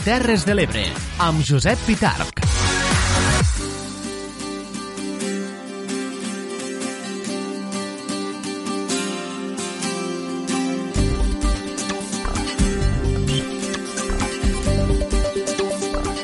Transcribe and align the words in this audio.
Terres 0.00 0.46
de 0.48 0.54
l'Ebre, 0.54 0.86
amb 1.20 1.42
Josep 1.44 1.76
Pitarc. 1.84 2.38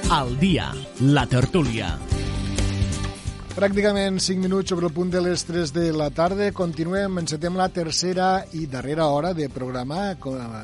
Al 0.08 0.32
dia, 0.40 0.70
la 1.12 1.26
tertúlia. 1.28 1.92
Pràcticament 3.52 4.16
5 4.24 4.40
minuts 4.40 4.72
sobre 4.72 4.88
el 4.88 4.96
punt 4.96 5.12
de 5.12 5.20
les 5.20 5.44
3 5.44 5.76
de 5.76 5.90
la 5.92 6.08
tarda. 6.16 6.48
Continuem, 6.56 7.20
encetem 7.20 7.60
la 7.60 7.68
tercera 7.68 8.38
i 8.56 8.64
darrera 8.72 9.12
hora 9.12 9.36
de 9.36 9.52
programa. 9.52 10.14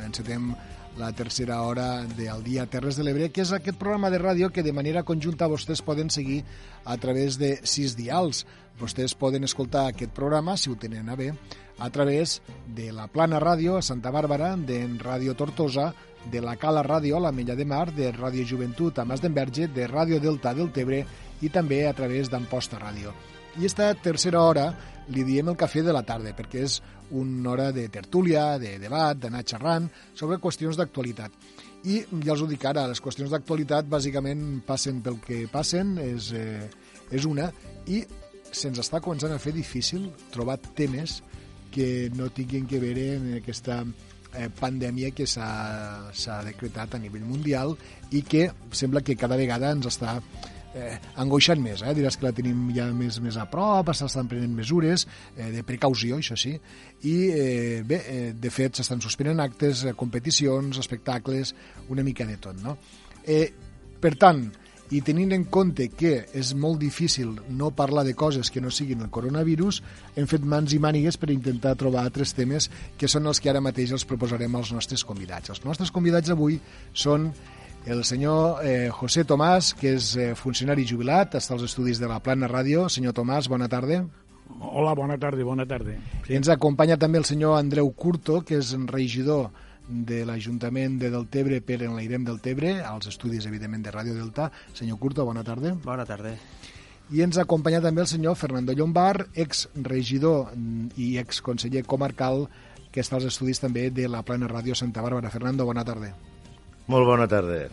Encetem 0.00 0.54
la 0.96 1.12
tercera 1.12 1.62
hora 1.62 2.04
del 2.04 2.42
dia 2.44 2.66
Terres 2.66 2.96
de 2.96 3.04
l'Ebre, 3.04 3.30
que 3.32 3.42
és 3.42 3.52
aquest 3.52 3.78
programa 3.80 4.10
de 4.12 4.20
ràdio 4.20 4.50
que 4.52 4.62
de 4.62 4.74
manera 4.76 5.04
conjunta 5.08 5.48
vostès 5.48 5.80
poden 5.82 6.10
seguir 6.10 6.42
a 6.84 6.96
través 7.00 7.38
de 7.40 7.56
sis 7.64 7.96
dials. 7.96 8.44
Vostès 8.80 9.14
poden 9.14 9.44
escoltar 9.44 9.86
aquest 9.88 10.12
programa, 10.12 10.56
si 10.56 10.70
ho 10.70 10.76
tenen 10.76 11.08
a 11.08 11.16
bé, 11.16 11.32
a 11.78 11.90
través 11.90 12.40
de 12.66 12.90
la 12.92 13.06
Plana 13.08 13.40
Ràdio 13.40 13.76
a 13.78 13.82
Santa 13.82 14.10
Bàrbara, 14.10 14.54
de 14.56 14.84
Ràdio 15.00 15.34
Tortosa, 15.36 15.92
de 16.30 16.40
la 16.40 16.56
Cala 16.56 16.84
Ràdio 16.84 17.16
a 17.16 17.24
la 17.26 17.32
Mella 17.32 17.56
de 17.56 17.64
Mar, 17.64 17.90
de 17.92 18.12
Ràdio 18.12 18.46
Joventut 18.46 18.98
a 18.98 19.04
Mas 19.04 19.22
d'Enverge, 19.22 19.68
de 19.68 19.88
Ràdio 19.88 20.20
Delta 20.20 20.54
del 20.54 20.70
Tebre 20.72 21.02
i 21.42 21.50
també 21.50 21.86
a 21.86 21.94
través 21.96 22.30
d'Amposta 22.30 22.78
Ràdio. 22.78 23.12
I 23.60 23.66
esta 23.66 23.90
tercera 23.94 24.40
hora 24.40 24.70
li 25.12 25.24
diem 25.24 25.50
el 25.50 25.58
cafè 25.58 25.82
de 25.82 25.92
la 25.92 26.04
tarda, 26.06 26.32
perquè 26.36 26.62
és 26.64 26.78
una 27.12 27.50
hora 27.50 27.70
de 27.72 27.86
tertúlia, 27.92 28.58
de 28.58 28.78
debat, 28.80 29.18
d'anar 29.18 29.44
xerrant 29.44 29.88
sobre 30.14 30.40
qüestions 30.42 30.78
d'actualitat. 30.80 31.32
I 31.84 32.02
ja 32.24 32.36
us 32.36 32.42
ho 32.44 32.48
dic 32.48 32.64
ara, 32.68 32.86
les 32.90 33.02
qüestions 33.02 33.32
d'actualitat 33.32 33.88
bàsicament 33.90 34.62
passen 34.66 35.02
pel 35.02 35.18
que 35.24 35.44
passen, 35.52 35.96
és, 35.98 36.32
eh, 36.32 36.68
és 37.10 37.26
una, 37.28 37.50
i 37.86 38.04
se'ns 38.52 38.78
està 38.82 39.00
començant 39.00 39.32
a 39.32 39.40
fer 39.42 39.54
difícil 39.56 40.10
trobar 40.30 40.58
temes 40.76 41.20
que 41.72 42.10
no 42.14 42.28
tinguin 42.30 42.66
que 42.68 42.80
veure 42.80 43.06
en 43.16 43.28
aquesta 43.38 43.80
eh, 43.82 44.48
pandèmia 44.60 45.10
que 45.16 45.26
s'ha 45.26 46.38
decretat 46.46 46.94
a 46.94 47.00
nivell 47.00 47.24
mundial 47.24 47.76
i 48.12 48.22
que 48.22 48.50
sembla 48.70 49.02
que 49.02 49.16
cada 49.16 49.40
vegada 49.40 49.72
ens 49.72 49.88
està 49.88 50.18
eh, 50.74 50.96
angoixant 51.22 51.60
més, 51.62 51.82
eh? 51.82 51.94
diràs 51.96 52.16
que 52.18 52.26
la 52.26 52.34
tenim 52.36 52.70
ja 52.76 52.86
més, 52.96 53.18
més 53.24 53.36
a 53.40 53.46
prop, 53.50 53.92
s'estan 53.96 54.30
prenent 54.30 54.54
mesures 54.56 55.06
eh, 55.36 55.50
de 55.54 55.62
precaució, 55.66 56.18
això 56.22 56.38
sí, 56.38 56.54
i 57.08 57.16
eh, 57.28 57.82
bé, 57.86 58.00
eh, 58.08 58.32
de 58.38 58.50
fet 58.54 58.80
s'estan 58.80 59.02
suspenent 59.04 59.42
actes, 59.44 59.84
eh, 59.86 59.94
competicions, 59.98 60.80
espectacles, 60.82 61.54
una 61.92 62.04
mica 62.06 62.26
de 62.28 62.38
tot, 62.42 62.58
no? 62.62 62.76
Eh, 63.22 63.46
per 64.02 64.16
tant, 64.18 64.48
i 64.92 65.00
tenint 65.00 65.30
en 65.32 65.46
compte 65.48 65.86
que 65.96 66.10
és 66.36 66.50
molt 66.58 66.76
difícil 66.82 67.30
no 67.56 67.70
parlar 67.72 68.02
de 68.04 68.12
coses 68.18 68.50
que 68.52 68.60
no 68.60 68.70
siguin 68.70 69.00
el 69.00 69.08
coronavirus, 69.14 69.80
hem 70.20 70.26
fet 70.28 70.44
mans 70.44 70.74
i 70.76 70.80
mànigues 70.82 71.16
per 71.16 71.30
intentar 71.32 71.72
trobar 71.80 72.02
altres 72.04 72.34
temes 72.36 72.68
que 73.00 73.08
són 73.08 73.30
els 73.30 73.40
que 73.40 73.48
ara 73.48 73.62
mateix 73.64 73.94
els 73.96 74.04
proposarem 74.04 74.52
als 74.58 74.74
nostres 74.76 75.06
convidats. 75.08 75.54
Els 75.54 75.64
nostres 75.64 75.94
convidats 75.94 76.34
avui 76.34 76.58
són 76.92 77.30
el 77.86 78.04
senyor 78.04 78.62
eh, 78.64 78.90
José 78.94 79.24
Tomàs, 79.26 79.72
que 79.78 79.96
és 79.96 80.12
eh, 80.16 80.32
funcionari 80.38 80.84
jubilat, 80.86 81.34
està 81.38 81.56
als 81.56 81.66
estudis 81.66 81.98
de 81.98 82.10
la 82.10 82.20
Plana 82.22 82.50
Ràdio. 82.50 82.86
Senyor 82.92 83.14
Tomàs, 83.16 83.48
bona 83.50 83.68
tarda. 83.68 84.04
Hola, 84.60 84.94
bona 84.94 85.18
tarda, 85.18 85.44
bona 85.44 85.66
tarda. 85.66 85.96
Sí. 86.26 86.36
Ens 86.36 86.50
acompanya 86.52 86.98
també 87.00 87.18
el 87.18 87.26
senyor 87.26 87.58
Andreu 87.58 87.90
Curto, 87.96 88.42
que 88.46 88.60
és 88.60 88.72
regidor 88.90 89.50
de 89.88 90.22
l'Ajuntament 90.24 90.98
de 91.00 91.10
Deltebre 91.10 91.60
per 91.64 91.80
l'Airem 91.82 92.24
del 92.24 92.40
Tebre, 92.40 92.78
als 92.86 93.10
estudis, 93.10 93.46
evidentment, 93.50 93.82
de 93.82 93.94
Ràdio 93.94 94.14
Delta. 94.14 94.50
Senyor 94.78 95.00
Curto, 95.02 95.26
bona 95.26 95.42
tarda. 95.44 95.74
Bona 95.84 96.06
tarda. 96.06 96.36
I 97.12 97.24
ens 97.26 97.36
acompanya 97.36 97.82
també 97.84 98.00
el 98.04 98.08
senyor 98.08 98.38
Fernando 98.40 98.72
Llombar, 98.72 99.26
ex-regidor 99.34 100.54
i 100.96 101.16
ex-conseller 101.20 101.82
comarcal, 101.84 102.46
que 102.92 103.02
està 103.02 103.18
als 103.18 103.26
estudis 103.28 103.60
també 103.60 103.90
de 103.90 104.06
la 104.08 104.22
Plana 104.22 104.48
Ràdio 104.48 104.76
Santa 104.78 105.02
Bàrbara. 105.02 105.32
Fernando, 105.34 105.66
bona 105.68 105.84
tarda. 105.84 106.12
Molt 106.90 107.06
bona 107.06 107.28
tarda. 107.30 107.66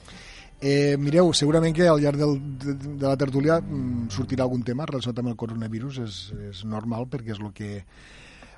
Eh, 0.60 0.98
mireu, 1.00 1.32
segurament 1.32 1.74
que 1.76 1.88
al 1.88 2.02
llarg 2.04 2.20
del, 2.20 2.34
de, 2.60 2.74
de 2.76 3.06
la 3.06 3.16
tertúlia 3.20 3.62
mm, 3.62 4.10
sortirà 4.12 4.44
algun 4.44 4.66
tema 4.68 4.88
relacionat 4.90 5.22
amb 5.22 5.32
el 5.32 5.38
coronavirus, 5.40 6.02
és, 6.04 6.18
és 6.50 6.66
normal 6.68 7.08
perquè 7.08 7.32
és 7.32 7.40
el 7.40 7.54
que 7.56 7.70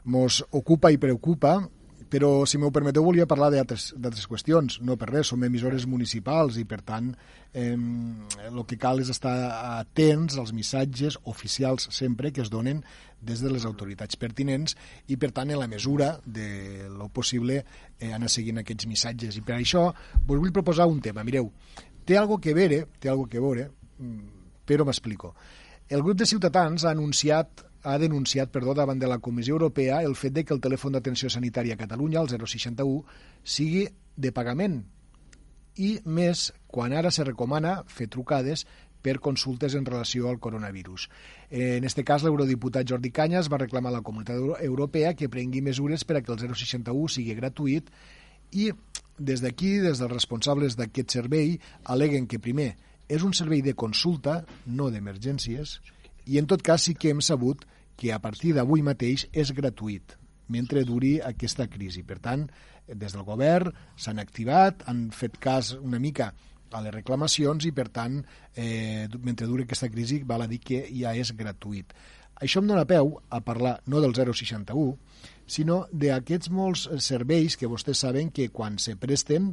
ens 0.01 0.39
ocupa 0.49 0.89
i 0.89 0.97
preocupa, 0.97 1.59
però 2.11 2.45
si 2.45 2.59
m'ho 2.59 2.73
permeteu 2.75 3.05
volia 3.05 3.27
parlar 3.29 3.49
d'altres 3.53 4.27
qüestions, 4.27 4.81
no 4.83 4.97
per 4.99 5.07
res, 5.13 5.29
som 5.31 5.43
emissores 5.47 5.87
municipals 5.87 6.57
i 6.59 6.65
per 6.67 6.81
tant 6.83 7.13
eh, 7.55 7.77
que 8.67 8.77
cal 8.79 8.99
és 8.99 9.11
estar 9.13 9.35
atents 9.79 10.35
als 10.41 10.51
missatges 10.51 11.17
oficials 11.31 11.87
sempre 11.95 12.33
que 12.35 12.43
es 12.43 12.51
donen 12.51 12.83
des 13.21 13.39
de 13.39 13.51
les 13.53 13.63
autoritats 13.69 14.19
pertinents 14.19 14.75
i 15.07 15.15
per 15.15 15.31
tant 15.31 15.53
en 15.53 15.61
la 15.61 15.69
mesura 15.71 16.17
de 16.25 16.89
lo 16.91 17.07
possible 17.07 17.61
eh, 17.61 18.11
anar 18.11 18.29
seguint 18.29 18.59
aquests 18.59 18.89
missatges. 18.91 19.39
I 19.39 19.45
per 19.47 19.55
això 19.55 19.87
vos 20.25 20.37
vull 20.41 20.51
proposar 20.51 20.89
un 20.91 20.99
tema, 20.99 21.23
mireu 21.23 21.51
té 22.03 22.17
algo 22.17 22.41
que 22.41 22.53
veure, 22.57 22.85
té 22.99 23.07
algo 23.07 23.27
que 23.29 23.39
veure 23.39 23.69
mm, 23.99 24.39
però 24.67 24.85
m'explico. 24.87 25.35
El 25.91 26.03
grup 26.03 26.19
de 26.19 26.27
ciutadans 26.27 26.85
ha 26.85 26.91
anunciat 26.95 27.65
ha 27.83 27.97
denunciat 27.97 28.51
perdó, 28.51 28.75
davant 28.77 28.99
de 28.99 29.09
la 29.09 29.19
Comissió 29.19 29.55
Europea 29.55 30.01
el 30.05 30.15
fet 30.15 30.33
de 30.33 30.45
que 30.45 30.53
el 30.53 30.61
telèfon 30.61 30.95
d'atenció 30.95 31.29
sanitària 31.29 31.75
a 31.75 31.81
Catalunya, 31.81 32.21
el 32.21 32.29
061, 32.29 33.03
sigui 33.43 33.87
de 34.15 34.31
pagament 34.31 34.81
i 35.81 35.97
més 36.05 36.51
quan 36.67 36.93
ara 36.93 37.11
se 37.11 37.23
recomana 37.23 37.81
fer 37.87 38.09
trucades 38.11 38.65
per 39.01 39.17
consultes 39.19 39.73
en 39.73 39.85
relació 39.85 40.29
al 40.29 40.39
coronavirus. 40.39 41.07
En 41.49 41.85
aquest 41.87 42.03
cas, 42.05 42.23
l'eurodiputat 42.23 42.85
Jordi 42.87 43.09
Canyes 43.09 43.49
va 43.49 43.57
reclamar 43.63 43.89
a 43.89 43.97
la 43.97 44.05
Comunitat 44.05 44.61
Europea 44.61 45.15
que 45.17 45.29
prengui 45.29 45.63
mesures 45.65 46.05
per 46.05 46.19
a 46.19 46.21
que 46.21 46.31
el 46.33 46.39
061 46.43 47.07
sigui 47.09 47.33
gratuït 47.39 47.89
i 48.51 48.69
des 49.17 49.41
d'aquí, 49.41 49.79
des 49.81 49.97
dels 49.97 50.11
responsables 50.11 50.77
d'aquest 50.77 51.17
servei, 51.17 51.57
aleguen 51.85 52.27
que 52.27 52.39
primer 52.39 52.75
és 53.11 53.25
un 53.27 53.33
servei 53.33 53.61
de 53.61 53.73
consulta, 53.75 54.41
no 54.65 54.89
d'emergències, 54.91 55.79
i 56.25 56.37
en 56.41 56.47
tot 56.47 56.61
cas 56.65 56.87
sí 56.87 56.95
que 56.95 57.11
hem 57.11 57.21
sabut 57.21 57.65
que 57.97 58.13
a 58.13 58.19
partir 58.19 58.53
d'avui 58.57 58.83
mateix 58.85 59.27
és 59.31 59.51
gratuït 59.53 60.17
mentre 60.51 60.83
duri 60.83 61.15
aquesta 61.23 61.67
crisi. 61.71 62.03
Per 62.03 62.19
tant, 62.19 62.47
des 62.87 63.13
del 63.15 63.25
govern 63.27 63.71
s'han 63.95 64.19
activat, 64.19 64.83
han 64.89 65.09
fet 65.15 65.37
cas 65.39 65.73
una 65.79 65.99
mica 65.99 66.31
a 66.71 66.81
les 66.83 66.93
reclamacions 66.95 67.65
i, 67.67 67.71
per 67.75 67.89
tant, 67.91 68.21
eh, 68.55 69.07
mentre 69.23 69.47
duri 69.47 69.65
aquesta 69.67 69.89
crisi, 69.91 70.21
val 70.27 70.45
a 70.45 70.49
dir 70.51 70.61
que 70.63 70.85
ja 70.91 71.13
és 71.15 71.33
gratuït. 71.35 71.93
Això 72.41 72.61
em 72.61 72.69
dóna 72.71 72.87
peu 72.89 73.19
a 73.29 73.41
parlar 73.45 73.75
no 73.85 74.01
del 74.01 74.15
061, 74.15 74.95
sinó 75.45 75.83
d'aquests 75.91 76.49
molts 76.49 76.87
serveis 77.03 77.57
que 77.57 77.69
vostès 77.69 78.01
saben 78.01 78.31
que 78.31 78.49
quan 78.49 78.79
se 78.79 78.95
presten, 78.97 79.51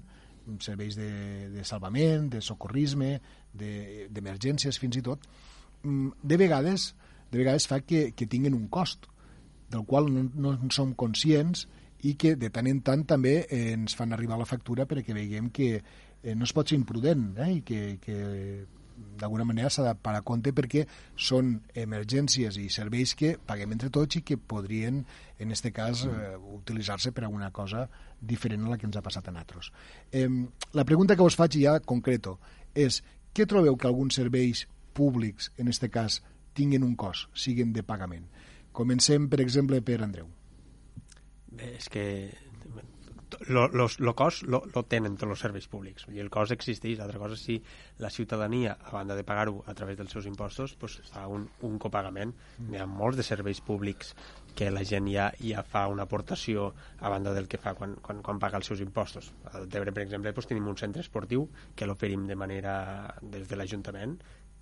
serveis 0.64 0.96
de, 0.96 1.10
de 1.52 1.64
salvament, 1.68 2.30
de 2.32 2.40
socorrisme, 2.40 3.18
d'emergències 3.52 4.72
de, 4.72 4.80
fins 4.80 4.96
i 4.96 5.04
tot, 5.04 5.26
de 5.82 6.36
vegades, 6.40 6.94
de 7.30 7.38
vegades 7.38 7.68
fa 7.70 7.80
que, 7.80 8.12
que 8.12 8.26
tinguin 8.26 8.56
un 8.56 8.68
cost 8.68 9.06
del 9.70 9.84
qual 9.84 10.08
no, 10.12 10.28
no 10.34 10.54
en 10.56 10.72
som 10.74 10.94
conscients 10.96 11.66
i 12.06 12.14
que 12.14 12.36
de 12.38 12.50
tant 12.54 12.68
en 12.70 12.80
tant 12.86 13.04
també 13.06 13.40
eh, 13.44 13.72
ens 13.74 13.96
fan 13.98 14.14
arribar 14.14 14.38
la 14.38 14.48
factura 14.48 14.86
perquè 14.88 15.14
veiem 15.16 15.50
que 15.54 15.70
eh, 15.76 16.34
no 16.34 16.46
es 16.46 16.54
pot 16.54 16.70
ser 16.70 16.78
imprudent 16.78 17.32
eh, 17.36 17.52
i 17.58 17.62
que, 17.66 17.98
que 18.02 18.18
d'alguna 19.18 19.44
manera 19.46 19.70
s'ha 19.70 19.84
de 19.86 19.94
parar 20.02 20.22
compte 20.26 20.52
perquè 20.54 20.84
són 21.28 21.52
emergències 21.78 22.58
i 22.58 22.68
serveis 22.72 23.14
que 23.18 23.34
paguem 23.46 23.74
entre 23.76 23.90
tots 23.94 24.18
i 24.18 24.24
que 24.26 24.38
podrien, 24.38 25.04
en 25.38 25.52
aquest 25.54 25.70
cas, 25.74 26.04
eh, 26.06 26.34
utilitzar-se 26.58 27.12
per 27.14 27.26
a 27.26 27.32
una 27.32 27.50
cosa 27.54 27.86
diferent 28.20 28.66
a 28.66 28.72
la 28.72 28.78
que 28.78 28.88
ens 28.88 28.98
ha 28.98 29.04
passat 29.04 29.28
a 29.28 29.34
nosaltres. 29.34 29.70
Eh, 30.10 30.28
la 30.74 30.84
pregunta 30.84 31.16
que 31.16 31.22
us 31.22 31.38
faig 31.38 31.60
ja 31.62 31.78
concreto 31.80 32.38
és 32.74 33.02
què 33.34 33.46
trobeu 33.46 33.76
que 33.76 33.86
alguns 33.86 34.18
serveis 34.18 34.66
públics, 34.98 35.52
en 35.56 35.70
aquest 35.70 35.88
cas, 35.94 36.18
tinguin 36.58 36.84
un 36.86 36.96
cost, 36.98 37.30
siguin 37.38 37.72
de 37.76 37.86
pagament. 37.86 38.26
Comencem, 38.74 39.30
per 39.30 39.40
exemple, 39.44 39.80
per 39.82 40.02
Andreu. 40.04 40.28
Bé, 41.58 41.72
és 41.78 41.88
que 41.90 42.04
lo, 43.48 43.68
los, 43.68 44.00
lo 44.00 44.14
cost 44.14 44.42
lo, 44.42 44.62
lo 44.74 44.82
tenen 44.88 45.16
tots 45.18 45.34
els 45.34 45.42
serveis 45.44 45.68
públics 45.70 46.06
i 46.14 46.20
el 46.22 46.30
cost 46.32 46.52
existeix, 46.54 46.98
l'altra 46.98 47.20
cosa 47.20 47.36
si 47.36 47.58
la 48.02 48.10
ciutadania, 48.10 48.76
a 48.80 48.92
banda 48.94 49.16
de 49.16 49.24
pagar-ho 49.24 49.62
a 49.66 49.74
través 49.74 49.98
dels 49.98 50.12
seus 50.12 50.26
impostos, 50.26 50.74
pues, 50.80 50.98
fa 51.12 51.26
un, 51.28 51.48
un 51.66 51.78
copagament 51.78 52.34
mm. 52.34 52.72
hi 52.72 52.80
ha 52.80 52.88
molts 52.88 53.20
de 53.20 53.26
serveis 53.26 53.60
públics 53.64 54.14
que 54.58 54.70
la 54.74 54.82
gent 54.82 55.06
ja, 55.12 55.28
ja 55.38 55.62
fa 55.62 55.86
una 55.92 56.08
aportació 56.08 56.72
a 56.98 57.12
banda 57.12 57.34
del 57.34 57.46
que 57.48 57.60
fa 57.62 57.74
quan, 57.78 57.94
quan, 58.02 58.22
quan 58.26 58.40
paga 58.42 58.58
els 58.58 58.70
seus 58.70 58.82
impostos 58.82 59.30
al 59.52 59.68
Tebre, 59.70 59.92
per 59.92 60.02
exemple, 60.06 60.32
pues, 60.34 60.48
tenim 60.50 60.66
un 60.66 60.80
centre 60.80 61.04
esportiu 61.04 61.48
que 61.76 61.86
l'oferim 61.86 62.26
de 62.26 62.36
manera 62.36 62.74
des 63.22 63.46
de 63.48 63.60
l'Ajuntament 63.60 64.18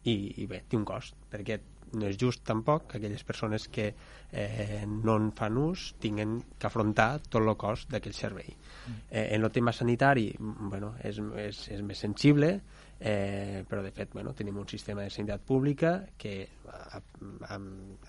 i, 0.06 0.16
i 0.42 0.46
bé, 0.50 0.62
té 0.68 0.78
un 0.78 0.86
cost, 0.88 1.16
perquè 1.30 1.58
no 1.96 2.08
és 2.08 2.16
just 2.18 2.42
tampoc 2.46 2.88
que 2.90 2.98
aquelles 2.98 3.22
persones 3.24 3.68
que 3.72 3.86
eh, 4.32 4.84
no 4.86 5.16
en 5.20 5.30
fan 5.36 5.58
ús 5.60 5.92
tinguin 6.02 6.38
que 6.58 6.66
afrontar 6.66 7.20
tot 7.22 7.42
el 7.42 7.54
cost 7.58 7.92
d'aquell 7.92 8.16
servei. 8.16 8.50
Eh, 9.10 9.28
en 9.36 9.44
el 9.44 9.52
tema 9.54 9.72
sanitari, 9.72 10.32
bueno, 10.38 10.94
és, 11.02 11.20
és, 11.46 11.62
és 11.76 11.84
més 11.86 12.02
sensible, 12.02 12.50
eh, 12.98 13.62
però 13.68 13.82
de 13.84 13.92
fet 13.92 14.12
bueno, 14.14 14.32
tenim 14.34 14.56
un 14.58 14.68
sistema 14.68 15.04
de 15.04 15.12
sanitat 15.12 15.44
pública 15.46 15.98
que 16.18 16.48
a, 16.72 16.98
a, 16.98 17.58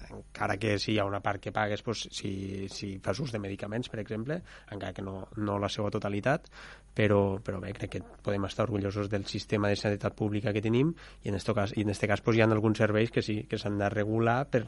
encara 0.09 0.57
que 0.57 0.77
si 0.79 0.93
hi 0.93 0.99
ha 0.99 1.07
una 1.07 1.21
part 1.21 1.43
que 1.43 1.51
pagues 1.51 1.83
pues, 1.83 2.07
si, 2.11 2.67
si 2.71 2.95
fas 3.03 3.19
ús 3.19 3.33
de 3.35 3.41
medicaments 3.43 3.91
per 3.91 4.01
exemple, 4.03 4.41
encara 4.71 4.93
que 4.93 5.05
no, 5.05 5.27
no 5.37 5.59
la 5.59 5.69
seva 5.69 5.91
totalitat 5.93 6.49
però, 6.97 7.37
però 7.43 7.61
bé, 7.61 7.75
crec 7.77 7.91
que 7.93 8.01
podem 8.25 8.47
estar 8.47 8.65
orgullosos 8.65 9.09
del 9.11 9.27
sistema 9.29 9.69
de 9.69 9.77
sanitat 9.77 10.15
pública 10.17 10.53
que 10.53 10.63
tenim 10.65 10.89
i 11.21 11.29
en 11.29 11.37
aquest 11.37 11.53
cas, 11.53 11.75
i 11.77 11.85
en 11.85 11.93
este 11.93 12.09
cas 12.09 12.23
pues, 12.25 12.37
hi 12.37 12.41
ha 12.41 12.49
alguns 12.49 12.81
serveis 12.81 13.13
que 13.13 13.21
sí 13.21 13.43
que 13.49 13.59
s'han 13.61 13.77
de 13.77 13.89
regular 13.93 14.39
per, 14.49 14.63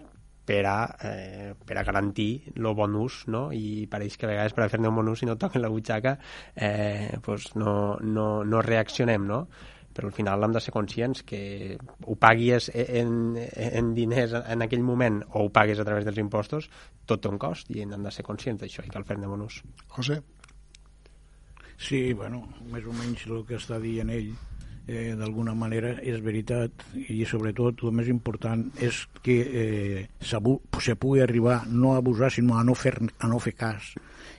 per 0.45 0.61
a, 0.69 0.77
eh, 1.09 1.55
per 1.65 1.79
a 1.79 1.85
garantir 1.87 2.53
el 2.53 2.69
bon 2.77 2.99
ús, 3.01 3.23
no? 3.33 3.47
I 3.49 3.87
pareix 3.89 4.17
que 4.17 4.29
a 4.29 4.31
vegades 4.35 4.53
per 4.53 4.67
a 4.67 4.69
fer-ne 4.69 4.91
un 4.91 5.01
bon 5.01 5.09
ús, 5.09 5.23
si 5.23 5.29
no 5.29 5.39
toquen 5.41 5.65
la 5.65 5.73
butxaca, 5.73 6.15
eh, 6.53 7.17
pues 7.25 7.55
no, 7.55 7.97
no, 7.97 8.29
no 8.45 8.63
reaccionem, 8.65 9.27
no? 9.27 9.43
però 9.89 10.07
al 10.07 10.13
final 10.13 10.45
hem 10.45 10.53
de 10.53 10.61
ser 10.63 10.71
conscients 10.71 11.23
que 11.27 11.75
ho 12.05 12.15
paguis 12.15 12.69
en, 12.71 13.33
en 13.35 13.89
diners 13.97 14.37
en 14.37 14.63
aquell 14.63 14.85
moment 14.85 15.17
o 15.33 15.47
ho 15.47 15.49
paguis 15.51 15.81
a 15.81 15.83
través 15.83 16.05
dels 16.07 16.21
impostos, 16.21 16.69
tot 17.09 17.25
té 17.25 17.27
un 17.27 17.41
cost 17.41 17.73
i 17.73 17.81
hem 17.83 17.97
de 17.97 18.13
ser 18.13 18.23
conscients 18.23 18.61
d'això 18.61 18.85
i 18.85 18.93
cal 18.93 19.03
fer-ne 19.09 19.27
bon 19.27 19.49
ús. 19.49 19.59
José? 19.97 20.21
Sí, 21.79 22.11
bueno, 22.13 22.43
més 22.69 22.83
o 22.85 22.93
menys 22.93 23.23
el 23.29 23.45
que 23.47 23.55
està 23.55 23.79
dient 23.79 24.09
ell 24.11 24.33
eh, 24.89 25.15
d'alguna 25.15 25.53
manera 25.55 25.93
és 26.03 26.19
veritat 26.25 26.83
i 27.07 27.23
sobretot 27.29 27.85
el 27.87 27.95
més 27.95 28.09
important 28.11 28.65
és 28.83 29.05
que 29.23 29.37
eh, 29.63 30.01
se 30.19 30.95
pugui 30.99 31.23
arribar 31.23 31.61
no 31.71 31.93
a 31.93 32.01
abusar 32.03 32.31
sinó 32.35 32.57
a 32.59 32.65
no 32.67 32.75
fer, 32.75 32.97
a 32.99 33.31
no 33.31 33.39
fer 33.39 33.55
cas 33.55 33.93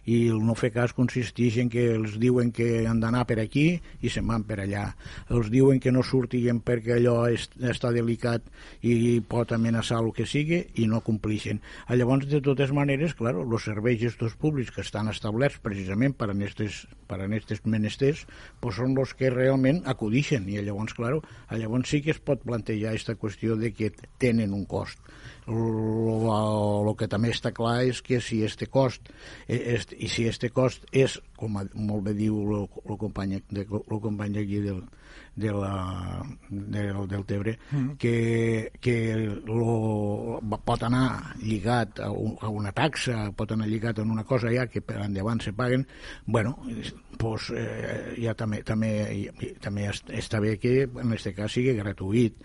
i 0.04 0.28
el 0.32 0.40
no 0.44 0.56
fer 0.58 0.70
cas 0.74 0.94
consisteix 0.96 1.58
en 1.62 1.70
que 1.72 1.86
els 1.94 2.16
diuen 2.22 2.52
que 2.54 2.86
han 2.88 3.00
d'anar 3.02 3.26
per 3.28 3.38
aquí 3.42 3.66
i 4.00 4.12
se'n 4.12 4.28
van 4.30 4.44
per 4.48 4.60
allà. 4.62 4.86
Els 5.28 5.50
diuen 5.52 5.80
que 5.80 5.92
no 5.92 6.04
surtin 6.06 6.62
perquè 6.64 6.96
allò 6.96 7.16
és, 7.30 7.48
està 7.60 7.92
delicat 7.94 8.46
i 8.82 9.20
pot 9.20 9.52
amenaçar 9.52 10.00
el 10.04 10.12
que 10.16 10.26
sigui 10.26 10.62
i 10.80 10.86
no 10.90 11.02
complixen. 11.04 11.60
A 11.86 11.98
llavors, 11.98 12.28
de 12.30 12.40
totes 12.44 12.72
maneres, 12.76 13.14
clar, 13.18 13.36
els 13.36 13.68
serveis 13.68 14.00
gestos 14.00 14.36
públics 14.40 14.72
que 14.74 14.84
estan 14.86 15.10
establerts 15.12 15.60
precisament 15.62 16.16
per 16.16 16.30
a 16.30 16.36
aquestes 16.36 16.86
per 17.10 17.18
a 17.18 17.26
aquestes 17.26 17.64
menesters 17.66 18.22
pues 18.62 18.78
són 18.78 18.94
els 19.02 19.14
que 19.18 19.32
realment 19.34 19.82
acudixen 19.92 20.46
i 20.48 20.60
llavors, 20.62 20.94
clar, 20.94 21.16
llavors 21.50 21.90
sí 21.90 22.02
que 22.04 22.14
es 22.14 22.22
pot 22.22 22.44
plantejar 22.46 22.94
aquesta 22.94 23.16
qüestió 23.18 23.58
de 23.58 23.72
que 23.74 23.90
tenen 24.22 24.54
un 24.54 24.66
cost 24.70 25.02
el 25.50 26.92
que 26.98 27.08
també 27.10 27.32
està 27.34 27.52
clar 27.56 27.80
és 27.88 28.00
que 28.06 28.20
si 28.24 28.42
este 28.46 28.68
cost 28.70 29.10
és, 29.48 29.86
i 29.98 30.08
si 30.08 30.26
este 30.30 30.50
cost 30.54 30.86
és, 30.92 31.18
com 31.36 31.58
molt 31.58 32.06
bé 32.06 32.14
diu 32.14 32.40
el 32.60 32.96
company, 33.00 33.40
de, 33.50 33.66
el 33.66 34.00
company 34.00 34.38
aquí 34.42 34.60
del, 34.64 34.82
de 35.34 35.52
la, 35.52 36.22
del, 36.48 37.08
del 37.08 37.24
Tebre 37.24 37.58
mm. 37.70 37.90
que, 37.98 38.72
que 38.80 38.96
lo, 39.46 40.40
pot 40.64 40.82
anar 40.86 41.34
lligat 41.40 42.00
a, 42.04 42.10
un, 42.10 42.36
a 42.40 42.50
una 42.52 42.72
taxa, 42.76 43.30
pot 43.36 43.54
anar 43.54 43.68
lligat 43.70 43.98
a 43.98 44.06
una 44.06 44.24
cosa 44.24 44.52
ja 44.52 44.66
que 44.70 44.82
per 44.84 45.00
endavant 45.04 45.40
se 45.40 45.54
paguen, 45.56 45.86
bueno, 46.26 46.58
pues, 47.18 47.50
eh, 47.56 48.16
ja 48.20 48.34
també, 48.34 48.62
també, 48.66 48.92
també 49.62 49.88
està 49.90 50.40
bé 50.42 50.56
que 50.60 50.84
en 50.88 51.14
aquest 51.14 51.34
cas 51.36 51.56
sigui 51.56 51.76
gratuït 51.78 52.36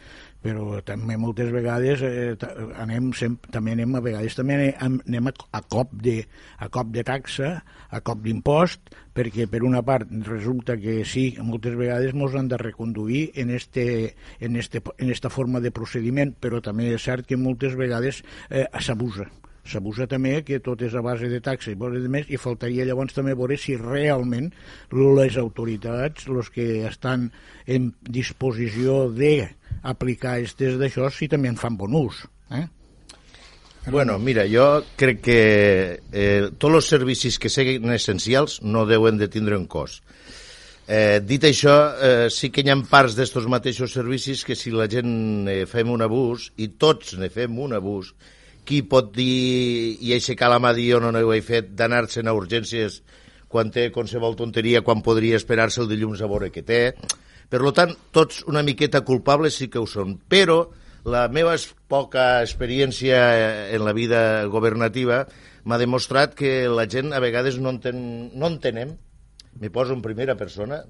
però 0.45 0.81
també 0.85 1.15
moltes 1.17 1.49
vegades 1.53 2.03
eh, 2.05 2.35
anem 2.81 3.09
sempre, 3.17 3.49
també 3.53 3.73
anem 3.73 3.95
a 3.97 4.01
vegades 4.05 4.37
també 4.37 4.57
anem, 4.77 5.29
a, 5.31 5.33
a 5.57 5.61
cop 5.65 5.95
de 6.05 6.19
a 6.61 6.69
cop 6.69 6.91
de 6.93 7.03
taxa, 7.07 7.49
a 7.89 8.01
cop 8.05 8.21
d'impost, 8.21 8.93
perquè 9.17 9.47
per 9.49 9.63
una 9.65 9.81
part 9.85 10.11
resulta 10.27 10.77
que 10.77 10.99
sí, 11.07 11.31
moltes 11.41 11.73
vegades 11.79 12.13
ens 12.13 12.37
han 12.37 12.51
de 12.51 12.59
reconduir 12.61 13.23
en, 13.41 13.49
este, 13.57 14.15
en, 14.39 14.59
este, 14.61 14.83
en 14.99 15.09
esta 15.09 15.33
forma 15.33 15.63
de 15.63 15.73
procediment, 15.73 16.35
però 16.37 16.61
també 16.61 16.91
és 16.93 17.09
cert 17.09 17.25
que 17.25 17.41
moltes 17.41 17.73
vegades 17.79 18.21
eh, 18.49 18.67
s'abusa 18.79 19.25
s'abusa 19.65 20.07
també 20.07 20.39
que 20.45 20.59
tot 20.63 20.81
és 20.85 20.95
a 20.95 21.01
base 21.05 21.29
de 21.31 21.41
taxa 21.43 21.73
i 21.73 21.75
de 21.75 22.11
més, 22.11 22.29
i 22.29 22.37
faltaria 22.37 22.85
llavors 22.85 23.13
també 23.13 23.33
veure 23.33 23.57
si 23.57 23.75
realment 23.79 24.51
les 24.91 25.37
autoritats, 25.37 26.27
els 26.27 26.49
que 26.49 26.85
estan 26.87 27.31
en 27.65 27.91
disposició 28.01 29.09
d'aplicar 29.09 30.37
aquestes 30.37 30.79
d'això, 30.81 31.09
si 31.09 31.27
també 31.27 31.49
en 31.49 31.59
fan 31.59 31.77
bon 31.77 31.95
ús. 32.05 32.25
Eh? 32.51 32.65
Bueno, 33.91 34.17
mira, 34.17 34.47
jo 34.49 34.81
crec 34.97 35.21
que 35.21 35.39
eh, 36.11 36.49
tots 36.57 36.79
els 36.79 36.87
servicis 36.89 37.37
que 37.37 37.51
siguin 37.53 37.93
essencials 37.93 38.61
no 38.65 38.85
deuen 38.89 39.19
de 39.21 39.29
tindre 39.29 39.57
un 39.57 39.67
cost. 39.69 40.01
Eh, 40.87 41.21
dit 41.25 41.41
això, 41.45 41.75
eh, 41.97 42.29
sí 42.29 42.51
que 42.53 42.61
hi 42.61 42.69
ha 42.69 42.77
parts 42.89 43.15
d'estos 43.17 43.47
mateixos 43.49 43.93
servicis 43.93 44.43
que 44.45 44.57
si 44.57 44.73
la 44.73 44.85
gent 44.89 45.47
eh, 45.49 45.63
fem 45.69 45.89
un 45.89 46.01
abús, 46.05 46.51
i 46.61 46.67
tots 46.81 47.15
ne 47.17 47.29
fem 47.33 47.57
un 47.61 47.73
abús, 47.73 48.13
qui 48.65 48.81
pot 48.89 49.11
dir 49.15 49.97
i 50.01 50.15
aixecar 50.15 50.49
la 50.51 50.59
mà 50.59 50.73
dir 50.75 50.95
no, 51.01 51.11
no 51.13 51.21
ho 51.21 51.33
he 51.33 51.41
fet, 51.45 51.71
d'anar-se'n 51.77 52.27
a 52.27 52.35
urgències 52.35 53.01
quan 53.47 53.69
té 53.71 53.91
qualsevol 53.93 54.35
tonteria, 54.35 54.81
quan 54.83 55.03
podria 55.05 55.37
esperar-se 55.39 55.83
el 55.83 55.91
dilluns 55.91 56.21
a 56.21 56.27
veure 56.27 56.51
què 56.51 56.65
té. 56.65 56.81
Per 57.49 57.61
tant, 57.77 57.93
tots 58.11 58.41
una 58.49 58.65
miqueta 58.65 59.05
culpables 59.05 59.55
sí 59.55 59.69
que 59.69 59.79
ho 59.79 59.85
són, 59.87 60.17
però 60.27 60.65
la 61.05 61.27
meva 61.29 61.53
poca 61.87 62.41
experiència 62.41 63.19
en 63.77 63.85
la 63.85 63.93
vida 63.93 64.21
governativa 64.49 65.23
m'ha 65.63 65.77
demostrat 65.77 66.33
que 66.37 66.65
la 66.69 66.87
gent 66.89 67.13
a 67.13 67.21
vegades 67.21 67.59
no, 67.61 67.71
enten, 67.77 67.99
no 68.33 68.49
entenem, 68.49 68.95
me 69.61 69.69
poso 69.69 69.93
en 69.93 70.01
primera 70.01 70.35
persona, 70.35 70.81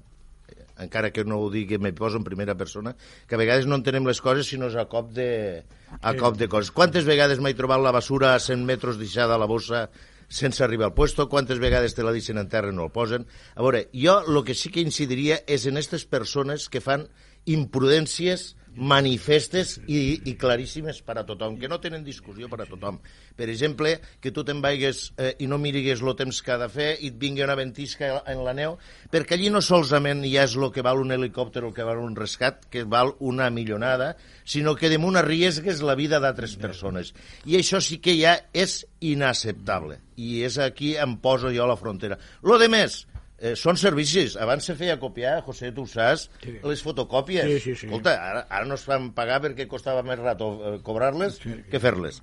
encara 0.82 1.12
que 1.12 1.24
no 1.24 1.38
ho 1.40 1.50
digui, 1.50 1.78
me 1.78 1.92
poso 1.96 2.18
en 2.20 2.24
primera 2.24 2.56
persona, 2.56 2.94
que 3.26 3.36
a 3.36 3.40
vegades 3.40 3.66
no 3.66 3.78
entenem 3.78 4.06
les 4.06 4.20
coses 4.20 4.50
si 4.50 4.58
no 4.60 4.68
és 4.70 4.76
a 4.76 4.86
cop 4.90 5.12
de, 5.16 5.64
a 6.00 6.12
cop 6.18 6.36
de 6.36 6.48
coses. 6.52 6.72
Quantes 6.74 7.08
vegades 7.08 7.40
m'he 7.40 7.56
trobat 7.56 7.82
la 7.82 7.94
basura 7.96 8.34
a 8.34 8.42
100 8.42 8.66
metres 8.68 9.00
deixada 9.00 9.36
a 9.36 9.40
la 9.40 9.48
bossa 9.48 9.86
sense 10.28 10.64
arribar 10.64 10.88
al 10.88 10.94
puesto, 10.94 11.28
quantes 11.28 11.60
vegades 11.62 11.94
te 11.94 12.02
la 12.02 12.12
deixen 12.12 12.38
en 12.38 12.48
terra 12.50 12.72
i 12.72 12.76
no 12.76 12.88
el 12.88 12.94
posen. 12.94 13.26
A 13.54 13.62
veure, 13.62 13.86
jo 13.94 14.18
el 14.26 14.42
que 14.44 14.56
sí 14.58 14.72
que 14.74 14.82
incidiria 14.82 15.40
és 15.46 15.66
en 15.66 15.78
aquestes 15.78 16.06
persones 16.10 16.68
que 16.68 16.82
fan 16.82 17.06
imprudències 17.46 18.54
manifestes 18.76 19.76
i, 19.88 20.20
i 20.28 20.34
claríssimes 20.38 21.00
per 21.06 21.16
a 21.20 21.24
tothom, 21.26 21.56
que 21.60 21.68
no 21.68 21.80
tenen 21.80 22.04
discussió 22.04 22.48
per 22.52 22.60
a 22.62 22.68
tothom. 22.68 22.98
Per 23.36 23.48
exemple, 23.48 23.96
que 24.20 24.32
tu 24.34 24.44
te'n 24.46 24.60
vaigues 24.64 25.10
eh, 25.16 25.32
i 25.40 25.48
no 25.48 25.58
mirigues 25.60 26.02
el 26.04 26.14
temps 26.18 26.42
que 26.44 26.54
ha 26.54 26.60
de 26.60 26.68
fer 26.72 26.90
i 27.00 27.10
et 27.12 27.18
vingui 27.20 27.44
una 27.44 27.56
ventisca 27.58 28.22
en 28.28 28.44
la 28.44 28.54
neu, 28.56 28.76
perquè 29.12 29.36
allí 29.36 29.50
no 29.52 29.62
solament 29.64 30.24
ja 30.26 30.44
és 30.44 30.56
el 30.56 30.68
que 30.74 30.84
val 30.84 31.00
un 31.00 31.14
helicòpter 31.16 31.64
o 31.64 31.72
que 31.74 31.86
val 31.86 32.02
un 32.04 32.16
rescat, 32.16 32.68
que 32.72 32.84
val 32.84 33.14
una 33.20 33.48
millonada, 33.50 34.14
sinó 34.44 34.76
que 34.76 34.92
damunt 34.92 35.16
arriesgues 35.20 35.82
la 35.82 35.96
vida 35.98 36.20
d'altres 36.20 36.56
persones. 36.60 37.14
I 37.48 37.58
això 37.60 37.80
sí 37.80 37.98
que 38.04 38.16
ja 38.20 38.36
és 38.52 38.82
inacceptable. 39.00 40.00
I 40.16 40.42
és 40.46 40.56
aquí 40.62 40.94
em 41.00 41.18
poso 41.20 41.52
jo 41.52 41.64
a 41.64 41.70
la 41.72 41.80
frontera. 41.80 42.16
Lo 42.42 42.56
de 42.60 42.68
més, 42.72 43.04
Eh, 43.36 43.52
són 43.60 43.76
servicis. 43.76 44.34
Abans 44.40 44.64
se 44.64 44.74
feia 44.78 44.96
copiar, 45.00 45.42
José, 45.44 45.68
tu 45.76 45.84
saps, 45.90 46.30
sí. 46.40 46.56
les 46.62 46.82
fotocòpies. 46.84 47.50
Sí, 47.50 47.60
sí, 47.60 47.74
sí. 47.82 47.88
Escolta, 47.90 48.16
ara, 48.16 48.46
ara 48.48 48.68
no 48.68 48.78
es 48.80 48.84
fan 48.88 49.10
pagar 49.16 49.42
perquè 49.44 49.68
costava 49.68 50.04
més 50.06 50.20
rato 50.22 50.50
eh, 50.56 50.74
cobrar-les 50.86 51.40
sí, 51.42 51.56
que 51.70 51.80
fer-les. 51.82 52.22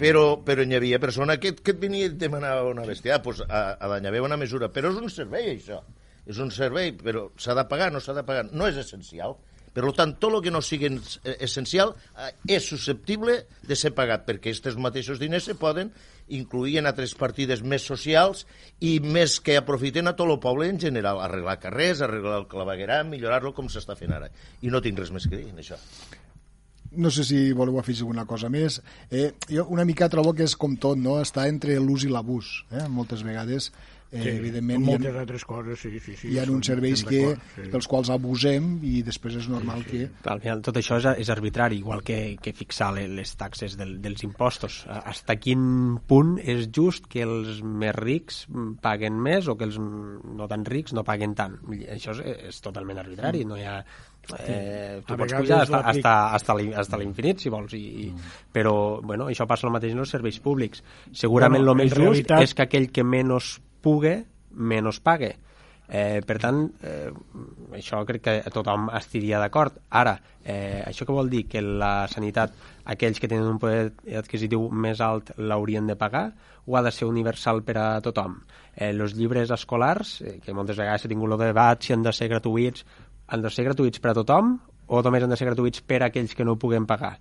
Però, 0.00 0.38
però 0.46 0.62
hi 0.62 0.76
havia 0.78 1.00
persona 1.02 1.34
que, 1.42 1.50
que 1.58 1.74
et 1.74 1.80
venia 1.82 2.06
i 2.06 2.12
et 2.12 2.16
demanava 2.16 2.68
una 2.70 2.86
bèstia. 2.86 3.18
Ah, 3.18 3.22
pues, 3.24 3.42
a, 3.42 3.74
a 3.74 3.90
danyar 3.90 4.22
una 4.22 4.38
mesura. 4.40 4.70
Però 4.72 4.92
és 4.94 5.00
un 5.00 5.10
servei, 5.12 5.50
això. 5.56 5.82
És 6.30 6.38
un 6.38 6.52
servei, 6.54 6.92
però 6.96 7.26
s'ha 7.40 7.56
de 7.58 7.66
pagar, 7.68 7.90
no 7.92 8.00
s'ha 8.00 8.14
de 8.16 8.24
pagar. 8.24 8.46
No 8.54 8.68
és 8.70 8.78
essencial. 8.80 9.34
Per 9.74 9.84
tant, 9.94 10.16
tot 10.18 10.34
el 10.34 10.42
que 10.42 10.50
no 10.50 10.62
sigui 10.64 10.88
eh, 10.90 11.36
essencial 11.46 11.92
eh, 12.18 12.30
és 12.56 12.66
susceptible 12.66 13.36
de 13.66 13.76
ser 13.78 13.92
pagat, 13.94 14.24
perquè 14.26 14.50
aquests 14.50 14.78
mateixos 14.80 15.20
diners 15.22 15.46
se 15.46 15.54
poden 15.58 15.92
incluir 16.30 16.78
en 16.80 16.88
altres 16.90 17.14
partides 17.18 17.62
més 17.62 17.84
socials 17.86 18.46
i 18.86 18.98
més 19.02 19.38
que 19.42 19.58
aprofiten 19.58 20.10
a 20.10 20.14
tot 20.18 20.30
el 20.30 20.40
poble 20.42 20.70
en 20.70 20.80
general, 20.82 21.20
arreglar 21.22 21.58
carrers, 21.62 22.02
arreglar 22.02 22.40
el 22.42 22.48
clavegueram, 22.50 23.10
millorar-lo 23.14 23.54
com 23.54 23.70
s'està 23.70 23.98
fent 23.98 24.14
ara. 24.16 24.30
I 24.62 24.74
no 24.74 24.82
tinc 24.82 24.98
res 24.98 25.14
més 25.14 25.28
que 25.30 25.38
dir 25.38 25.50
en 25.50 25.62
això. 25.62 25.78
No 26.90 27.10
sé 27.14 27.22
si 27.22 27.38
voleu 27.54 27.78
afegir 27.78 28.02
alguna 28.02 28.26
cosa 28.26 28.48
més. 28.50 28.80
Eh, 29.10 29.30
jo 29.46 29.68
una 29.70 29.86
mica 29.86 30.08
trobo 30.10 30.32
que 30.34 30.42
és 30.42 30.56
com 30.58 30.74
tot, 30.74 30.98
no? 30.98 31.20
Està 31.22 31.46
entre 31.46 31.78
l'ús 31.78 32.02
i 32.06 32.10
l'abús. 32.10 32.64
Eh? 32.74 32.88
Moltes 32.90 33.22
vegades 33.22 33.70
Eh, 34.12 34.22
sí, 34.24 34.28
evidentment, 34.40 34.82
moltes 34.82 35.14
ha, 35.14 35.20
altres 35.22 35.44
coses, 35.46 35.78
sí, 35.78 36.00
sí, 36.02 36.16
sí. 36.18 36.32
Hi 36.32 36.40
ha 36.40 36.44
uns 36.50 36.66
serveis 36.66 37.04
que, 37.06 37.20
sí. 37.54 37.68
dels 37.70 37.86
quals 37.86 38.08
abusem 38.10 38.80
i 38.82 39.04
després 39.06 39.36
és 39.38 39.46
normal 39.48 39.84
sí, 39.84 39.90
sí. 39.90 40.00
que... 40.10 40.30
Al 40.32 40.40
final 40.42 40.62
tot 40.66 40.80
això 40.80 40.98
és, 40.98 41.06
és 41.22 41.30
arbitrari, 41.30 41.78
igual 41.78 42.02
que, 42.02 42.36
que 42.42 42.52
fixar 42.52 42.88
les 42.98 43.36
taxes 43.38 43.76
del, 43.78 44.00
dels 44.02 44.24
impostos. 44.26 44.80
Hasta 44.90 45.36
quin 45.38 45.96
punt 46.10 46.40
és 46.42 46.66
just 46.74 47.06
que 47.06 47.22
els 47.22 47.62
més 47.62 47.94
rics 47.94 48.44
paguen 48.82 49.22
més 49.22 49.46
o 49.46 49.54
que 49.56 49.68
els 49.70 49.78
no 49.78 50.50
tan 50.50 50.66
rics 50.66 50.92
no 50.98 51.06
paguen 51.06 51.36
tant? 51.38 51.60
Això 51.94 52.16
és, 52.18 52.24
és 52.50 52.60
totalment 52.66 52.98
arbitrari, 52.98 53.46
no 53.46 53.56
hi 53.60 53.66
ha 53.70 53.78
A 54.30 54.36
Eh, 54.46 55.00
tu 55.08 55.14
pots 55.16 55.32
vegades 55.32 55.40
pujar 55.40 55.60
hasta, 55.62 55.78
l'aplic- 55.80 56.04
hasta, 56.04 56.34
hasta, 56.36 56.54
l'in- 56.54 56.74
hasta 56.76 56.98
l'infinit, 57.00 57.40
si 57.40 57.48
vols, 57.50 57.72
i, 57.74 57.80
i, 58.04 58.10
però 58.52 59.00
bueno, 59.02 59.30
això 59.32 59.46
passa 59.48 59.66
el 59.66 59.72
mateix 59.72 59.94
en 59.96 60.02
els 60.04 60.12
serveis 60.12 60.36
públics. 60.44 60.82
Segurament 61.10 61.64
Bueno, 61.64 61.72
el 61.72 61.78
més 61.80 61.90
just 61.94 62.02
realitat- 62.02 62.44
és 62.44 62.52
que 62.54 62.62
aquell 62.68 62.90
que 62.92 63.02
menys 63.02 63.56
pugue, 63.82 64.16
menys 64.50 65.00
pague. 65.00 65.34
Eh, 65.90 66.22
per 66.22 66.36
tant, 66.38 66.60
eh, 66.86 67.10
això 67.74 68.04
crec 68.06 68.22
que 68.22 68.34
tothom 68.54 68.86
estiria 68.94 69.40
d'acord. 69.42 69.80
Ara, 69.90 70.14
eh, 70.44 70.84
això 70.86 71.02
què 71.06 71.16
vol 71.16 71.30
dir? 71.32 71.48
Que 71.50 71.60
la 71.62 72.06
sanitat, 72.06 72.54
aquells 72.84 73.18
que 73.18 73.26
tenen 73.26 73.48
un 73.50 73.58
poder 73.58 73.90
adquisitiu 74.20 74.68
més 74.70 75.00
alt 75.02 75.32
l'haurien 75.36 75.90
de 75.90 75.96
pagar 75.98 76.28
o 76.66 76.76
ha 76.76 76.82
de 76.86 76.92
ser 76.94 77.08
universal 77.10 77.64
per 77.66 77.76
a 77.78 77.88
tothom? 78.00 78.38
Eh, 78.76 78.92
els 78.92 79.16
llibres 79.18 79.50
escolars, 79.50 80.20
eh, 80.22 80.38
que 80.44 80.54
moltes 80.54 80.78
vegades 80.78 81.02
s'ha 81.02 81.10
tingut 81.10 81.32
el 81.32 81.38
debat 81.42 81.82
si 81.82 81.92
han 81.92 82.06
de 82.06 82.12
ser 82.12 82.30
gratuïts, 82.30 82.86
han 83.26 83.42
de 83.42 83.50
ser 83.50 83.66
gratuïts 83.66 83.98
per 83.98 84.12
a 84.12 84.18
tothom 84.22 84.60
o 84.86 85.02
només 85.02 85.22
han 85.24 85.30
de 85.30 85.36
ser 85.36 85.50
gratuïts 85.50 85.82
per 85.82 86.04
a 86.04 86.06
aquells 86.06 86.36
que 86.36 86.44
no 86.44 86.54
ho 86.54 86.62
puguen 86.62 86.86
pagar? 86.86 87.16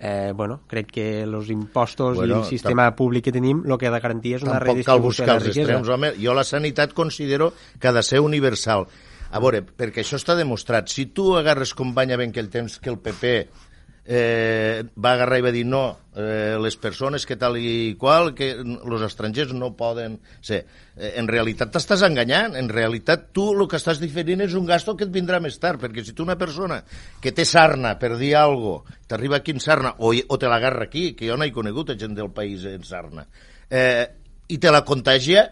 Eh, 0.00 0.32
bueno, 0.32 0.60
crec 0.70 0.92
que 0.94 1.06
els 1.24 1.48
impostos 1.50 2.20
Bueno, 2.20 2.36
i 2.36 2.38
el 2.38 2.44
sistema 2.46 2.84
públic 2.94 3.24
que 3.26 3.32
tenim 3.34 3.64
el 3.66 3.78
que 3.80 3.88
ha 3.88 3.94
de 3.94 3.98
garantir 3.98 4.36
és 4.36 4.44
una 4.46 4.60
Tampoc 4.60 4.68
cal 4.86 5.00
redistribució 5.02 5.08
buscar 5.08 5.26
de 5.26 5.32
la 5.32 5.38
els 5.40 5.56
extrems, 5.56 5.90
home. 5.90 6.10
Jo 6.22 6.34
la 6.38 6.44
sanitat 6.46 6.94
considero 6.94 7.52
que 7.80 7.90
ha 7.90 7.94
de 7.96 8.04
ser 8.06 8.20
universal. 8.22 8.86
A 9.28 9.40
veure, 9.42 9.60
perquè 9.60 10.04
això 10.04 10.16
està 10.16 10.36
demostrat. 10.38 10.88
Si 10.88 11.10
tu 11.12 11.34
agarres 11.36 11.74
com 11.76 11.90
banya 11.96 12.16
en 12.16 12.30
aquell 12.30 12.48
temps 12.48 12.78
que 12.78 12.88
el 12.94 13.00
PP 13.02 13.32
eh, 14.08 14.84
va 14.96 15.12
agarrar 15.12 15.38
i 15.38 15.44
va 15.44 15.50
dir 15.52 15.66
no, 15.68 15.82
eh, 16.16 16.56
les 16.64 16.78
persones 16.80 17.26
que 17.28 17.36
tal 17.36 17.58
i 17.60 17.92
qual, 18.00 18.30
que 18.34 18.48
els 18.56 19.04
estrangers 19.04 19.52
no 19.52 19.74
poden 19.76 20.16
ser. 20.40 20.62
Eh, 20.96 21.12
en 21.20 21.28
realitat 21.28 21.74
t'estàs 21.74 22.06
enganyant, 22.08 22.56
en 22.56 22.72
realitat 22.72 23.28
tu 23.36 23.50
el 23.52 23.66
que 23.68 23.76
estàs 23.76 24.00
diferint 24.00 24.46
és 24.46 24.56
un 24.56 24.64
gasto 24.66 24.96
que 24.96 25.04
et 25.04 25.12
vindrà 25.12 25.42
més 25.44 25.60
tard, 25.60 25.82
perquè 25.82 26.06
si 26.06 26.16
tu 26.16 26.24
una 26.24 26.38
persona 26.40 26.80
que 27.20 27.34
té 27.36 27.44
sarna 27.44 27.98
per 28.00 28.14
dir 28.16 28.34
alguna 28.40 28.80
cosa, 28.80 28.96
t'arriba 29.08 29.38
aquí 29.38 29.52
en 29.56 29.60
sarna, 29.60 29.94
o, 30.04 30.10
o 30.12 30.40
te 30.40 30.48
l'agarra 30.48 30.88
aquí, 30.88 31.12
que 31.16 31.28
jo 31.28 31.36
no 31.36 31.44
he 31.44 31.52
conegut 31.52 31.92
gent 32.00 32.16
del 32.16 32.32
país 32.32 32.64
en 32.68 32.84
sarna, 32.84 33.28
eh, 33.68 34.08
i 34.48 34.56
te 34.56 34.72
la 34.72 34.84
contagia, 34.88 35.44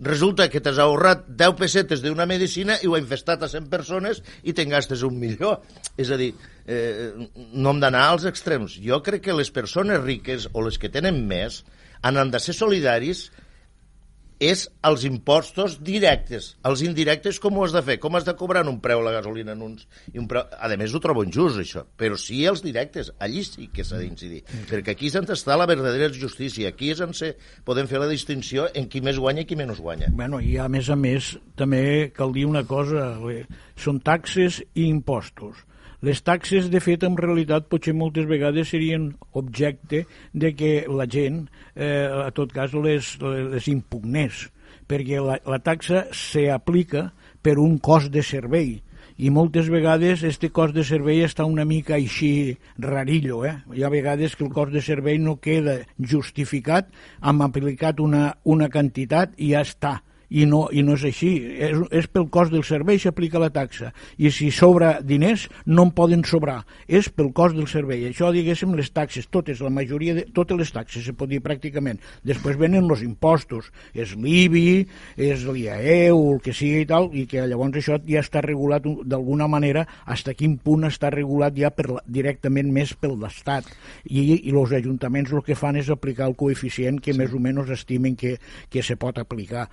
resulta 0.00 0.48
que 0.50 0.60
t'has 0.60 0.78
ahorrat 0.82 1.26
10 1.28 1.58
pessetes 1.58 2.02
d'una 2.02 2.26
medicina 2.26 2.78
i 2.82 2.88
ho 2.88 2.96
ha 2.96 3.02
infestat 3.02 3.44
a 3.44 3.50
100 3.50 3.68
persones 3.70 4.22
i 4.42 4.54
te'n 4.56 4.72
gastes 4.72 5.04
un 5.06 5.18
milió. 5.18 5.58
És 5.96 6.10
a 6.10 6.18
dir, 6.18 6.32
eh, 6.66 7.12
no 7.52 7.70
hem 7.70 7.80
d'anar 7.80 8.08
als 8.08 8.26
extrems. 8.30 8.78
Jo 8.82 9.02
crec 9.02 9.28
que 9.28 9.36
les 9.36 9.50
persones 9.50 10.02
riques 10.02 10.48
o 10.52 10.64
les 10.66 10.78
que 10.78 10.90
tenen 10.90 11.22
més 11.28 11.62
han 12.02 12.30
de 12.30 12.40
ser 12.42 12.54
solidaris 12.54 13.30
és 14.42 14.64
els 14.88 15.04
impostos 15.06 15.76
directes. 15.86 16.52
Els 16.66 16.82
indirectes 16.82 17.38
com 17.42 17.56
ho 17.56 17.66
has 17.66 17.74
de 17.74 17.82
fer? 17.86 17.98
Com 18.02 18.18
has 18.18 18.26
de 18.26 18.34
cobrar 18.38 18.64
un 18.66 18.80
preu 18.82 19.02
la 19.04 19.14
gasolina 19.14 19.54
en 19.54 19.62
uns... 19.68 19.86
I 20.10 20.18
un 20.18 20.26
preu... 20.30 20.42
A 20.58 20.70
més, 20.80 20.94
ho 20.94 21.00
trobo 21.02 21.22
injust, 21.26 21.60
això. 21.62 21.84
Però 21.98 22.18
sí 22.18 22.42
els 22.50 22.64
directes. 22.64 23.12
Allí 23.22 23.44
sí 23.46 23.68
que 23.72 23.86
s'ha 23.86 24.00
d'incidir. 24.02 24.42
Perquè 24.70 24.96
aquí 24.96 25.12
és 25.12 25.18
on 25.20 25.30
està 25.30 25.56
la 25.58 25.68
verdadera 25.70 26.10
justícia. 26.16 26.72
Aquí 26.74 26.90
és 26.90 27.02
on 27.04 27.14
se... 27.14 27.34
podem 27.64 27.86
fer 27.90 28.02
la 28.02 28.10
distinció 28.10 28.66
en 28.74 28.88
qui 28.90 29.02
més 29.04 29.20
guanya 29.22 29.46
i 29.46 29.48
qui 29.48 29.58
menys 29.58 29.80
guanya. 29.82 30.10
Bueno, 30.10 30.42
i 30.42 30.56
a 30.58 30.68
més 30.72 30.90
a 30.90 30.98
més, 30.98 31.36
també 31.58 32.10
cal 32.16 32.34
dir 32.34 32.48
una 32.50 32.64
cosa, 32.66 33.12
eh, 33.30 33.44
són 33.78 34.02
taxes 34.02 34.62
i 34.74 34.88
impostos. 34.88 35.62
Les 36.02 36.18
taxes, 36.26 36.66
de 36.66 36.80
fet, 36.82 37.04
en 37.06 37.14
realitat, 37.14 37.68
potser 37.70 37.92
moltes 37.94 38.26
vegades 38.26 38.72
serien 38.72 39.12
objecte 39.38 40.00
de 40.34 40.50
que 40.58 40.72
la 40.90 41.06
gent, 41.06 41.44
eh, 41.76 42.08
a 42.10 42.32
tot 42.34 42.50
cas, 42.50 42.74
les, 42.74 43.12
les 43.22 43.68
impugnés, 43.70 44.48
perquè 44.90 45.22
la, 45.22 45.38
la 45.46 45.60
taxa 45.62 46.08
s'aplica 46.10 47.12
per 47.38 47.60
un 47.62 47.78
cost 47.78 48.10
de 48.10 48.26
servei, 48.26 48.80
i 49.22 49.30
moltes 49.30 49.68
vegades 49.70 50.24
este 50.26 50.50
cost 50.50 50.74
de 50.74 50.82
servei 50.82 51.22
està 51.22 51.46
una 51.46 51.62
mica 51.68 51.94
així 51.94 52.56
rarillo, 52.82 53.44
eh? 53.46 53.54
Hi 53.70 53.84
ha 53.86 53.92
vegades 53.92 54.34
que 54.34 54.42
el 54.42 54.50
cost 54.50 54.74
de 54.74 54.82
servei 54.82 55.22
no 55.22 55.36
queda 55.38 55.84
justificat, 55.98 56.90
hem 57.22 57.46
aplicat 57.46 58.02
una, 58.02 58.32
una 58.42 58.72
quantitat 58.72 59.38
i 59.38 59.52
ja 59.52 59.62
està 59.62 60.00
i 60.32 60.46
no, 60.48 60.64
i 60.72 60.82
no 60.84 60.96
és 60.96 61.04
així, 61.08 61.32
és, 61.68 61.76
és 61.92 62.08
pel 62.12 62.28
cost 62.32 62.54
del 62.54 62.64
servei 62.66 63.00
s'aplica 63.02 63.40
la 63.42 63.50
taxa. 63.52 63.92
I 64.18 64.32
si 64.34 64.50
sobra 64.54 64.94
diners 65.04 65.48
no 65.66 65.86
en 65.88 65.92
poden 65.96 66.24
sobrar. 66.28 66.62
És 66.88 67.10
pel 67.12 67.32
cost 67.36 67.56
del 67.58 67.68
servei. 67.70 68.06
Això 68.08 68.32
diguéssim 68.32 68.74
les 68.78 68.90
taxes, 68.94 69.28
totes, 69.32 69.60
la 69.64 69.72
majoria 69.72 70.16
de 70.16 70.26
totes 70.34 70.58
les 70.58 70.72
taxes 70.72 71.06
se 71.06 71.14
pot 71.16 71.30
dir 71.30 71.42
pràcticament. 71.44 72.00
Després 72.26 72.58
venen 72.60 72.88
els 72.88 73.04
impostos, 73.04 73.70
és 73.94 74.14
l'IBI 74.16 74.86
és 75.20 75.44
l'IAE 75.46 76.10
o 76.14 76.34
el 76.34 76.42
que 76.44 76.54
sigui 76.56 76.82
i 76.82 76.88
tal, 76.88 77.10
i 77.12 77.26
que 77.30 77.44
llavors 77.46 77.78
això 77.78 77.98
ja 78.08 78.22
està 78.22 78.42
regulat 78.44 78.86
d'alguna 79.06 79.48
manera, 79.50 79.84
hasta 80.06 80.34
quin 80.34 80.56
punt 80.62 80.86
està 80.88 81.10
regulat 81.12 81.56
ja 81.58 81.70
per, 81.74 81.86
directament 82.06 82.70
més 82.72 82.94
pel 82.98 83.18
l'Estat 83.20 83.68
i, 84.04 84.22
i 84.48 84.52
els 84.52 84.72
ajuntaments 84.78 85.32
el 85.32 85.44
que 85.46 85.56
fan 85.58 85.78
és 85.80 85.90
aplicar 85.92 86.28
el 86.30 86.36
coeficient 86.38 87.00
que 87.02 87.12
sí. 87.12 87.18
més 87.18 87.34
o 87.34 87.40
menys 87.42 87.70
estimen 87.74 88.16
que, 88.18 88.36
que 88.72 88.82
se 88.82 88.96
pot 89.00 89.18
aplicar 89.22 89.68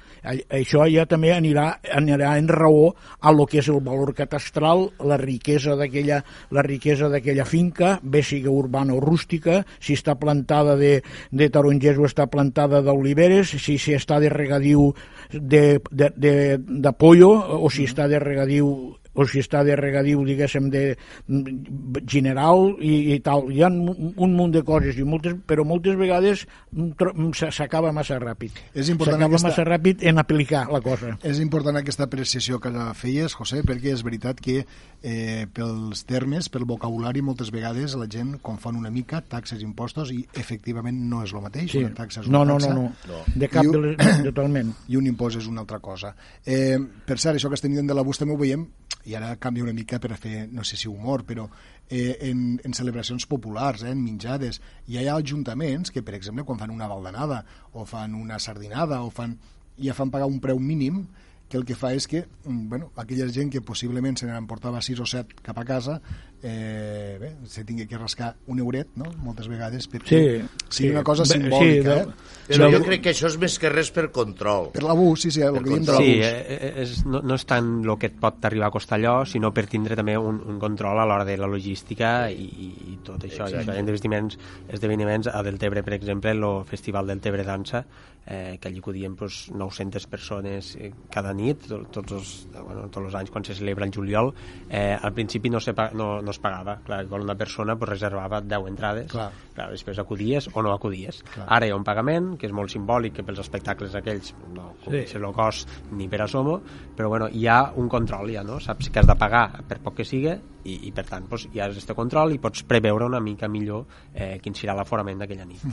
això 0.49 0.85
ja 0.89 1.05
també 1.09 1.31
anirà, 1.33 1.79
anirà 1.93 2.33
en 2.39 2.49
raó 2.49 2.93
a 3.21 3.31
lo 3.31 3.45
que 3.45 3.59
és 3.61 3.69
el 3.69 3.79
valor 3.85 4.13
catastral, 4.17 4.89
la 5.05 5.17
riquesa 5.21 5.75
d'aquella 5.79 6.23
la 6.51 6.63
riquesa 6.65 7.09
d'aquella 7.09 7.45
finca, 7.45 7.97
bé 8.01 8.23
sigui 8.25 8.49
urbana 8.49 8.95
o 8.97 9.01
rústica, 9.03 9.63
si 9.79 9.95
està 9.97 10.15
plantada 10.19 10.75
de, 10.79 10.99
de 11.31 11.49
tarongers 11.53 11.99
o 11.99 12.07
està 12.09 12.27
plantada 12.27 12.81
d'oliveres, 12.81 13.53
si, 13.61 13.77
si 13.77 13.95
està 13.95 14.19
de 14.19 14.29
regadiu 14.33 14.89
de, 15.31 15.79
de, 15.91 16.11
de, 16.15 16.35
de 16.59 16.93
pollo 16.97 17.31
o 17.59 17.69
si 17.69 17.85
està 17.85 18.09
de 18.09 18.19
regadiu 18.19 18.98
o 19.13 19.25
si 19.27 19.39
està 19.41 19.63
de 19.65 19.75
regadiu, 19.75 20.21
diguéssim, 20.23 20.69
de 20.69 20.83
mm, 21.27 22.03
general 22.07 22.75
i, 22.79 23.13
i 23.15 23.19
tal. 23.25 23.47
Hi 23.51 23.63
ha 23.65 23.69
un, 23.71 24.13
un 24.15 24.35
munt 24.37 24.53
de 24.53 24.61
coses, 24.63 24.97
i 24.99 25.03
moltes, 25.07 25.35
però 25.49 25.65
moltes 25.67 25.97
vegades 25.99 26.45
mm, 26.71 26.91
mm, 27.09 27.49
s'acaba 27.55 27.91
massa 27.95 28.19
ràpid. 28.21 28.59
És 28.73 28.89
important 28.93 29.17
S'acaba 29.19 29.35
aquesta- 29.35 29.49
massa 29.49 29.65
ràpid 29.67 30.03
en 30.07 30.19
aplicar 30.21 30.67
la 30.71 30.81
cosa. 30.85 31.15
És 31.23 31.39
important 31.41 31.77
aquesta 31.81 32.05
apreciació 32.05 32.59
que 32.59 32.71
feies, 32.95 33.33
José, 33.35 33.63
perquè 33.65 33.93
és 33.95 34.03
veritat 34.05 34.39
que 34.39 34.61
eh, 35.01 35.47
pels 35.53 36.05
termes, 36.05 36.49
pel 36.49 36.65
vocabulari, 36.69 37.21
moltes 37.25 37.51
vegades 37.51 37.95
la 37.99 38.07
gent 38.11 38.37
confon 38.45 38.75
una 38.79 38.91
mica 38.91 39.21
taxes 39.21 39.61
i 39.61 39.67
impostos 39.67 40.11
i 40.13 40.21
efectivament 40.35 40.97
no 41.09 41.23
és 41.25 41.33
el 41.33 41.41
mateix. 41.43 41.71
Sí. 41.71 41.83
Una 41.83 41.95
taxa 41.97 42.21
és 42.21 42.27
No, 42.29 42.41
una 42.43 42.53
no, 42.53 42.59
taxa 42.59 42.73
no, 42.75 42.85
no. 43.07 43.23
De 43.35 43.47
cap 43.49 43.65
I 43.65 43.71
de 43.73 43.77
un-. 43.79 43.97
Totalment. 44.29 44.73
i 44.87 44.97
un 44.99 45.07
impost 45.09 45.37
és 45.41 45.47
una 45.47 45.61
altra 45.65 45.79
cosa. 45.79 46.13
Eh, 46.45 46.77
per 47.05 47.17
cert, 47.17 47.35
això 47.39 47.49
que 47.49 47.57
estem 47.59 47.73
dient 47.73 47.87
de 47.89 47.95
la 47.97 48.03
bus 48.05 48.19
també 48.19 48.35
ho 48.35 48.37
veiem, 48.39 48.67
i 49.05 49.15
ara 49.15 49.35
canvia 49.39 49.63
una 49.63 49.73
mica 49.73 49.99
per 49.99 50.11
a 50.13 50.17
fer, 50.19 50.47
no 50.51 50.63
sé 50.67 50.77
si 50.77 50.89
humor, 50.89 51.23
però 51.25 51.47
eh, 51.87 52.17
en, 52.29 52.59
en 52.63 52.75
celebracions 52.75 53.25
populars, 53.29 53.83
eh, 53.83 53.93
en 53.93 54.03
menjades, 54.03 54.61
hi 54.87 54.99
ha 54.99 55.15
ajuntaments 55.15 55.91
que, 55.91 56.03
per 56.03 56.17
exemple, 56.17 56.45
quan 56.45 56.59
fan 56.59 56.73
una 56.75 56.89
baldanada 56.91 57.43
o 57.73 57.85
fan 57.89 58.15
una 58.15 58.39
sardinada 58.39 59.01
o 59.03 59.09
fan, 59.09 59.37
ja 59.79 59.95
fan 59.95 60.11
pagar 60.11 60.27
un 60.27 60.39
preu 60.43 60.59
mínim 60.59 61.05
que 61.49 61.57
el 61.57 61.65
que 61.65 61.73
fa 61.75 61.93
és 61.97 62.05
que 62.07 62.23
mm, 62.45 62.69
bueno, 62.69 62.91
aquella 62.95 63.25
gent 63.33 63.49
que 63.51 63.61
possiblement 63.65 64.15
se 64.21 64.27
n'emportava 64.29 64.81
6 64.85 64.99
o 65.01 65.05
7 65.09 65.41
cap 65.41 65.57
a 65.57 65.65
casa 65.65 65.99
eh, 66.41 67.17
bé, 67.19 67.31
se 67.49 67.65
tingui 67.67 67.87
que 67.89 67.97
rascar 67.97 68.35
un 68.47 68.59
euret 68.61 68.87
no? 68.95 69.09
moltes 69.25 69.49
vegades 69.51 69.89
perquè 69.91 70.07
Sí, 70.07 70.47
sigui 70.69 70.89
sí. 70.89 70.91
una 70.93 71.03
cosa 71.03 71.23
Bé, 71.23 71.33
sí, 71.33 71.39
simbòlica 71.41 71.95
de- 71.95 72.01
eh? 72.01 72.05
Però 72.49 72.65
Sí. 72.69 72.73
jo 72.75 72.83
crec 72.85 73.01
que 73.03 73.09
això 73.11 73.27
és 73.27 73.37
més 73.37 73.57
que 73.59 73.69
res 73.69 73.91
per 73.91 74.07
control. 74.11 74.71
per 74.71 74.81
l'abús, 74.83 75.21
sí, 75.21 75.31
sí, 75.31 75.41
el 75.41 75.53
Per 75.53 75.63
que 75.63 75.69
diem 75.69 75.81
de 75.81 75.85
control. 75.91 76.03
Sí, 76.05 76.13
l'abús 76.15 76.25
eh, 76.25 76.57
eh, 76.61 76.81
és, 76.83 77.05
no, 77.05 77.21
no 77.21 77.35
és 77.35 77.45
tant 77.45 77.67
el 77.85 77.97
que 77.99 78.07
et 78.07 78.15
pot 78.19 78.45
arribar 78.45 78.67
a 78.67 78.71
costar 78.71 78.97
allò, 78.99 79.25
sinó 79.25 79.51
per 79.53 79.65
tindre 79.67 79.95
també 79.95 80.15
un, 80.17 80.39
un 80.45 80.57
control 80.59 80.97
a 80.99 81.05
l'hora 81.05 81.25
de 81.25 81.35
la 81.37 81.45
logística 81.47 82.29
i, 82.31 82.45
i, 82.45 82.69
i 82.93 82.97
tot 83.03 83.21
això. 83.25 83.49
I 83.49 83.53
això 83.59 83.61
hi 83.73 83.75
ha 83.75 83.79
esdeveniments, 83.81 84.37
esdeveniments 84.69 85.27
a 85.27 85.43
Deltebre, 85.43 85.83
per 85.83 85.93
exemple, 85.93 86.31
el 86.31 86.45
Festival 86.65 87.05
Deltebre 87.07 87.43
Dansa, 87.43 87.85
eh, 88.29 88.57
que 88.61 88.67
allí 88.69 88.77
acudien 88.79 89.15
pues, 89.15 89.49
900 89.51 90.05
persones 90.07 90.75
eh, 90.75 90.91
cada 91.09 91.33
nit, 91.33 91.65
to- 91.67 91.81
tots 91.91 92.11
els, 92.13 92.33
bueno, 92.53 92.83
tots 92.87 93.07
els 93.07 93.15
anys 93.17 93.31
quan 93.33 93.43
se 93.43 93.55
celebra 93.57 93.85
el 93.87 93.91
juliol. 93.95 94.31
Eh, 94.69 94.95
al 95.01 95.13
principi 95.13 95.49
no, 95.49 95.59
se, 95.59 95.73
no, 95.97 96.21
no 96.21 96.31
es 96.31 96.39
pagava, 96.39 96.77
clar, 96.85 97.03
igual 97.05 97.21
una 97.25 97.35
persona 97.35 97.75
pues, 97.75 97.89
reservava 97.89 98.39
10 98.41 98.67
entrades, 98.69 99.09
Clar. 99.11 99.31
clar, 99.55 99.69
després 99.73 99.97
acudies 99.99 100.49
o 100.53 100.61
no 100.61 100.71
acudies. 100.73 101.23
Clar. 101.33 101.47
Ara 101.57 101.65
hi 101.67 101.73
ha 101.73 101.75
un 101.79 101.83
pagament, 101.87 102.35
que 102.37 102.45
és 102.47 102.53
molt 102.53 102.69
simbòlic, 102.69 103.15
que 103.17 103.25
pels 103.25 103.41
espectacles 103.41 103.95
aquells 103.97 104.33
no 104.53 104.75
cobreix 104.85 105.15
el 105.17 105.25
cost 105.33 105.69
ni 105.97 106.07
per 106.07 106.21
assomo, 106.27 106.59
però 106.95 107.09
bueno, 107.09 107.27
hi 107.33 107.47
ha 107.49 107.71
un 107.75 107.89
control 107.89 108.29
ja, 108.33 108.43
no? 108.45 108.59
Saps 108.61 108.89
que 108.93 108.99
has 109.01 109.07
de 109.09 109.15
pagar 109.17 109.63
per 109.67 109.79
poc 109.81 109.97
que 109.99 110.05
siga 110.05 110.37
i, 110.69 110.75
i 110.87 110.91
per 110.93 111.05
tant 111.09 111.25
doncs, 111.29 111.47
hi 111.53 111.59
ha 111.63 111.65
aquest 111.71 111.91
control 111.97 112.33
i 112.35 112.39
pots 112.39 112.61
preveure 112.67 113.05
una 113.09 113.19
mica 113.23 113.47
millor 113.49 113.85
eh, 114.13 114.37
quin 114.43 114.53
serà 114.53 114.75
l'aforament 114.77 115.17
d'aquella 115.23 115.45
nit. 115.49 115.63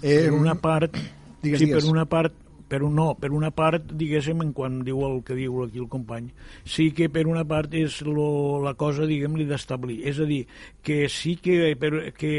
eh, 0.00 0.28
per 0.30 0.32
una 0.32 0.54
part, 0.56 0.96
digues, 1.42 1.60
sí, 1.60 1.66
digues. 1.66 1.84
per 1.84 1.92
una 1.92 2.06
part 2.06 2.34
per 2.70 2.84
un 2.86 2.94
no, 2.94 3.08
per 3.18 3.32
una 3.34 3.50
part, 3.50 3.90
diguéssim, 3.98 4.44
en 4.44 4.52
quan 4.56 4.80
diu 4.86 5.02
el 5.08 5.20
que 5.26 5.34
diu 5.34 5.58
aquí 5.64 5.82
el 5.82 5.88
company, 5.90 6.30
sí 6.64 6.90
que 6.94 7.10
per 7.12 7.26
una 7.26 7.42
part 7.48 7.74
és 7.74 8.00
lo, 8.06 8.60
la 8.62 8.76
cosa, 8.78 9.08
diguem-li, 9.10 9.48
d'establir. 9.48 10.00
És 10.08 10.20
a 10.22 10.28
dir, 10.28 10.44
que 10.86 11.02
sí 11.10 11.34
que, 11.42 11.74
per, 11.80 12.12
que 12.14 12.34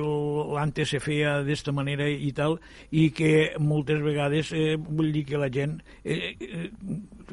l'antes 0.00 0.94
se 0.94 1.02
feia 1.04 1.36
d'esta 1.44 1.74
manera 1.76 2.08
i 2.08 2.32
tal, 2.36 2.58
i 2.90 3.10
que 3.14 3.34
moltes 3.60 4.00
vegades, 4.04 4.54
eh, 4.56 4.78
vull 4.80 5.12
dir 5.14 5.26
que 5.28 5.40
la 5.40 5.50
gent 5.52 5.76
eh, 6.02 6.34
eh, 6.40 6.70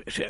se, 0.07 0.27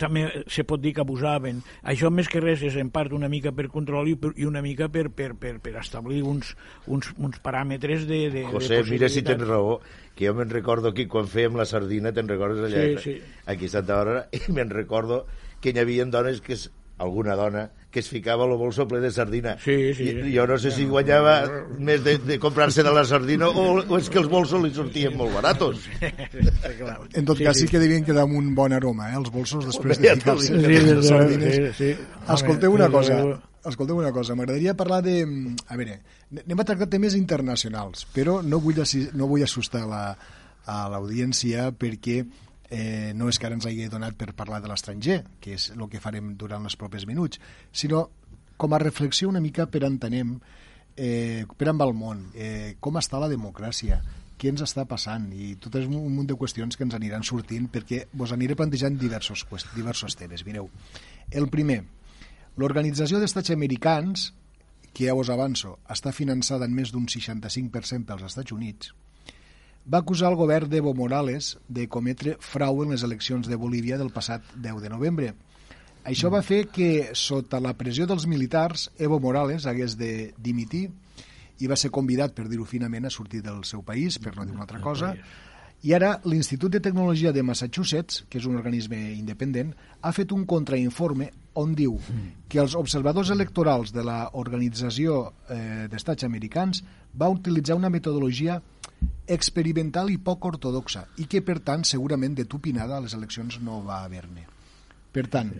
també 0.00 0.26
se 0.50 0.64
pot 0.68 0.80
dir 0.82 0.94
que 0.96 1.04
abusaven. 1.04 1.62
Això 1.88 2.10
més 2.12 2.28
que 2.30 2.42
res 2.42 2.62
és 2.66 2.76
en 2.80 2.92
part 2.94 3.12
una 3.16 3.30
mica 3.32 3.52
per 3.56 3.68
control 3.72 4.12
i, 4.12 4.16
i 4.36 4.48
una 4.48 4.62
mica 4.64 4.88
per, 4.92 5.08
per, 5.10 5.32
per, 5.38 5.56
per 5.64 5.76
establir 5.80 6.22
uns, 6.26 6.54
uns, 6.86 7.12
uns 7.18 7.40
paràmetres 7.44 8.06
de, 8.08 8.24
de, 8.32 8.46
José, 8.52 8.82
de 8.82 8.90
mira 8.90 9.10
si 9.12 9.24
tens 9.26 9.44
raó, 9.46 9.78
que 10.14 10.26
jo 10.28 10.34
me'n 10.36 10.50
recordo 10.52 10.92
aquí 10.92 11.06
quan 11.08 11.26
fèiem 11.30 11.56
la 11.56 11.64
sardina, 11.68 12.12
te'n 12.12 12.28
recordes 12.28 12.68
allà? 12.68 12.84
Sí, 13.00 13.16
sí. 13.16 13.42
Aquí 13.46 13.66
a 13.70 13.74
Santa 13.78 13.96
Bàrbara, 13.96 14.26
i 14.36 14.42
me'n 14.52 14.70
recordo 14.70 15.24
que 15.60 15.70
hi 15.72 15.78
havia 15.80 16.04
dones 16.04 16.40
que 16.44 16.52
es, 16.58 16.70
alguna 17.02 17.34
dona 17.34 17.70
que 17.92 18.00
es 18.00 18.08
ficava 18.08 18.44
el 18.46 18.52
bolso 18.56 18.86
ple 18.88 19.00
de 19.02 19.10
sardina. 19.10 19.56
Sí, 19.60 19.92
sí. 19.94 20.04
I, 20.08 20.30
jo 20.36 20.46
no 20.48 20.56
sé 20.58 20.70
si 20.72 20.86
guanyava 20.88 21.34
més 21.78 22.00
de, 22.04 22.14
de 22.24 22.38
comprar-se 22.40 22.82
de 22.86 22.92
la 22.94 23.02
sardina 23.04 23.48
o, 23.50 23.64
o 23.84 23.98
és 23.98 24.08
que 24.08 24.20
els 24.22 24.28
bolsos 24.32 24.62
li 24.64 24.70
sortien 24.72 25.12
molt 25.18 25.34
baratos. 25.34 25.82
En 27.14 27.24
tot 27.26 27.36
Sí, 27.36 27.44
cas, 27.44 27.56
sí, 27.58 27.66
sí. 27.66 27.68
que 27.72 27.80
devien 27.82 28.04
quedar 28.06 28.24
amb 28.24 28.36
un 28.38 28.54
bon 28.56 28.72
aroma, 28.72 29.10
eh, 29.12 29.16
els 29.18 29.30
bolsos, 29.32 29.66
després 29.68 29.98
de 30.00 30.14
ficar-se. 30.16 30.60
Sí, 30.62 30.78
sí, 30.78 31.02
sardines. 31.08 31.56
sí, 31.56 31.72
sí. 31.76 31.90
Escolteu 32.32 32.72
una 32.72 32.88
de 32.88 32.96
cosa. 32.96 33.18
Escolteu 33.68 33.98
una 33.98 34.12
cosa, 34.12 34.34
m'agradaria 34.38 34.76
parlar 34.78 35.02
de... 35.04 35.22
A 35.68 35.76
veure, 35.78 36.00
anem 36.32 36.62
a 36.62 36.66
tractar 36.68 36.88
temes 36.90 37.16
internacionals, 37.18 38.06
però 38.14 38.40
no 38.42 38.60
vull, 38.62 38.80
no 39.14 39.28
vull 39.30 39.44
assustar 39.46 39.84
la, 39.88 40.04
a 40.66 40.78
l'audiència 40.92 41.68
perquè 41.78 42.22
eh, 42.72 43.12
no 43.14 43.28
és 43.28 43.38
que 43.38 43.46
ara 43.46 43.58
ens 43.58 43.68
hagi 43.68 43.88
donat 43.92 44.16
per 44.18 44.32
parlar 44.38 44.62
de 44.64 44.70
l'estranger, 44.70 45.20
que 45.42 45.56
és 45.58 45.70
el 45.76 45.86
que 45.92 46.02
farem 46.02 46.34
durant 46.40 46.64
els 46.64 46.78
propers 46.80 47.06
minuts, 47.06 47.40
sinó 47.70 48.08
com 48.56 48.74
a 48.74 48.82
reflexió 48.82 49.28
una 49.28 49.42
mica 49.42 49.66
per 49.66 49.84
entenem 49.88 50.36
eh, 50.96 51.44
per 51.56 51.70
amb 51.70 51.86
el 51.86 51.94
món, 51.94 52.28
eh, 52.34 52.76
com 52.80 52.98
està 53.00 53.20
la 53.20 53.30
democràcia, 53.30 54.00
què 54.38 54.50
ens 54.50 54.64
està 54.64 54.84
passant 54.90 55.28
i 55.38 55.52
tot 55.62 55.76
és 55.78 55.86
un, 55.86 56.00
un 56.00 56.14
munt 56.16 56.26
de 56.26 56.36
qüestions 56.38 56.74
que 56.76 56.82
ens 56.82 56.96
aniran 56.98 57.22
sortint 57.22 57.68
perquè 57.70 58.06
vos 58.18 58.32
aniré 58.34 58.56
plantejant 58.58 58.96
diversos, 58.98 59.44
diversos 59.76 60.16
temes. 60.18 60.42
Mireu, 60.46 60.66
el 61.30 61.46
primer, 61.52 61.82
l'Organització 62.56 63.20
d'Estats 63.20 63.52
Americans, 63.54 64.30
que 64.92 65.06
ja 65.08 65.14
vos 65.16 65.30
avanço, 65.32 65.78
està 65.88 66.12
finançada 66.12 66.68
en 66.68 66.74
més 66.76 66.92
d'un 66.92 67.06
65% 67.08 68.08
pels 68.08 68.26
Estats 68.28 68.52
Units, 68.52 68.92
va 69.88 70.02
acusar 70.02 70.30
el 70.30 70.38
govern 70.38 70.70
d'Evo 70.70 70.92
Morales 70.94 71.56
de 71.68 71.88
cometre 71.90 72.36
frau 72.40 72.84
en 72.84 72.92
les 72.94 73.02
eleccions 73.02 73.48
de 73.48 73.58
Bolívia 73.58 73.98
del 73.98 74.12
passat 74.14 74.44
10 74.54 74.82
de 74.82 74.90
novembre. 74.92 75.32
Això 76.06 76.30
va 76.30 76.42
fer 76.42 76.66
que, 76.74 77.10
sota 77.14 77.60
la 77.62 77.74
pressió 77.78 78.06
dels 78.10 78.26
militars, 78.26 78.90
Evo 78.98 79.18
Morales 79.22 79.66
hagués 79.66 79.96
de 79.98 80.34
dimitir 80.38 80.88
i 81.62 81.70
va 81.70 81.78
ser 81.78 81.92
convidat, 81.94 82.34
per 82.34 82.48
dir-ho 82.50 82.66
finament, 82.66 83.06
a 83.06 83.14
sortir 83.14 83.42
del 83.42 83.62
seu 83.64 83.82
país, 83.86 84.18
per 84.18 84.34
no 84.36 84.44
dir 84.44 84.54
una 84.54 84.66
altra 84.66 84.80
cosa, 84.82 85.12
i 85.82 85.94
ara 85.96 86.12
l'Institut 86.24 86.70
de 86.70 86.80
Tecnologia 86.80 87.32
de 87.34 87.42
Massachusetts, 87.42 88.22
que 88.30 88.38
és 88.38 88.46
un 88.46 88.54
organisme 88.58 88.98
independent, 89.16 89.72
ha 90.00 90.12
fet 90.14 90.32
un 90.32 90.44
contrainforme 90.46 91.30
on 91.58 91.74
diu 91.76 91.96
que 92.48 92.60
els 92.62 92.76
observadors 92.78 93.32
electorals 93.34 93.92
de 93.92 94.04
l'Organització 94.06 95.32
eh, 95.50 95.88
d'Estats 95.90 96.24
Americans 96.24 96.84
va 97.18 97.28
utilitzar 97.28 97.76
una 97.76 97.90
metodologia 97.90 98.60
experimental 99.26 100.10
i 100.10 100.20
poc 100.22 100.46
ortodoxa 100.52 101.04
i 101.18 101.26
que, 101.26 101.42
per 101.42 101.58
tant, 101.60 101.84
segurament 101.84 102.38
de 102.38 102.46
tupinada 102.46 102.96
a 102.96 103.02
les 103.02 103.14
eleccions 103.18 103.58
no 103.60 103.82
va 103.82 104.04
haver-ne. 104.06 104.46
Per 105.12 105.26
tant, 105.28 105.50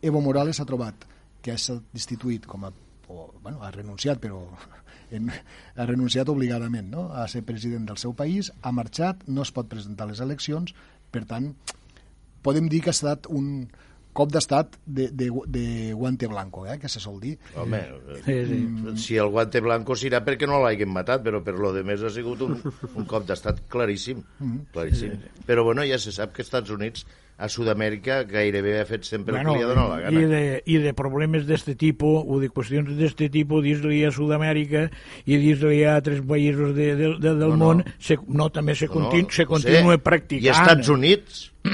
Evo 0.00 0.22
Morales 0.22 0.60
ha 0.60 0.68
trobat 0.68 1.04
que 1.42 1.52
ha 1.52 1.58
estat 1.58 1.82
destituït 1.92 2.46
com 2.46 2.64
a 2.64 2.72
o, 3.12 3.34
bueno, 3.42 3.62
ha 3.62 3.70
renunciat, 3.70 4.18
però 4.22 4.40
en, 5.12 5.30
ha 5.76 5.86
renunciat 5.88 6.28
obligadament 6.32 6.90
no? 6.92 7.06
a 7.12 7.26
ser 7.28 7.44
president 7.46 7.86
del 7.88 8.00
seu 8.00 8.14
país, 8.18 8.52
ha 8.62 8.72
marxat, 8.72 9.24
no 9.28 9.42
es 9.46 9.52
pot 9.54 9.68
presentar 9.70 10.08
a 10.08 10.12
les 10.12 10.20
eleccions, 10.24 10.74
per 11.12 11.24
tant, 11.28 11.52
podem 12.42 12.68
dir 12.72 12.82
que 12.82 12.90
ha 12.92 12.96
estat 12.96 13.28
un 13.30 13.68
cop 14.12 14.28
d'estat 14.28 14.74
de, 14.84 15.06
de, 15.16 15.30
de 15.48 15.64
guante 15.96 16.28
blanco, 16.28 16.66
eh, 16.68 16.74
que 16.78 16.88
se 16.92 17.00
sol 17.00 17.16
dir. 17.20 17.38
Home, 17.56 17.78
Sí, 18.26 18.34
sí. 18.50 18.58
si 19.00 19.16
el 19.16 19.30
guante 19.32 19.62
blanco 19.64 19.96
serà 19.96 20.20
perquè 20.24 20.44
no 20.48 20.58
l'hagin 20.60 20.92
matat, 20.92 21.22
però 21.24 21.40
per 21.44 21.54
lo 21.56 21.70
de 21.72 21.80
més 21.88 22.02
ha 22.04 22.10
sigut 22.12 22.42
un, 22.44 22.58
un 22.92 23.06
cop 23.08 23.24
d'estat 23.28 23.62
claríssim. 23.72 24.20
claríssim. 24.74 25.16
Però 25.48 25.64
bueno, 25.64 25.86
ja 25.88 25.96
se 25.98 26.12
sap 26.12 26.34
que 26.36 26.44
Estats 26.44 26.70
Units 26.74 27.06
a 27.38 27.48
Sud-amèrica 27.50 28.22
gairebé 28.28 28.76
ha 28.80 28.84
fet 28.86 29.04
sempre 29.08 29.34
el 29.40 29.46
que 29.46 29.54
li 29.56 29.62
ha 29.64 29.70
donat 29.70 29.88
la 29.90 29.96
i, 29.98 30.02
gana. 30.04 30.26
de, 30.30 30.42
I 30.66 30.76
de 30.84 30.92
problemes 30.94 31.46
d'este 31.48 31.74
tipus, 31.74 32.22
o 32.26 32.38
de 32.38 32.50
qüestions 32.52 32.92
d'este 32.98 33.28
tipus, 33.34 33.64
dir-li 33.64 34.04
a 34.06 34.12
Sud-amèrica 34.14 34.84
i 35.26 35.38
dir-li 35.42 35.80
a 35.84 35.96
altres 35.96 36.20
països 36.22 36.74
de, 36.76 36.92
de, 36.94 37.08
de, 37.18 37.32
del 37.34 37.40
No, 37.40 37.56
no. 37.56 37.64
món, 37.64 37.84
se, 37.98 38.18
no, 38.28 38.50
també 38.54 38.76
se, 38.78 38.86
continu, 38.92 39.30
se 39.30 39.44
José, 39.44 39.48
continua 39.72 39.98
practicant. 39.98 40.46
I 40.46 40.52
Estats 40.54 40.88
Units, 40.92 41.42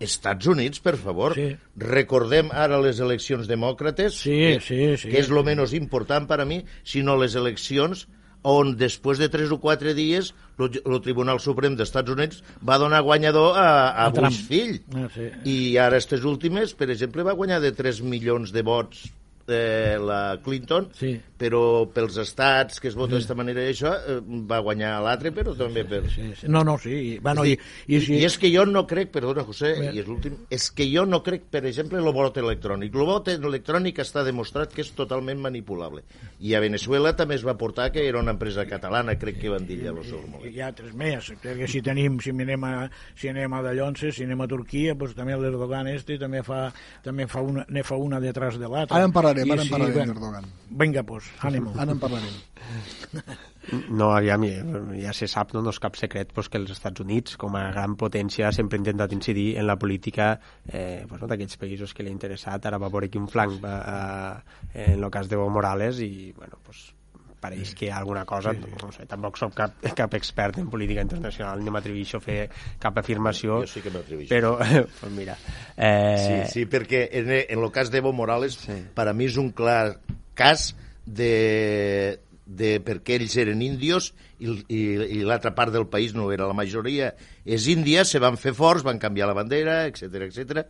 Estats 0.00 0.46
Units, 0.48 0.80
per 0.80 0.96
favor, 0.96 1.34
Sí. 1.36 1.50
recordem 1.76 2.48
ara 2.56 2.78
les 2.80 3.00
eleccions 3.04 3.46
demòcrates, 3.50 4.14
Sí, 4.22 4.38
que, 4.40 4.60
sí, 4.64 4.80
sí. 4.96 5.10
que 5.12 5.20
és 5.20 5.28
lo 5.28 5.42
menys 5.44 5.74
important 5.76 6.24
per 6.30 6.40
a 6.40 6.46
mi, 6.48 6.62
sinó 6.84 7.18
les 7.20 7.34
eleccions 7.36 8.06
on 8.46 8.74
després 8.80 9.20
de 9.20 9.28
tres 9.32 9.52
o 9.52 9.58
quatre 9.60 9.94
dies 9.94 10.32
el 10.60 11.00
Tribunal 11.04 11.40
Suprem 11.40 11.76
d'Estats 11.76 12.12
Units 12.12 12.42
va 12.64 12.78
donar 12.80 13.02
guanyador 13.04 13.56
a, 13.56 13.70
a. 14.06 14.10
Bush 14.16 14.42
fill. 14.48 14.76
Ah, 14.96 15.08
sí. 15.14 15.30
I 15.44 15.56
ara 15.78 16.00
aquestes 16.00 16.24
últimes, 16.24 16.74
per 16.76 16.90
exemple, 16.90 17.24
va 17.26 17.36
guanyar 17.36 17.60
de 17.60 17.72
3 17.76 18.00
milions 18.04 18.52
de 18.52 18.64
vots 18.66 19.08
eh, 19.48 19.96
la 20.00 20.38
Clinton, 20.44 20.88
Sí. 20.94 21.20
però 21.40 21.88
pels 21.92 22.16
estats 22.18 22.80
que 22.80 22.88
es 22.88 22.94
vota 22.94 23.14
d'esta 23.16 23.34
manera 23.34 23.62
i 23.64 23.72
això, 23.72 23.92
eh, 23.94 24.20
va 24.46 24.58
guanyar 24.60 25.00
l'altre, 25.02 25.32
però 25.32 25.54
també 25.56 25.84
per... 25.84 26.02
Sí, 26.10 26.32
sí. 26.38 26.46
No, 26.48 26.62
no, 26.64 26.76
sí. 26.78 26.90
i- 27.14 27.18
Bueno, 27.18 27.44
i, 27.44 27.52
I, 27.86 27.96
i, 27.96 28.00
sí. 28.00 28.14
I 28.20 28.24
és 28.24 28.36
que 28.38 28.50
jo 28.54 28.66
no 28.66 28.86
crec, 28.86 29.10
perdona, 29.10 29.42
José, 29.44 29.74
Bé. 29.78 29.92
i 29.94 30.00
és 30.00 30.06
l'últim, 30.06 30.36
és 30.50 30.70
que 30.70 30.86
jo 30.92 31.06
no 31.06 31.22
crec, 31.22 31.44
per 31.50 31.64
exemple, 31.66 31.98
el 31.98 32.12
vot 32.12 32.36
electrònic. 32.36 32.94
El 32.94 33.06
vot 33.06 33.28
electrònic 33.28 33.98
està 34.04 34.22
demostrat 34.24 34.72
que 34.74 34.82
és 34.82 34.92
totalment 34.92 35.40
manipulable. 35.40 36.02
I 36.40 36.54
a 36.54 36.60
Venezuela 36.60 37.14
també 37.16 37.34
es 37.36 37.44
va 37.46 37.56
portar 37.56 37.90
que 37.92 38.06
era 38.06 38.20
una 38.20 38.32
empresa 38.32 38.66
catalana, 38.66 39.16
crec 39.18 39.38
que 39.40 39.48
van 39.48 39.66
dir 39.66 39.80
seu 40.04 40.20
moment. 40.26 40.44
hi 40.52 40.60
ha 40.60 40.66
altres 40.68 40.92
més, 40.94 41.32
perquè 41.42 41.66
si 41.68 41.80
tenim, 41.82 42.18
si 42.20 42.30
anem 42.30 42.64
a, 42.64 42.90
si 43.16 43.28
anem 43.28 43.52
a 43.52 43.62
Dallonses, 43.62 44.14
si 44.16 44.24
anem 44.24 44.40
a 44.40 44.46
Turquia, 44.48 44.94
doncs 44.94 45.14
també 45.16 45.36
l'Erdogan 45.36 45.86
este 45.88 46.18
també 46.18 46.42
fa, 46.42 46.72
també 47.02 47.26
fa 47.26 47.40
una, 47.40 47.64
ne 47.68 47.82
fa 47.82 47.96
una 47.96 48.20
detrás 48.20 48.58
de 48.58 48.68
l'altra. 48.68 48.96
Ara 48.96 49.04
en 49.08 49.12
parlarem, 49.12 49.39
I 49.46 49.54
ara 49.54 49.62
en 49.62 49.68
sí, 49.68 49.72
parlarem 49.72 49.94
bueno, 49.96 50.12
d'Erdogan. 50.14 50.50
Vinga, 50.82 51.02
pues, 51.06 51.30
ànimo. 51.40 51.72
Ara 51.76 51.96
en 51.96 52.02
parlarem. 52.02 52.34
No, 53.90 54.08
aviam, 54.16 54.42
ja, 54.48 54.80
ja 54.98 55.12
se 55.14 55.28
sap, 55.28 55.52
no, 55.54 55.60
no 55.62 55.70
és 55.70 55.78
cap 55.82 55.94
secret 55.98 56.32
pues, 56.34 56.48
que 56.50 56.58
els 56.58 56.72
Estats 56.72 57.02
Units, 57.04 57.36
com 57.38 57.54
a 57.58 57.66
gran 57.74 57.94
potència, 58.00 58.48
sempre 58.56 58.78
ha 58.78 58.82
intentat 58.82 59.12
incidir 59.14 59.52
en 59.60 59.68
la 59.68 59.76
política 59.78 60.30
eh, 60.66 61.04
pues, 61.06 61.20
no, 61.20 61.28
d'aquells 61.30 61.60
països 61.60 61.92
que 61.94 62.02
li 62.02 62.10
ha 62.10 62.16
interessat. 62.16 62.66
Ara 62.66 62.80
va 62.82 62.90
veure 62.90 63.10
quin 63.12 63.28
flanc 63.30 63.60
va, 63.62 63.74
eh, 64.72 64.94
en 64.94 65.04
el 65.04 65.12
cas 65.12 65.28
d'Evo 65.30 65.50
Morales 65.52 66.00
i, 66.02 66.32
bueno, 66.38 66.58
pues, 66.64 66.88
pareix 67.40 67.74
que 67.74 67.86
hi 67.86 67.90
ha 67.90 67.98
alguna 67.98 68.26
cosa, 68.28 68.52
no 68.52 68.90
sé, 68.92 69.06
tampoc 69.08 69.38
soc 69.40 69.54
cap, 69.56 69.78
cap 69.96 70.14
expert 70.18 70.58
en 70.60 70.68
política 70.70 71.02
internacional, 71.06 71.62
ni 71.64 71.72
m'atreveixo 71.72 72.20
a 72.20 72.24
fer 72.24 72.38
cap 72.78 72.98
afirmació, 73.00 73.62
Jo 73.64 73.70
sí 73.72 73.80
que 73.84 73.90
m'atreveixo. 73.94 74.30
però, 74.34 74.56
pues 75.00 75.12
mira... 75.16 75.38
Eh, 75.76 76.16
Sí, 76.20 76.38
sí, 76.52 76.66
perquè 76.70 77.06
en, 77.20 77.30
en 77.40 77.58
el 77.64 77.70
cas 77.72 77.90
d'Evo 77.90 78.12
Morales, 78.12 78.58
sí. 78.66 78.76
per 78.94 79.08
a 79.08 79.14
mi 79.16 79.26
és 79.30 79.38
un 79.40 79.50
clar 79.56 79.96
cas 80.36 80.70
de, 81.06 82.20
de 82.46 82.76
perquè 82.84 83.16
ells 83.18 83.36
eren 83.40 83.62
índios 83.62 84.12
i, 84.38 84.48
i, 84.68 84.80
i 85.18 85.20
l'altra 85.26 85.54
part 85.56 85.72
del 85.72 85.86
país 85.90 86.14
no 86.16 86.30
era 86.32 86.48
la 86.48 86.56
majoria 86.56 87.12
és 87.44 87.66
índia, 87.72 88.04
se 88.04 88.20
van 88.22 88.36
fer 88.40 88.52
forts, 88.56 88.84
van 88.86 88.98
canviar 89.02 89.28
la 89.30 89.36
bandera, 89.36 89.84
etc 89.90 90.26
etc. 90.28 90.64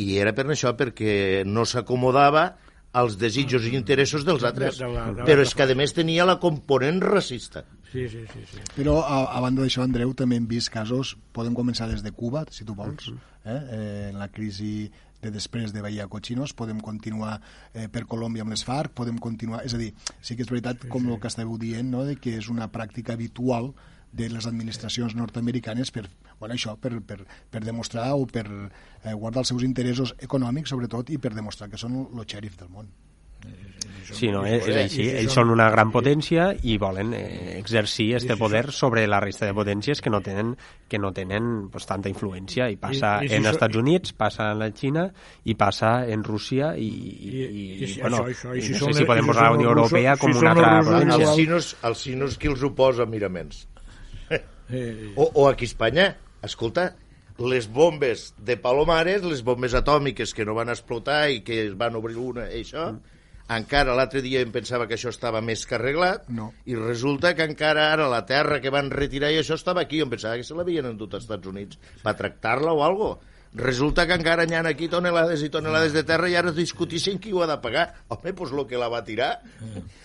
i 0.00 0.16
era 0.18 0.32
per 0.36 0.46
això 0.50 0.72
perquè 0.78 1.44
no 1.46 1.64
s'acomodava 1.68 2.50
als 2.92 3.16
desitjos 3.18 3.66
i 3.68 3.74
interessos 3.76 4.24
dels 4.26 4.42
altres. 4.42 4.78
De 4.78 4.88
la- 4.88 5.12
de 5.12 5.20
la- 5.20 5.26
Però 5.26 5.42
és 5.42 5.54
que, 5.54 5.62
a 5.62 5.74
més, 5.74 5.92
tenia 5.94 6.24
la 6.26 6.38
component 6.40 7.00
racista. 7.02 7.64
Sí, 7.92 8.08
sí, 8.08 8.24
sí. 8.32 8.40
sí. 8.50 8.58
Però, 8.76 9.00
a, 9.02 9.36
a 9.36 9.40
banda 9.40 9.62
d'això, 9.62 9.82
Andreu, 9.82 10.14
també 10.14 10.36
hem 10.36 10.46
vist 10.46 10.70
casos, 10.70 11.16
podem 11.32 11.54
començar 11.54 11.88
des 11.88 12.02
de 12.02 12.12
Cuba, 12.12 12.44
si 12.50 12.64
tu 12.64 12.74
vols, 12.74 13.12
eh? 13.44 13.50
eh 13.50 14.08
en 14.10 14.18
la 14.18 14.28
crisi 14.28 14.90
de 15.20 15.30
després 15.30 15.72
de 15.72 15.82
Bahia 15.82 16.06
Cochinos, 16.08 16.54
podem 16.56 16.80
continuar 16.80 17.40
eh, 17.74 17.88
per 17.88 18.06
Colòmbia 18.06 18.42
amb 18.42 18.54
les 18.54 18.64
FARC, 18.64 18.94
podem 18.96 19.18
continuar... 19.18 19.64
És 19.64 19.74
a 19.74 19.78
dir, 19.78 19.92
sí 20.20 20.36
que 20.36 20.42
és 20.42 20.50
veritat, 20.50 20.86
com 20.88 21.10
el 21.10 21.20
que 21.20 21.28
estàveu 21.28 21.58
dient, 21.58 21.90
no? 21.90 22.04
de 22.04 22.16
que 22.16 22.38
és 22.38 22.48
una 22.48 22.70
pràctica 22.72 23.12
habitual 23.12 23.74
de 24.12 24.28
les 24.28 24.46
administracions 24.46 25.14
nord-americanes 25.14 25.90
per, 25.94 26.06
bueno, 26.40 26.54
això, 26.56 26.76
per, 26.80 26.96
per, 27.06 27.20
per 27.50 27.60
demostrar 27.62 28.08
o 28.18 28.26
per 28.26 28.46
eh, 28.48 29.12
guardar 29.14 29.44
els 29.44 29.48
seus 29.54 29.62
interessos 29.62 30.14
econòmics, 30.18 30.70
sobretot, 30.74 31.10
i 31.14 31.18
per 31.18 31.34
demostrar 31.34 31.70
que 31.70 31.78
són 31.78 32.00
el 32.10 32.26
xèrif 32.26 32.56
del 32.58 32.68
món. 32.74 32.88
Sí, 34.10 34.26
no, 34.28 34.42
és, 34.44 34.66
és 34.68 34.76
així. 34.76 35.04
Ells 35.20 35.32
són 35.32 35.52
una 35.54 35.68
gran 35.70 35.92
potència 35.94 36.48
i 36.66 36.74
volen 36.82 37.12
eh, 37.14 37.54
exercir 37.60 38.08
este 38.18 38.34
poder 38.36 38.72
sobre 38.74 39.06
la 39.08 39.20
resta 39.22 39.46
de 39.46 39.54
potències 39.54 40.02
que 40.02 40.10
no 40.10 40.18
tenen 40.20 40.56
que 40.90 40.98
no 40.98 41.12
tenen 41.14 41.68
pues, 41.70 41.86
tanta 41.86 42.10
influència 42.10 42.66
i 42.68 42.76
passa 42.76 43.20
I- 43.22 43.30
i 43.30 43.36
en 43.38 43.46
so- 43.46 43.52
Estats 43.54 43.78
Units, 43.78 44.12
passa 44.18 44.50
en 44.50 44.58
la 44.58 44.68
Xina 44.74 45.06
i 45.46 45.54
passa 45.54 45.92
en 46.10 46.24
Rússia 46.26 46.72
i, 46.76 46.88
i, 46.90 47.30
i, 47.30 47.64
i 47.86 48.00
bueno, 48.02 48.24
això, 48.26 48.50
això, 48.50 48.56
i 48.58 48.66
si 48.66 48.72
no 48.74 48.82
són 48.82 48.88
sé 48.88 48.90
els- 48.90 48.98
si 49.04 49.08
podem 49.14 49.30
posar 49.30 49.46
la 49.46 49.56
Unió 49.56 49.70
els 49.70 49.78
Europea 49.78 50.16
com 50.18 50.32
si 50.34 50.42
una 50.42 50.50
altra 50.56 50.72
els 50.80 50.88
potència. 50.90 51.28
Els 51.30 51.36
sinos, 51.38 51.70
els 51.92 52.04
sinos 52.10 52.36
qui 52.42 52.50
els 52.50 52.66
ho 52.66 52.74
posa, 52.74 53.06
miraments? 53.06 53.68
Eh, 54.72 55.12
O, 55.16 55.30
o 55.34 55.48
aquí 55.48 55.64
a 55.64 55.70
Espanya, 55.70 56.16
escolta, 56.42 56.94
les 57.38 57.68
bombes 57.72 58.34
de 58.38 58.56
Palomares, 58.60 59.22
les 59.24 59.42
bombes 59.42 59.74
atòmiques 59.74 60.34
que 60.36 60.44
no 60.44 60.54
van 60.54 60.68
explotar 60.68 61.30
i 61.32 61.40
que 61.42 61.62
es 61.66 61.74
van 61.78 61.96
obrir 61.96 62.16
una 62.20 62.46
i 62.52 62.60
això, 62.64 62.90
encara 63.50 63.96
l'altre 63.98 64.20
dia 64.22 64.42
em 64.44 64.52
pensava 64.54 64.86
que 64.86 64.94
això 64.94 65.10
estava 65.10 65.40
més 65.42 65.64
que 65.66 65.74
arreglat 65.74 66.28
No. 66.30 66.52
i 66.70 66.76
resulta 66.78 67.32
que 67.34 67.42
encara 67.48 67.88
ara 67.92 68.06
la 68.12 68.22
terra 68.28 68.60
que 68.60 68.70
van 68.70 68.90
retirar 68.92 69.32
i 69.32 69.40
això 69.40 69.56
estava 69.58 69.80
aquí, 69.82 70.00
em 70.04 70.10
pensava 70.12 70.36
que 70.36 70.44
se 70.46 70.54
l'havien 70.54 70.86
endut 70.92 71.14
als 71.16 71.24
Estats 71.24 71.48
Units 71.50 71.80
per 72.04 72.14
tractar-la 72.14 72.72
o 72.76 72.84
algo 72.86 73.18
resulta 73.54 74.06
que 74.06 74.14
encara 74.14 74.44
hi 74.46 74.54
ha 74.54 74.62
aquí 74.68 74.88
tonelades 74.88 75.42
i 75.42 75.48
tonelades 75.50 75.92
de 75.92 76.04
terra 76.06 76.28
i 76.30 76.36
ara 76.38 76.52
discutissin 76.54 77.18
qui 77.18 77.32
ho 77.32 77.42
ha 77.42 77.48
de 77.50 77.56
pagar 77.62 77.88
home, 78.08 78.32
doncs 78.32 78.52
el 78.52 78.66
que 78.66 78.78
la 78.78 78.88
va 78.88 79.02
tirar 79.04 79.40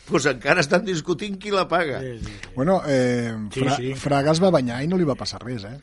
doncs 0.10 0.25
encara 0.31 0.62
estan 0.65 0.86
discutint 0.86 1.38
qui 1.38 1.53
la 1.53 1.67
paga 1.67 2.01
sí, 2.01 2.17
sí. 2.25 2.34
Bueno, 2.55 2.81
eh, 2.88 3.34
Sí, 3.53 3.60
Fra 3.62 3.75
sí. 3.77 3.93
Fraga 3.93 4.31
es 4.31 4.41
va 4.41 4.49
banyar 4.49 4.81
i 4.84 4.88
no 4.88 4.97
li 4.97 5.05
va 5.05 5.15
passar 5.15 5.41
res, 5.43 5.63
eh? 5.65 5.77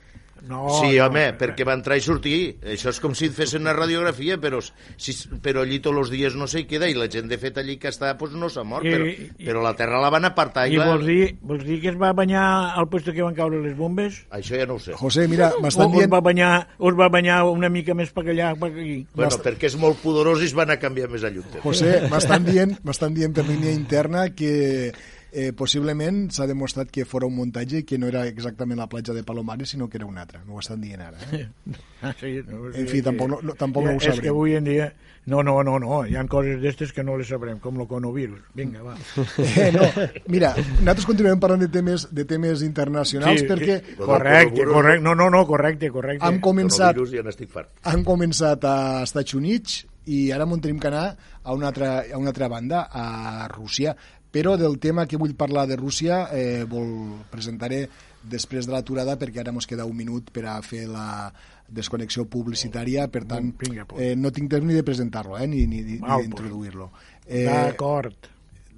No, 0.49 0.65
Sí, 0.81 0.97
no, 0.99 1.07
home, 1.07 1.21
eh, 1.29 1.35
perquè 1.39 1.65
va 1.65 1.77
entrar 1.79 1.97
i 1.97 2.03
sortir. 2.03 2.57
Això 2.75 2.91
és 2.91 2.99
com 3.01 3.13
si 3.15 3.29
et 3.29 3.35
fessin 3.37 3.63
una 3.63 3.73
radiografia, 3.77 4.39
però, 4.43 4.59
si, 4.97 5.15
però 5.43 5.63
allí 5.63 5.79
tots 5.85 6.01
els 6.01 6.11
dies 6.11 6.35
no 6.35 6.49
sé 6.51 6.65
hi 6.65 6.67
queda 6.67 6.89
i 6.91 6.97
la 6.99 7.07
gent 7.13 7.29
de 7.31 7.39
fet 7.39 7.61
allí 7.63 7.77
que 7.79 7.89
està 7.93 8.11
pues, 8.19 8.33
no 8.35 8.49
s'ha 8.51 8.65
mort, 8.67 8.85
I- 8.85 8.91
però, 8.91 9.07
i- 9.07 9.47
però 9.47 9.63
la 9.63 9.75
terra 9.79 10.01
la 10.03 10.11
van 10.11 10.25
apartar 10.27 10.67
i, 10.67 10.75
I 10.75 10.81
la... 10.81 10.89
vols 10.91 11.07
dir, 11.07 11.37
vols 11.43 11.63
dir 11.65 11.79
que 11.85 11.93
es 11.93 12.01
va 12.01 12.13
banyar 12.13 12.43
al 12.81 12.89
puesto 12.91 13.13
que 13.15 13.23
van 13.23 13.35
caure 13.39 13.63
les 13.63 13.77
bombes? 13.79 14.19
Això 14.35 14.59
ja 14.59 14.67
no 14.67 14.81
ho 14.81 14.83
sé. 14.83 14.93
José, 14.99 15.29
mira, 15.31 15.53
O 15.57 15.63
m'estan 15.63 15.87
us 15.93 15.97
dient... 16.01 16.11
va, 16.13 16.21
banyar, 16.21 16.53
us 16.79 16.99
va 16.99 17.09
banyar 17.09 17.43
una 17.47 17.71
mica 17.71 17.95
més 17.95 18.11
per 18.11 18.27
allà, 18.27 18.53
per 18.59 18.73
aquí? 18.73 18.99
Bueno, 19.15 19.39
perquè 19.47 19.71
és 19.71 19.79
molt 19.79 20.03
pudorós 20.03 20.43
i 20.43 20.51
es 20.51 20.55
van 20.59 20.75
a 20.75 20.79
canviar 20.83 21.09
més 21.13 21.23
a 21.23 21.31
lluny. 21.31 21.61
José, 21.63 22.01
m'estan 22.11 22.45
dient, 22.45 22.77
dient 23.15 23.33
per 23.37 23.47
línia 23.47 23.71
interna 23.71 24.29
que 24.35 24.93
eh, 25.33 25.53
possiblement 25.57 26.27
s'ha 26.31 26.47
demostrat 26.47 26.91
que 26.93 27.07
fora 27.09 27.27
un 27.27 27.35
muntatge 27.35 27.79
i 27.81 27.85
que 27.89 27.97
no 27.99 28.07
era 28.07 28.27
exactament 28.29 28.79
la 28.79 28.87
platja 28.89 29.15
de 29.17 29.25
Palomares, 29.25 29.71
sinó 29.73 29.89
que 29.89 29.97
era 29.99 30.07
una 30.07 30.23
altra. 30.23 30.43
M'ho 30.45 30.61
estan 30.61 30.81
dient 30.81 31.01
ara. 31.01 31.19
Eh? 31.33 31.49
Sí, 32.19 32.41
no, 32.49 32.67
En 32.75 32.89
fi, 32.91 32.99
tampoc 33.01 33.29
no- 33.31 33.39
no- 33.47 33.53
tampoc 33.55 33.85
no 33.85 33.93
ho 33.93 34.01
És 34.01 34.09
que 34.09 34.15
sabrem. 34.17 34.31
avui 34.33 34.55
en 34.59 34.65
dia... 34.65 34.93
No, 35.25 35.39
no, 35.47 35.63
no, 35.63 35.77
no, 35.79 36.01
hi 36.05 36.17
ha 36.19 36.25
coses 36.27 36.57
d'estes 36.61 36.91
que 36.93 37.05
no 37.07 37.15
les 37.17 37.29
sabrem, 37.31 37.61
com 37.63 37.77
el 37.79 37.87
coronavirus. 37.87 38.41
Vinga, 38.59 38.81
va. 38.83 38.97
Eh, 39.39 39.69
no, 39.71 39.85
mira, 40.27 40.49
nosaltres 40.81 41.07
continuem 41.07 41.39
parlant 41.39 41.63
de 41.63 41.69
temes, 41.71 42.09
de 42.11 42.25
temes 42.27 42.65
internacionals 42.67 43.45
perquè 43.47 43.77
sí, 43.85 43.95
correcte, 44.01 44.65
correcte, 44.67 45.05
no, 45.05 45.15
no, 45.15 45.29
no, 45.31 45.45
correcte, 45.47 45.93
correcte. 45.95 46.27
hem 46.27 46.41
començat, 46.43 46.99
ja 47.15 47.23
n'estic 47.23 47.53
fart. 47.55 47.71
han 47.87 48.03
començat 48.03 48.67
a 48.67 48.75
Estats 49.07 49.39
Units 49.39 49.85
i 50.11 50.33
ara 50.35 50.43
m'ho 50.45 50.59
tenim 50.59 50.81
que 50.83 50.91
anar 50.91 51.05
a 51.45 51.55
una, 51.55 51.69
altra, 51.71 52.01
a 52.13 52.19
una 52.19 52.35
altra 52.35 52.49
banda, 52.51 52.89
a 52.91 53.47
Rússia. 53.55 53.95
Però 54.33 54.57
del 54.57 54.79
tema 54.81 55.05
que 55.07 55.21
vull 55.21 55.35
parlar 55.37 55.67
de 55.69 55.77
Rússia 55.77 56.25
eh, 56.33 56.65
vol 56.69 57.21
presentaré 57.31 57.85
després 58.23 58.69
de 58.69 58.73
l'aturada 58.73 59.19
perquè 59.21 59.43
ara 59.43 59.53
mos 59.53 59.67
queda 59.69 59.85
un 59.89 59.97
minut 59.99 60.31
per 60.33 60.47
a 60.49 60.57
fer 60.65 60.87
la 60.89 61.33
desconnexió 61.73 62.25
publicitària, 62.29 63.07
per 63.13 63.25
tant, 63.29 63.53
pues. 63.59 63.85
eh, 63.99 64.15
no 64.17 64.33
tinc 64.33 64.51
temps 64.53 64.67
ni 64.67 64.77
de 64.77 64.85
presentar-lo, 64.85 65.39
eh, 65.39 65.49
ni, 65.49 65.67
ni, 65.67 65.83
ni 65.83 65.99
d'introduir-lo. 66.01 66.91
D'acord. 67.29 68.29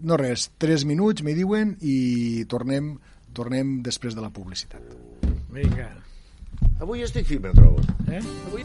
no 0.04 0.16
res, 0.18 0.50
3 0.58 0.84
minuts, 0.84 1.22
me 1.22 1.34
diuen, 1.34 1.76
i 1.80 2.44
tornem, 2.50 2.96
tornem 3.32 3.78
després 3.82 4.14
de 4.14 4.22
la 4.22 4.30
publicitat. 4.34 4.82
Vinga. 5.54 5.90
Avui 6.82 7.02
estic 7.06 7.26
fi, 7.30 7.38
me'n 7.38 7.54
trobo. 7.54 7.80
Eh? 8.10 8.20
Al 8.20 8.58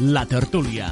la 0.00 0.24
tertúlia. 0.26 0.88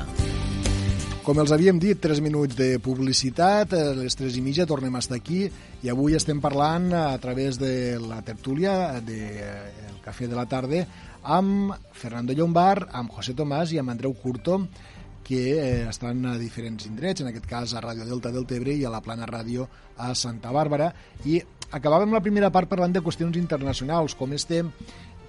Com 1.26 1.38
els 1.42 1.50
havíem 1.54 1.78
dit, 1.82 1.98
3 1.98 2.20
minuts 2.22 2.54
de 2.58 2.76
publicitat, 2.82 3.74
a 3.74 3.94
les 3.98 4.14
3 4.18 4.36
i 4.38 4.42
mitja 4.42 4.66
tornem 4.66 4.94
a 4.94 5.00
estar 5.02 5.18
aquí 5.18 5.44
i 5.82 5.90
avui 5.90 6.14
estem 6.14 6.38
parlant 6.42 6.90
a 6.94 7.18
través 7.22 7.58
de 7.58 7.98
la 8.02 8.20
tertúlia 8.22 9.00
del 9.00 9.06
de, 9.06 9.98
Cafè 10.02 10.26
de 10.30 10.38
la 10.38 10.46
Tarda 10.50 10.84
amb 11.22 11.74
Fernando 11.94 12.34
Llombar, 12.34 12.88
amb 12.90 13.14
José 13.14 13.34
Tomàs 13.38 13.74
i 13.74 13.78
amb 13.78 13.90
Andreu 13.90 14.14
Curto, 14.18 14.60
que 15.22 15.42
eh, 15.54 15.86
estan 15.86 16.26
a 16.26 16.36
diferents 16.38 16.86
indrets, 16.86 17.22
en 17.22 17.30
aquest 17.30 17.46
cas 17.46 17.74
a 17.74 17.82
Ràdio 17.82 18.06
Delta 18.06 18.32
del 18.34 18.46
Tebre 18.46 18.74
i 18.74 18.84
a 18.84 18.90
la 18.90 19.02
Plana 19.02 19.26
Ràdio 19.30 19.68
a 19.98 20.10
Santa 20.18 20.50
Bàrbara. 20.54 20.90
I 21.26 21.38
acabàvem 21.70 22.10
la 22.14 22.22
primera 22.22 22.50
part 22.50 22.70
parlant 22.70 22.94
de 22.94 23.02
qüestions 23.02 23.38
internacionals, 23.38 24.18
com 24.18 24.34
este 24.34 24.64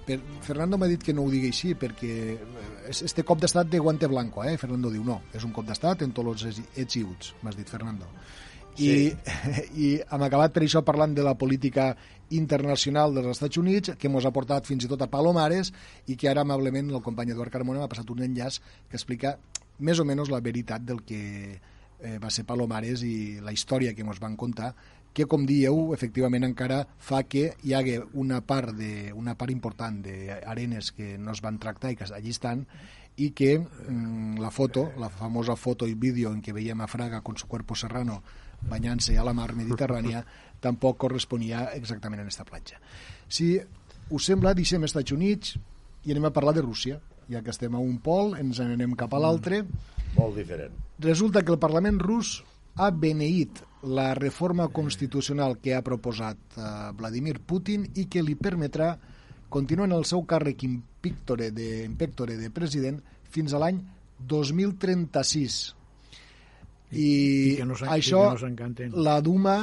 per, 0.06 0.18
Fernando 0.42 0.78
m'ha 0.78 0.90
dit 0.90 1.02
que 1.02 1.14
no 1.14 1.24
ho 1.24 1.30
digui 1.32 1.50
així 1.54 1.74
perquè 1.78 2.14
eh, 2.34 2.73
este 2.88 3.24
cop 3.24 3.40
d'estat 3.40 3.68
de 3.70 3.78
guante 3.78 4.08
blanco, 4.10 4.44
eh? 4.44 4.56
Fernando 4.60 4.90
diu 4.92 5.04
no, 5.04 5.20
és 5.34 5.44
un 5.44 5.52
cop 5.52 5.66
d'estat 5.68 6.04
en 6.04 6.12
tots 6.16 6.44
els 6.48 6.60
ets 6.76 6.98
i 7.00 7.04
uts, 7.04 7.34
m'has 7.42 7.56
dit 7.56 7.68
Fernando. 7.68 8.08
I, 8.78 8.90
I 9.84 9.90
hem 10.02 10.24
acabat 10.26 10.54
per 10.54 10.64
això 10.64 10.82
parlant 10.86 11.14
de 11.14 11.24
la 11.26 11.36
política 11.38 11.92
internacional 12.34 13.14
dels 13.14 13.34
Estats 13.36 13.60
Units, 13.60 13.94
que 13.98 14.10
ens 14.10 14.26
ha 14.26 14.32
portat 14.34 14.66
fins 14.66 14.86
i 14.86 14.90
tot 14.90 15.02
a 15.04 15.10
Palomares 15.10 15.70
i 16.10 16.16
que 16.16 16.30
ara 16.30 16.42
amablement 16.42 16.90
el 16.90 17.04
company 17.04 17.34
Eduard 17.34 17.52
Carmona 17.52 17.82
m'ha 17.82 17.90
passat 17.92 18.10
un 18.10 18.24
enllaç 18.26 18.60
que 18.88 18.98
explica 18.98 19.36
més 19.78 20.00
o 20.00 20.06
menys 20.06 20.32
la 20.32 20.42
veritat 20.42 20.82
del 20.86 21.02
que 21.06 21.22
eh, 22.04 22.18
va 22.22 22.30
ser 22.30 22.46
Palomares 22.48 23.04
i 23.06 23.40
la 23.44 23.54
història 23.54 23.94
que 23.94 24.02
ens 24.06 24.22
van 24.22 24.36
contar 24.36 24.74
que, 25.14 25.28
com 25.30 25.46
dieu, 25.46 25.94
efectivament 25.94 26.44
encara 26.44 26.82
fa 26.98 27.22
que 27.30 27.52
hi 27.62 27.72
hagi 27.78 28.00
una 28.18 28.40
part, 28.42 28.74
de, 28.74 29.12
una 29.14 29.36
part 29.38 29.54
important 29.54 30.02
d'arenes 30.02 30.90
que 30.92 31.14
no 31.18 31.32
es 31.32 31.42
van 31.44 31.60
tractar 31.62 31.94
i 31.94 31.98
que 32.00 32.08
allí 32.10 32.34
estan 32.34 32.66
i 33.16 33.30
que 33.30 33.56
mm, 33.60 34.40
la 34.42 34.50
foto, 34.50 34.88
la 34.98 35.08
famosa 35.08 35.54
foto 35.54 35.86
i 35.86 35.94
vídeo 35.94 36.32
en 36.34 36.42
què 36.42 36.52
veiem 36.52 36.82
a 36.82 36.90
Fraga 36.90 37.22
con 37.22 37.38
su 37.38 37.46
cuerpo 37.46 37.78
serrano 37.78 38.22
banyant-se 38.68 39.14
a 39.18 39.24
la 39.24 39.34
mar 39.36 39.52
Mediterrània 39.54 40.24
tampoc 40.64 40.98
corresponia 41.06 41.68
exactament 41.78 42.22
en 42.22 42.26
aquesta 42.26 42.46
platja. 42.48 42.80
Si 43.28 43.54
us 44.10 44.26
sembla, 44.26 44.54
deixem 44.56 44.82
Estats 44.84 45.14
Units 45.14 45.54
i 46.04 46.12
anem 46.12 46.26
a 46.26 46.34
parlar 46.34 46.56
de 46.56 46.64
Rússia. 46.64 46.98
Ja 47.30 47.40
que 47.40 47.54
estem 47.54 47.72
a 47.72 47.80
un 47.80 48.00
pol, 48.04 48.34
ens 48.36 48.58
en 48.60 48.74
anem 48.74 48.98
cap 49.00 49.14
a 49.14 49.20
l'altre. 49.22 49.62
Molt 50.18 50.36
diferent. 50.36 50.74
Resulta 51.00 51.42
que 51.42 51.54
el 51.54 51.62
Parlament 51.62 52.02
rus 52.02 52.42
ha 52.76 52.90
beneït 52.90 53.62
la 53.84 54.14
reforma 54.14 54.68
constitucional 54.68 55.58
que 55.62 55.74
ha 55.76 55.82
proposat 55.84 56.56
eh, 56.56 56.70
Vladimir 56.96 57.38
Putin 57.40 57.84
i 57.94 58.06
que 58.10 58.22
li 58.24 58.34
permetrà 58.34 58.94
continuar 59.52 59.86
en 59.90 59.96
el 59.98 60.06
seu 60.08 60.24
càrrec 60.26 60.64
impíctore 60.66 61.50
de, 61.54 61.84
impectore 61.84 62.38
de 62.40 62.50
president 62.50 62.98
fins 63.30 63.54
a 63.54 63.60
l'any 63.62 63.80
2036. 64.18 65.58
I, 66.94 67.04
I 67.04 67.56
que 67.58 67.66
no 67.66 67.76
això 67.90 68.24
que 68.56 68.88
no 68.88 69.02
la 69.02 69.18
Duma, 69.24 69.56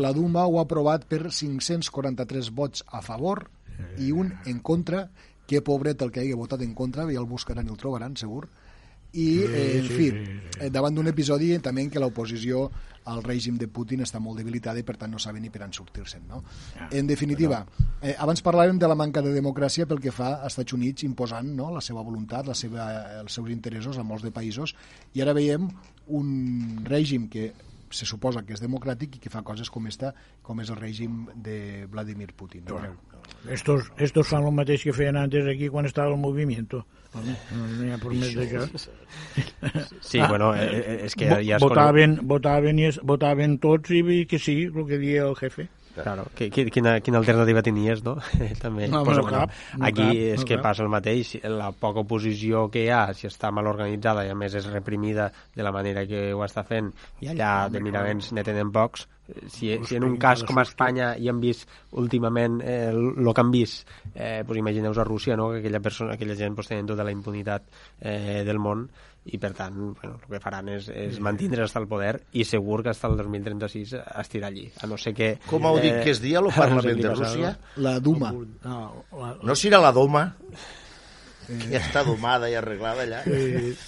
la 0.00 0.12
Duma 0.16 0.46
ho 0.46 0.58
ha 0.60 0.64
aprovat 0.64 1.06
per 1.08 1.30
543 1.32 2.50
vots 2.56 2.84
a 2.92 3.00
favor 3.04 3.46
i 3.98 4.12
un 4.12 4.32
en 4.46 4.60
contra, 4.60 5.08
que 5.46 5.60
pobret 5.64 6.02
el 6.02 6.12
que 6.12 6.22
hagi 6.22 6.36
votat 6.36 6.62
en 6.64 6.74
contra, 6.76 7.04
ja 7.10 7.20
el 7.20 7.28
buscaran 7.28 7.66
i 7.66 7.72
el 7.72 7.80
trobaran, 7.80 8.16
segur, 8.16 8.46
i, 9.14 9.28
eh, 9.46 9.78
en 9.78 9.86
fi, 9.86 10.08
eh, 10.58 10.70
davant 10.70 10.94
d'un 10.94 11.06
episodi 11.06 11.52
també 11.62 11.84
en 11.84 11.90
què 11.90 12.02
l'oposició 12.02 12.66
al 13.10 13.20
règim 13.22 13.58
de 13.60 13.68
Putin 13.68 14.00
està 14.02 14.18
molt 14.22 14.40
debilitada 14.40 14.80
i 14.80 14.86
per 14.86 14.96
tant 14.98 15.12
no 15.12 15.20
saben 15.20 15.44
ni 15.44 15.50
per 15.52 15.62
on 15.66 15.74
sortir-se'n. 15.76 16.24
No? 16.28 16.42
En 16.90 17.06
definitiva, 17.06 17.60
eh, 18.00 18.14
abans 18.18 18.42
parlàvem 18.42 18.78
de 18.80 18.88
la 18.88 18.96
manca 18.96 19.22
de 19.22 19.34
democràcia 19.34 19.86
pel 19.86 20.00
que 20.00 20.12
fa 20.14 20.38
als 20.38 20.54
Estats 20.54 20.72
Units 20.72 21.04
imposant 21.04 21.52
no? 21.54 21.70
la 21.74 21.82
seva 21.84 22.02
voluntat, 22.02 22.48
la 22.48 22.56
seva, 22.58 22.88
els 23.20 23.32
seus 23.32 23.50
interessos 23.50 23.98
a 23.98 24.06
molts 24.06 24.24
de 24.24 24.32
països 24.32 24.74
i 25.14 25.22
ara 25.22 25.36
veiem 25.36 25.68
un 26.08 26.82
règim 26.84 27.28
que 27.28 27.52
se 27.94 28.06
suposa 28.08 28.42
que 28.44 28.56
és 28.56 28.62
democràtic 28.62 29.16
i 29.16 29.22
que 29.22 29.32
fa 29.32 29.44
coses 29.46 29.70
com 29.70 29.86
esta, 29.90 30.12
com 30.42 30.60
és 30.60 30.70
el 30.74 30.80
règim 30.80 31.24
de 31.34 31.86
Vladimir 31.90 32.32
Putin. 32.34 32.66
Bueno, 32.68 32.96
estos, 33.50 33.90
estos 33.98 34.28
fan 34.28 34.44
el 34.44 34.54
mateix 34.56 34.84
que 34.84 34.92
feien 34.96 35.16
antes 35.20 35.46
aquí 35.48 35.70
quan 35.72 35.86
estava 35.86 36.12
el 36.12 36.20
movimiento. 36.20 36.84
No, 37.14 37.22
no 37.76 37.84
hi 37.86 37.92
ha 37.94 37.98
per 38.02 38.10
més 38.10 38.34
d'això. 38.34 38.64
Sí, 40.02 40.18
ah, 40.18 40.26
bueno, 40.28 40.50
eh, 40.58 40.66
eh, 40.66 40.96
és 41.06 41.14
que 41.14 41.28
ja... 41.46 41.60
Votaven, 41.62 42.18
votaven, 42.26 42.80
i 42.82 42.88
es, 42.90 42.98
votaven 43.06 43.58
tots 43.62 43.94
i 43.94 44.24
que 44.28 44.40
sí, 44.42 44.64
el 44.66 44.86
que 44.88 44.98
dia 44.98 45.22
el 45.28 45.38
jefe. 45.38 45.68
Claro, 45.94 46.26
quina, 46.34 46.98
quina 47.04 47.20
alternativa 47.20 47.62
tenies, 47.62 48.02
no? 48.04 48.16
També. 48.64 48.88
No, 48.90 49.04
pues, 49.06 49.20
no 49.20 49.26
cap, 49.28 49.54
no 49.78 49.86
aquí 49.86 50.02
cap, 50.02 50.22
és 50.34 50.42
no 50.42 50.48
que 50.48 50.58
cap. 50.58 50.64
passa 50.68 50.84
el 50.84 50.92
mateix, 50.92 51.34
la 51.46 51.70
poca 51.72 52.02
oposició 52.02 52.66
que 52.74 52.86
hi 52.86 52.90
ha, 52.90 53.04
si 53.14 53.28
està 53.30 53.52
mal 53.54 53.70
organitzada 53.70 54.26
i 54.26 54.32
a 54.32 54.38
més 54.38 54.56
és 54.58 54.66
reprimida 54.72 55.30
de 55.54 55.66
la 55.66 55.72
manera 55.74 56.06
que 56.10 56.26
ho 56.34 56.42
està 56.46 56.66
fent, 56.66 56.90
i 57.22 57.30
allà 57.30 57.70
de 57.70 57.82
miraments 57.84 58.32
ne 58.34 58.46
tenen 58.46 58.72
pocs, 58.74 59.06
si, 59.48 59.72
si 59.86 59.96
en 59.96 60.04
un 60.04 60.18
cas 60.20 60.42
com 60.44 60.58
a 60.60 60.66
Espanya 60.66 61.14
hi 61.16 61.30
han 61.32 61.40
vist 61.40 61.70
últimament 61.96 62.58
eh, 62.60 62.90
el 62.92 63.30
que 63.32 63.40
han 63.40 63.52
vist, 63.54 63.88
eh, 64.12 64.42
pues 64.46 64.60
imagineu 64.60 64.92
a 64.92 65.04
Rússia, 65.04 65.36
no? 65.36 65.50
que 65.52 65.62
aquella, 65.62 65.80
persona, 65.80 66.14
aquella 66.14 66.36
gent 66.36 66.54
pues, 66.54 66.68
tenen 66.68 66.86
tota 66.86 67.06
la 67.06 67.14
impunitat 67.14 67.64
eh, 68.00 68.42
del 68.44 68.60
món, 68.60 68.88
i 69.24 69.38
per 69.40 69.54
tant 69.56 69.76
bueno, 69.96 70.18
el 70.20 70.28
que 70.28 70.40
faran 70.42 70.68
és, 70.74 70.90
és 70.92 71.18
mantindre 71.24 71.64
hasta 71.64 71.80
el 71.80 71.88
poder 71.88 72.18
i 72.36 72.44
segur 72.44 72.82
que 72.84 72.92
hasta 72.92 73.08
el 73.08 73.16
2036 73.22 73.94
estirà 74.20 74.50
allí 74.52 74.66
a 74.82 74.88
no 74.90 74.98
ser 75.00 75.14
que 75.16 75.34
Com 75.48 75.64
heu 75.64 75.80
dit 75.80 76.02
que 76.04 76.12
es 76.12 76.20
dia 76.20 76.42
el 76.42 76.50
Parlament 76.56 77.00
de 77.00 77.08
no 77.08 77.16
sé 77.16 77.24
què 77.24 77.30
Rússia? 77.32 77.54
La 77.80 77.98
Duma. 78.04 78.32
No, 78.64 78.80
la, 79.16 79.36
No 79.42 79.56
serà 79.56 79.80
la 79.80 79.94
Doma? 79.96 80.28
que 81.44 81.68
ja 81.68 81.80
està 81.80 82.04
domada 82.06 82.48
i 82.50 82.54
arreglada 82.56 83.04
allà. 83.04 83.18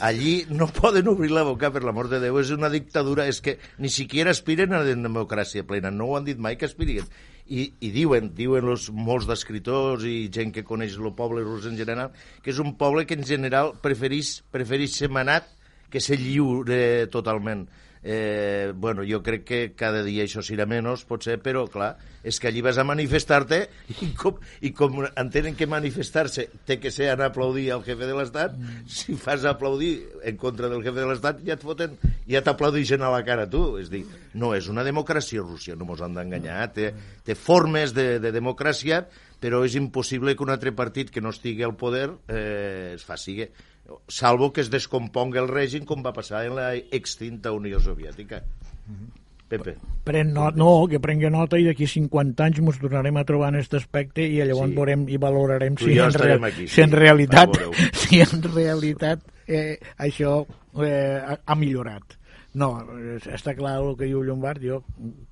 Allí 0.05 0.35
no 0.53 0.69
poden 0.69 1.09
obrir 1.09 1.31
la 1.33 1.45
boca, 1.47 1.71
per 1.73 1.83
l'amor 1.87 2.11
de 2.13 2.21
Déu, 2.23 2.37
és 2.41 2.53
una 2.55 2.71
dictadura, 2.73 3.27
és 3.31 3.41
que 3.41 3.57
ni 3.83 3.89
siquiera 3.93 4.35
aspiren 4.35 4.75
a 4.75 4.83
la 4.83 4.93
democràcia 4.93 5.65
plena, 5.65 5.91
no 5.91 6.11
ho 6.11 6.19
han 6.19 6.29
dit 6.29 6.41
mai 6.43 6.59
que 6.61 6.69
aspirin. 6.69 7.09
I, 7.47 7.69
i 7.79 7.93
diuen, 7.95 8.33
diuen 8.35 8.67
los, 8.67 8.89
molts 8.91 9.29
d'escriptors 9.29 10.03
i 10.09 10.27
gent 10.35 10.51
que 10.55 10.65
coneix 10.67 10.97
el 10.99 11.13
poble 11.15 11.45
rus 11.45 11.69
en 11.71 11.77
general, 11.79 12.11
que 12.43 12.51
és 12.51 12.59
un 12.63 12.75
poble 12.79 13.07
que 13.07 13.15
en 13.15 13.23
general 13.27 13.75
preferís, 13.83 14.41
preferís 14.51 14.97
ser 14.99 15.13
manat 15.15 15.47
que 15.91 16.03
ser 16.03 16.19
lliure 16.19 17.07
totalment. 17.15 17.69
Eh, 18.09 18.73
bueno, 18.77 19.03
jo 19.03 19.19
crec 19.19 19.43
que 19.43 19.59
cada 19.75 20.05
dia 20.07 20.23
això 20.23 20.39
serà 20.47 20.63
menys, 20.71 21.03
potser, 21.09 21.41
però 21.43 21.65
clar, 21.67 21.97
és 22.23 22.39
que 22.39 22.47
allí 22.47 22.63
vas 22.63 22.79
a 22.79 22.85
manifestar-te 22.87 23.59
i 23.99 24.13
com, 24.15 24.39
i 24.63 24.71
com 24.71 25.01
entenen 25.09 25.57
que 25.59 25.67
manifestar-se 25.67 26.45
té 26.69 26.77
que 26.79 26.93
ser 26.95 27.09
anar 27.11 27.27
a 27.27 27.33
aplaudir 27.35 27.65
al 27.75 27.83
jefe 27.83 28.07
de 28.07 28.15
l'Estat, 28.15 28.55
mm. 28.55 28.87
si 28.87 29.19
fas 29.19 29.43
aplaudir 29.51 29.91
en 30.23 30.39
contra 30.39 30.71
del 30.71 30.87
jefe 30.87 31.01
de 31.01 31.11
l'Estat 31.11 31.43
ja 31.49 31.59
et 31.59 31.67
foten, 31.67 31.99
ja 32.31 32.45
t'aplaudixen 32.47 33.03
a 33.03 33.11
la 33.11 33.25
cara 33.27 33.51
tu. 33.51 33.65
És 33.83 33.91
dir, 33.91 34.05
no, 34.39 34.55
és 34.55 34.71
una 34.71 34.87
democràcia 34.87 35.43
Rússia, 35.43 35.75
no 35.75 35.91
mos 35.91 36.03
han 36.07 36.15
d'enganyar, 36.15 36.71
té, 36.79 36.93
té 37.27 37.35
formes 37.35 37.91
de, 37.97 38.21
de 38.23 38.31
democràcia, 38.31 39.03
però 39.43 39.67
és 39.67 39.75
impossible 39.75 40.39
que 40.39 40.47
un 40.47 40.55
altre 40.55 40.71
partit 40.79 41.11
que 41.11 41.23
no 41.23 41.35
estigui 41.35 41.67
al 41.67 41.75
poder 41.75 42.09
eh, 42.31 42.95
es 42.95 43.03
faci 43.05 43.43
salvo 44.09 44.53
que 44.53 44.63
es 44.65 44.71
descomponga 44.71 45.41
el 45.43 45.49
règim 45.51 45.85
com 45.85 46.03
va 46.05 46.15
passar 46.17 46.45
en 46.47 46.57
la 46.59 46.75
extinta 46.75 47.53
Unió 47.53 47.81
Soviètica. 47.81 48.43
Pepe. 49.49 49.77
Pren 50.07 50.33
not, 50.35 50.57
no, 50.59 50.87
que 50.91 50.99
prengui 51.03 51.29
nota 51.31 51.59
i 51.59 51.67
d'aquí 51.69 51.87
50 51.87 52.49
anys 52.49 52.59
ens 52.63 52.81
tornarem 52.83 53.17
a 53.21 53.25
trobar 53.27 53.53
en 53.53 53.61
aquest 53.61 53.77
aspecte 53.79 54.25
i 54.27 54.41
llavors 54.43 54.73
Sí. 54.73 54.77
veurem 54.79 55.05
i 55.09 55.19
valorarem 55.23 55.77
si, 55.79 55.99
en, 55.99 56.13
real, 56.13 56.45
aquí, 56.45 56.67
si 56.67 56.83
en 56.83 56.91
realitat, 56.91 57.55
si 58.03 58.21
en 58.25 58.43
realitat 58.43 59.23
eh, 59.47 59.79
això 59.99 60.41
eh, 60.83 61.37
ha 61.47 61.55
millorat. 61.55 62.19
No, 62.57 62.71
eh, 62.97 63.19
està 63.37 63.53
clar 63.57 63.75
el 63.83 63.93
que 64.01 64.09
diu 64.09 64.23
Llombard, 64.25 64.63
jo 64.65 64.79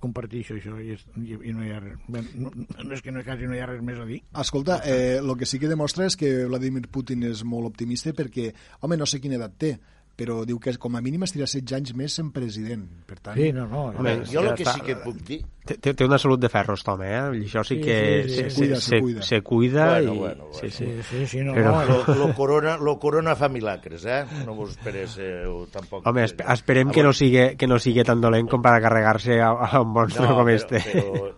comparteixo 0.05 0.59
això 0.59 0.77
i, 0.83 0.93
és, 0.93 1.05
i, 1.23 1.39
i 1.49 1.55
no 1.57 1.65
hi 1.65 1.73
ha 1.73 1.81
res, 1.81 1.97
bé, 2.13 2.21
no, 2.37 2.53
no 2.53 2.93
és 2.93 3.01
que 3.05 3.15
no, 3.15 3.23
quasi 3.25 3.49
no 3.49 3.57
hi 3.57 3.63
ha 3.65 3.69
res 3.71 3.81
més 3.85 4.01
a 4.03 4.05
dir. 4.09 4.21
Escolta, 4.43 4.83
eh, 4.85 5.17
el 5.23 5.33
que 5.41 5.49
sí 5.49 5.61
que 5.63 5.71
demostra 5.71 6.05
és 6.11 6.19
que 6.21 6.35
Vladimir 6.51 6.85
Putin 6.93 7.25
és 7.31 7.41
molt 7.49 7.71
optimista 7.73 8.13
perquè, 8.17 8.51
home, 8.85 9.01
no 9.01 9.09
sé 9.09 9.23
quina 9.25 9.39
edat 9.41 9.57
té, 9.57 9.73
però 10.17 10.45
diu 10.47 10.61
que 10.63 10.77
com 10.79 10.95
a 10.95 11.01
mínim 11.03 11.25
estirà 11.27 11.47
16 11.49 11.73
anys 11.75 11.95
més 11.99 12.19
en 12.23 12.29
president. 12.31 12.85
Per 13.09 13.17
tant, 13.19 13.35
Sí, 13.37 13.49
no, 13.53 13.67
no. 13.67 13.87
Home, 13.99 14.21
Jo 14.31 14.41
el 14.45 14.55
que 14.55 14.65
sí 14.65 14.81
que 14.87 14.93
et 14.95 15.03
puc 15.03 15.17
dir... 15.27 15.41
Té, 15.65 15.95
té 15.97 16.05
una 16.05 16.19
salut 16.21 16.39
de 16.43 16.51
ferro, 16.53 16.75
aquest 16.77 16.89
home, 16.93 17.07
eh? 17.09 17.21
I 17.39 17.47
això 17.47 17.63
sí 17.65 17.79
Sí, 17.79 17.81
que 17.81 17.97
sí, 18.29 18.35
sí, 18.35 18.37
se, 18.37 18.51
sí. 18.51 18.61
Cuida, 18.61 18.77
se, 18.77 18.83
se 18.91 19.01
cuida. 19.01 19.23
se 19.23 19.41
cuida 19.43 19.87
Bueno, 19.95 20.15
i... 20.15 20.19
bueno, 20.19 20.45
bueno. 20.51 20.59
Sí, 20.61 20.71
sí. 20.71 20.89
Sí, 21.11 21.27
sí, 21.27 21.41
no, 21.41 21.55
Però- 21.55 21.73
no, 21.89 22.15
Lo, 22.15 22.15
lo, 22.27 22.35
corona, 22.35 22.77
lo 22.77 22.99
corona 22.99 23.35
fa 23.35 23.49
milagres, 23.49 24.05
eh? 24.05 24.25
No 24.45 24.55
vos 24.55 24.71
esperéssiu 24.77 25.67
tampoc. 25.73 26.07
Home, 26.07 26.25
espe 26.29 26.45
esperem 26.53 26.91
que 26.93 27.03
no, 27.03 27.13
sigui, 27.17 27.57
que 27.57 27.67
no 27.67 27.79
sigui 27.81 28.05
tan 28.05 28.21
dolent 28.21 28.47
com 28.53 28.63
per 28.63 28.75
a 28.77 28.81
carregar-se 28.85 29.41
a, 29.41 29.51
a 29.51 29.81
un 29.81 29.89
monstre 29.97 30.27
com 30.29 30.49
este. 30.53 30.83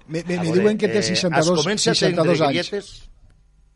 Me- 0.09 0.23
me- 0.23 0.25
me 0.27 0.39
veure, 0.43 0.59
diuen 0.61 0.77
que 0.79 0.89
té 0.91 1.03
62 1.03 1.53
es 1.55 1.65
comença 1.65 1.91
a 1.93 1.95
62 1.95 2.39
tendre 2.43 2.49
anys. 2.51 3.09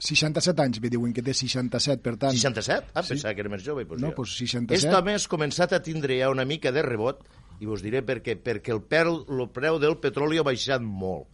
Guilletes... 0.01 0.09
67 0.09 0.63
anys, 0.65 0.81
me 0.81 0.91
diuen 0.91 1.13
que 1.13 1.23
té 1.23 1.35
67, 1.37 2.03
per 2.03 2.17
tant... 2.17 2.33
67? 2.35 2.91
Ah, 2.95 3.03
Sí. 3.03 3.15
pensava 3.15 3.35
que 3.37 3.45
era 3.45 3.53
més 3.53 3.63
jove. 3.65 3.85
Pues 3.87 4.01
No, 4.01 4.09
jo. 4.11 4.17
pues 4.23 4.37
67. 4.39 4.75
Aquest 4.75 4.95
home 4.99 5.15
has 5.15 5.29
començat 5.29 5.73
a 5.77 5.83
tindre 5.85 6.19
ja 6.21 6.31
una 6.33 6.45
mica 6.49 6.73
de 6.73 6.83
rebot, 6.83 7.21
i 7.61 7.67
vos 7.69 7.83
diré 7.85 8.01
per 8.03 8.23
què. 8.25 8.39
Perquè 8.41 8.73
el, 8.73 8.81
perl, 8.89 9.25
el 9.29 9.49
preu 9.53 9.79
del 9.79 9.99
petroli 10.01 10.39
ha 10.41 10.47
baixat 10.47 10.81
molt. 10.81 11.29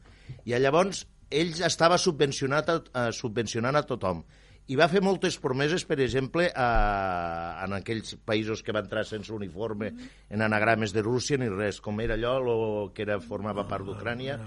I 0.44 0.58
llavors 0.58 1.04
ell 1.30 1.54
estava 1.66 1.96
subvencionat 1.98 2.68
a, 2.70 2.80
a, 2.94 3.06
subvencionant 3.14 3.76
a 3.78 3.82
tothom. 3.86 4.24
I 4.66 4.74
va 4.74 4.88
fer 4.90 4.98
moltes 4.98 5.36
promeses, 5.38 5.84
per 5.86 6.00
exemple, 6.02 6.48
a, 6.50 7.62
en 7.62 7.72
aquells 7.76 8.16
països 8.26 8.64
que 8.66 8.74
va 8.74 8.80
entrar 8.82 9.04
sense 9.06 9.30
uniforme, 9.30 9.92
en 10.28 10.42
anagrames 10.42 10.90
de 10.94 11.02
Rússia 11.06 11.38
ni 11.38 11.46
res, 11.48 11.78
com 11.80 12.00
era 12.02 12.14
allò 12.18 12.40
lo 12.42 12.56
que 12.92 13.02
era, 13.06 13.20
formava 13.22 13.62
part 13.70 13.86
d'Ucrània, 13.86 14.40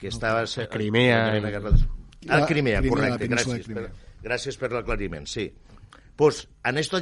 que 0.00 0.08
estava... 0.08 0.46
Crimea. 0.72 1.20
En 2.22 2.28
la 2.34 2.42
Ah, 2.42 2.46
Crimea, 2.46 2.80
Crimea, 2.80 3.10
la 3.10 3.16
correcte, 3.16 3.28
gràcies 3.28 3.66
per, 3.66 3.74
Crimea. 3.74 3.92
gràcies 4.22 4.58
per 4.58 4.72
l'aclariment, 4.72 5.26
sí. 5.26 5.52
Pues, 6.18 6.48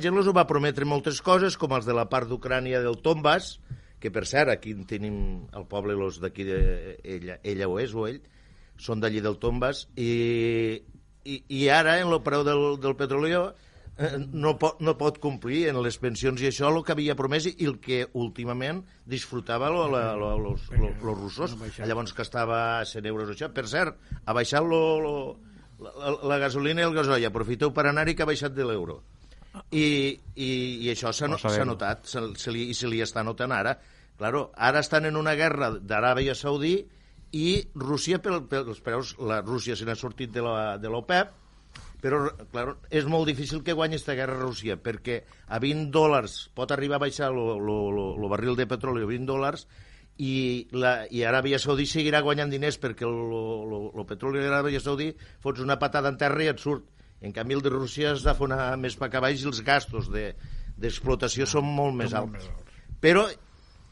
gent 0.02 0.16
els 0.20 0.28
va 0.36 0.46
prometre 0.46 0.84
moltes 0.84 1.22
coses, 1.24 1.56
com 1.56 1.72
els 1.72 1.86
de 1.88 1.94
la 1.96 2.08
part 2.12 2.28
d'Ucrània 2.28 2.82
del 2.84 2.98
Tombas, 3.00 3.60
que 3.98 4.10
per 4.12 4.26
cert, 4.28 4.50
aquí 4.52 4.74
en 4.76 4.84
tenim 4.84 5.46
el 5.56 5.64
poble 5.66 5.94
los 5.96 6.20
d'aquí, 6.20 6.44
de, 6.44 6.98
ella, 7.02 7.38
ella 7.42 7.68
o 7.68 7.78
és, 7.80 7.94
o 7.96 8.06
ell, 8.06 8.20
són 8.76 9.00
d'allí 9.00 9.22
del 9.24 9.38
Tombas, 9.40 9.86
i, 9.96 10.82
i, 11.24 11.38
i 11.48 11.68
ara, 11.72 11.96
en 12.02 12.12
el 12.12 12.20
preu 12.22 12.44
del, 12.44 12.76
del 12.80 12.96
petroleo, 12.96 13.48
eh, 13.50 13.65
no 14.32 14.52
pot, 14.60 14.80
no 14.84 14.92
pot 15.00 15.16
complir 15.22 15.62
en 15.70 15.78
les 15.80 15.96
pensions 15.96 16.40
i 16.44 16.50
això 16.50 16.68
el 16.68 16.82
que 16.84 16.92
havia 16.92 17.14
promès 17.16 17.46
i 17.48 17.54
el 17.64 17.78
que 17.80 18.02
últimament 18.12 18.82
disfrutava 19.08 19.70
lo, 19.72 19.86
la, 19.88 20.10
lo, 20.20 20.34
los, 20.38 20.66
lo, 20.76 20.90
los 21.00 21.16
russos. 21.18 21.54
Llavors 21.88 22.12
que 22.12 22.22
estava 22.26 22.80
a 22.80 22.84
100 22.84 23.06
euros 23.08 23.30
això. 23.32 23.48
Per 23.56 23.64
cert, 23.70 23.96
ha 24.26 24.34
baixat 24.36 24.66
lo, 24.68 24.80
lo, 25.00 25.14
la, 25.80 26.12
la 26.28 26.38
gasolina 26.42 26.84
i 26.84 26.88
el 26.88 26.92
gasoll. 26.96 27.24
Aprofiteu 27.24 27.72
per 27.72 27.86
anar-hi 27.88 28.14
que 28.18 28.26
ha 28.26 28.28
baixat 28.28 28.52
de 28.56 28.66
l'euro. 28.68 29.00
I, 29.72 29.86
i, 30.36 30.50
I 30.84 30.90
això 30.92 31.14
s'ha 31.16 31.30
no, 31.32 31.38
No 31.40 31.72
notat, 31.72 32.04
se, 32.04 32.20
se 32.36 32.52
li, 32.52 32.66
i 32.68 32.74
se 32.76 32.90
li 32.92 33.00
està 33.00 33.24
notant 33.24 33.54
ara. 33.56 33.78
Claro, 34.20 34.50
ara 34.56 34.80
estan 34.84 35.08
en 35.08 35.16
una 35.16 35.32
guerra 35.36 35.70
d'Aràbia 35.80 36.34
Saudí 36.36 36.74
i 37.32 37.48
Rússia, 37.74 38.20
pel, 38.20 38.42
pels 38.48 38.80
preus, 38.84 39.14
la 39.20 39.40
Rússia 39.40 39.76
se 39.76 39.84
n'ha 39.88 39.96
sortit 39.96 40.30
de 40.32 40.44
la- 40.44 40.76
de 40.76 40.88
l'OPEP, 40.92 41.32
però 42.02 42.30
claro, 42.52 42.76
és 42.90 43.06
molt 43.08 43.26
difícil 43.28 43.62
que 43.64 43.72
guanyi 43.74 43.96
aquesta 43.96 44.14
guerra 44.18 44.36
a 44.36 44.42
Rússia, 44.44 44.76
perquè 44.76 45.22
a 45.48 45.58
20 45.62 45.90
dòlars 45.94 46.36
pot 46.54 46.70
arribar 46.74 46.96
a 47.00 47.04
baixar 47.06 47.30
el 47.32 48.28
barril 48.30 48.56
de 48.58 48.66
petroli 48.66 49.02
a 49.02 49.08
20 49.10 49.26
dòlars 49.26 49.66
i, 50.18 50.66
la, 50.72 51.06
i 51.12 51.24
Aràbia 51.28 51.58
Saudí 51.60 51.84
seguirà 51.88 52.22
guanyant 52.24 52.50
diners 52.52 52.78
perquè 52.80 53.04
el 53.08 54.04
petroli 54.08 54.40
de 54.40 54.48
l'Aràbia 54.48 54.80
Saudí 54.80 55.10
fots 55.44 55.60
una 55.64 55.78
patada 55.78 56.08
en 56.12 56.16
terra 56.20 56.44
i 56.44 56.48
et 56.52 56.60
surt. 56.62 56.84
En 57.20 57.32
canvi, 57.32 57.56
el 57.56 57.62
de 57.64 57.72
Rússia 57.72 58.12
has 58.12 58.22
d'afonar 58.24 58.76
més 58.80 58.96
per 59.00 59.08
avall 59.16 59.36
i 59.36 59.44
els 59.48 59.62
gastos 59.64 60.10
de- 60.12 60.34
d'explotació 60.76 61.46
són 61.48 61.64
molt 61.64 61.94
més 61.96 62.12
alts. 62.12 62.44
Però 63.00 63.26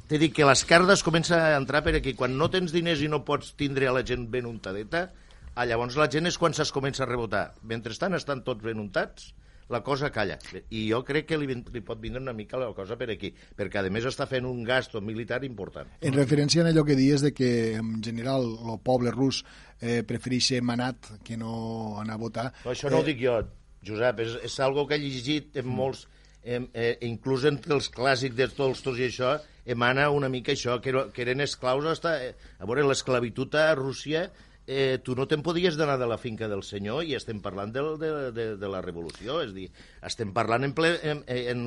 t'he 0.08 0.18
dit 0.20 0.32
que 0.36 0.44
l'esquerda 0.44 0.92
es 0.92 1.02
comença 1.02 1.38
a 1.40 1.56
entrar 1.56 1.82
per 1.82 1.94
aquí. 1.96 2.12
Quan 2.14 2.36
no 2.36 2.50
tens 2.52 2.72
diners 2.72 3.00
i 3.00 3.08
no 3.08 3.22
pots 3.24 3.54
tindre 3.56 3.88
a 3.88 3.92
la 3.96 4.02
gent 4.04 4.26
ben 4.30 4.44
untadeta, 4.46 5.06
ah, 5.54 5.64
llavors 5.66 5.96
la 6.00 6.10
gent 6.10 6.30
és 6.30 6.38
quan 6.38 6.54
se'ls 6.54 6.74
comença 6.74 7.04
a 7.04 7.10
rebotar. 7.10 7.46
Mentrestant 7.62 8.14
estan 8.18 8.44
tots 8.46 8.62
ben 8.64 8.82
untats, 8.82 9.32
la 9.68 9.82
cosa 9.82 10.10
calla. 10.12 10.38
I 10.70 10.84
jo 10.90 11.00
crec 11.06 11.28
que 11.30 11.38
li, 11.40 11.48
li 11.48 11.82
pot 11.84 12.00
vindre 12.00 12.22
una 12.22 12.34
mica 12.36 12.60
la 12.60 12.70
cosa 12.76 12.98
per 13.00 13.08
aquí, 13.14 13.32
perquè 13.56 13.80
a 13.80 13.92
més 13.92 14.06
està 14.08 14.26
fent 14.30 14.46
un 14.48 14.62
gasto 14.64 15.00
militar 15.00 15.42
important. 15.44 15.88
En 16.04 16.16
referència 16.16 16.64
a 16.64 16.68
allò 16.70 16.84
que 16.84 16.98
dies 16.98 17.24
de 17.24 17.32
que 17.32 17.50
en 17.80 18.02
general 18.04 18.44
el 18.44 18.80
poble 18.84 19.12
rus 19.14 19.42
eh, 19.80 20.02
prefereix 20.06 20.50
ser 20.52 20.62
manat 20.62 21.14
que 21.24 21.38
no 21.40 22.00
anar 22.02 22.18
a 22.18 22.22
votar... 22.22 22.50
No, 22.64 22.74
això 22.74 22.92
no 22.92 23.00
ho 23.00 23.06
dic 23.06 23.22
jo, 23.22 23.38
Josep, 23.84 24.20
és, 24.24 24.36
és 24.50 24.60
algo 24.64 24.86
que 24.88 24.98
he 24.98 25.02
llegit 25.02 25.56
en 25.60 25.68
molts, 25.70 26.06
em, 26.44 26.68
eh, 26.76 26.94
inclús 27.08 27.46
entre 27.48 27.76
els 27.76 27.90
clàssics 27.92 28.36
de 28.36 28.48
Tolstos 28.52 29.00
i 29.00 29.08
això, 29.08 29.38
emana 29.64 30.10
una 30.12 30.28
mica 30.28 30.52
això, 30.52 30.76
que, 30.84 30.92
que 31.12 31.24
eren 31.24 31.44
esclaus 31.44 31.88
hasta... 31.88 32.18
Eh, 32.20 32.34
a 32.60 32.68
veure, 32.68 32.84
l'esclavitud 32.88 33.56
a 33.56 33.70
Rússia 33.78 34.28
eh, 34.66 34.98
tu 35.04 35.14
no 35.16 35.26
te'n 35.28 35.42
podies 35.44 35.76
d'anar 35.76 35.96
de 36.00 36.06
la 36.08 36.18
finca 36.18 36.48
del 36.48 36.62
senyor 36.64 37.04
i 37.04 37.14
estem 37.18 37.40
parlant 37.44 37.72
del, 37.74 37.94
de, 38.00 38.10
de, 38.32 38.46
de 38.60 38.70
la 38.70 38.80
revolució, 38.84 39.40
és 39.44 39.52
dir, 39.56 39.66
estem 40.04 40.32
parlant 40.36 40.64
en, 40.64 40.72
ple, 40.76 40.94
en, 41.04 41.22
en 41.26 41.66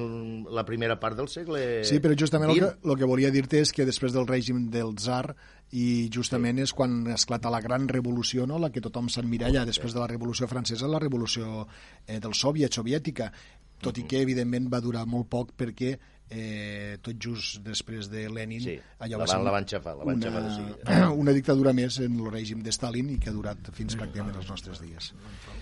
la 0.53 0.65
primera 0.65 0.97
part 0.99 1.17
del 1.19 1.29
segle 1.31 1.83
Sí, 1.87 2.01
però 2.03 2.17
justament 2.17 2.53
el 2.53 2.63
que, 2.63 2.71
el 2.89 2.97
que 2.97 3.09
volia 3.09 3.31
dir-te 3.33 3.61
és 3.61 3.73
que 3.75 3.85
després 3.87 4.15
del 4.15 4.27
règim 4.29 4.67
del 4.73 4.95
tsar 4.97 5.35
i 5.77 6.07
justament 6.13 6.61
és 6.63 6.71
quan 6.73 7.01
esclata 7.11 7.51
la 7.51 7.61
gran 7.61 7.87
revolució, 7.91 8.47
no? 8.47 8.59
la 8.59 8.71
que 8.71 8.81
tothom 8.81 9.11
s'emmiralla 9.11 9.65
després 9.67 9.93
de 9.93 10.01
la 10.01 10.09
revolució 10.09 10.47
francesa, 10.47 10.87
la 10.87 11.01
revolució 11.03 11.65
eh, 12.07 12.19
del 12.23 12.33
soviet, 12.33 12.73
soviètica, 12.73 13.31
tot 13.83 13.97
i 13.99 14.07
que 14.09 14.23
evidentment 14.23 14.71
va 14.73 14.81
durar 14.81 15.05
molt 15.05 15.27
poc 15.29 15.51
perquè 15.57 15.97
eh, 16.29 16.97
tot 17.01 17.15
just 17.23 17.61
després 17.63 18.09
de 18.11 18.25
Lenin 18.29 18.59
Sí, 18.61 18.73
allò 18.99 19.17
la 19.17 19.23
va 19.23 19.27
ser 19.27 19.37
van- 19.37 19.45
la 19.45 19.51
van 19.51 19.65
xafar, 19.65 19.95
la 19.97 20.03
van 20.05 20.21
xafar 20.21 20.41
de 20.43 20.47
una, 20.49 20.55
seguida. 20.57 21.11
una 21.11 21.31
dictadura 21.31 21.73
més 21.73 21.99
en 21.99 22.19
el 22.19 22.31
règim 22.31 22.61
de 22.63 22.71
Stalin 22.71 23.09
i 23.09 23.17
que 23.19 23.29
ha 23.29 23.33
durat 23.33 23.69
fins 23.73 23.95
pràcticament 23.95 24.35
els 24.35 24.49
nostres 24.49 24.81
dies. 24.81 25.13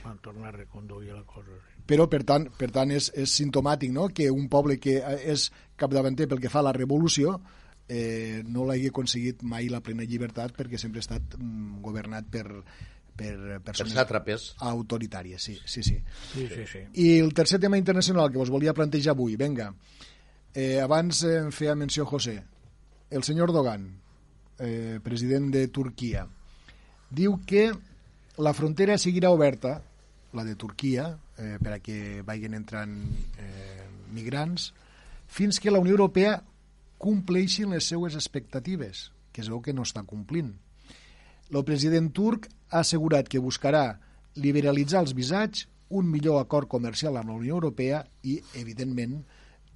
Van 0.04 0.18
tornar 0.20 0.50
a 0.50 0.58
reconduir 0.58 1.14
la 1.14 1.24
cosa. 1.24 1.52
Sí. 1.52 1.84
però 1.86 2.08
per 2.10 2.24
tant, 2.26 2.48
per 2.58 2.72
tant 2.72 2.90
és, 2.92 3.12
és 3.14 3.30
sintomàtic 3.30 3.92
no? 3.94 4.08
que 4.10 4.32
un 4.32 4.48
poble 4.50 4.80
que 4.80 4.98
eh, 4.98 5.32
és 5.34 5.52
capdavanter 5.78 6.28
pel 6.28 6.40
que 6.42 6.50
fa 6.50 6.60
a 6.64 6.64
la 6.64 6.74
revolució 6.74 7.40
eh, 7.88 8.42
no 8.48 8.66
l'hagi 8.66 8.88
aconseguit 8.90 9.44
mai 9.44 9.70
la 9.70 9.82
plena 9.86 10.02
llibertat 10.04 10.56
perquè 10.58 10.80
sempre 10.82 10.98
ha 10.98 11.06
estat 11.06 11.38
mm, 11.38 11.82
governat 11.86 12.26
per, 12.26 12.48
per 13.16 13.36
Per 13.38 13.60
persones 13.64 13.94
sàtrapes. 13.94 14.56
autoritàries, 14.66 15.40
sí, 15.44 15.60
sí, 15.64 15.84
sí. 15.84 16.00
Sí, 16.34 16.48
sí, 16.50 16.66
sí. 16.72 16.80
I 17.06 17.20
el 17.20 17.32
tercer 17.38 17.60
tema 17.60 17.78
internacional 17.78 18.32
que 18.32 18.38
vos 18.42 18.50
volia 18.50 18.74
plantejar 18.74 19.14
avui, 19.14 19.36
venga, 19.38 19.70
eh, 19.70 20.14
abans 20.56 21.24
eh, 21.24 21.38
en 21.42 21.52
feia 21.52 21.76
menció 21.76 22.06
José, 22.06 22.40
el 23.12 23.24
senyor 23.24 23.52
Dogan, 23.52 23.90
eh, 24.60 25.00
president 25.04 25.52
de 25.52 25.68
Turquia, 25.68 26.26
diu 27.12 27.42
que 27.46 27.70
la 28.38 28.54
frontera 28.56 28.98
seguirà 28.98 29.32
oberta, 29.32 29.82
la 30.36 30.44
de 30.44 30.56
Turquia, 30.56 31.10
eh, 31.38 31.58
per 31.62 31.76
a 31.76 31.80
que 31.84 32.22
vagin 32.28 32.56
entrant 32.56 32.96
eh, 33.40 33.86
migrants, 34.16 34.72
fins 35.28 35.60
que 35.60 35.72
la 35.72 35.80
Unió 35.84 35.96
Europea 35.96 36.42
compleixi 37.00 37.66
les 37.68 37.88
seues 37.92 38.16
expectatives, 38.16 39.10
que 39.32 39.44
es 39.44 39.52
veu 39.52 39.62
que 39.62 39.76
no 39.76 39.84
està 39.84 40.04
complint. 40.08 40.54
El 41.52 41.64
president 41.68 42.10
turc 42.16 42.48
ha 42.72 42.82
assegurat 42.82 43.28
que 43.30 43.44
buscarà 43.44 44.00
liberalitzar 44.36 45.04
els 45.04 45.14
visats, 45.16 45.68
un 45.90 46.08
millor 46.10 46.40
acord 46.42 46.68
comercial 46.68 47.20
amb 47.20 47.30
la 47.30 47.38
Unió 47.38 47.60
Europea 47.60 48.02
i, 48.24 48.40
evidentment, 48.58 49.20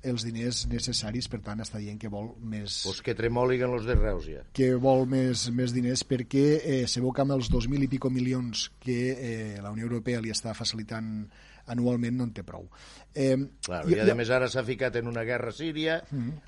els 0.04 0.24
diners 0.24 0.64
necessaris, 0.72 1.28
per 1.28 1.42
tant, 1.44 1.60
està 1.64 1.80
dient 1.82 2.00
que 2.00 2.12
vol 2.12 2.32
més, 2.40 2.84
Pues 2.86 3.02
que 3.04 3.16
tremoliguen 3.18 3.72
los 3.74 3.86
de 3.86 3.96
Reus, 3.96 4.26
ja. 4.32 4.46
que 4.56 4.74
vol 4.80 5.06
més, 5.10 5.50
més 5.56 5.74
diners 5.76 6.06
perquè 6.08 6.46
eh, 6.60 6.82
se 6.88 7.04
veu 7.04 7.12
que 7.12 7.26
amb 7.26 7.36
els 7.36 7.52
2.000 7.52 7.84
i 7.84 7.92
pico 7.92 8.10
milions 8.14 8.70
que 8.80 9.00
eh, 9.12 9.62
la 9.62 9.72
Unió 9.76 9.90
Europea 9.90 10.22
li 10.24 10.32
està 10.32 10.56
facilitant 10.56 11.28
anualment 11.70 12.16
no 12.18 12.26
en 12.26 12.32
té 12.34 12.44
prou. 12.44 12.66
Eh, 13.14 13.36
Claro, 13.66 13.90
I, 13.92 14.00
a 14.02 14.16
més 14.18 14.32
ara 14.34 14.48
s'ha 14.50 14.64
ficat 14.66 14.96
en 14.98 15.10
una 15.12 15.22
guerra 15.28 15.52
Síria, 15.54 16.00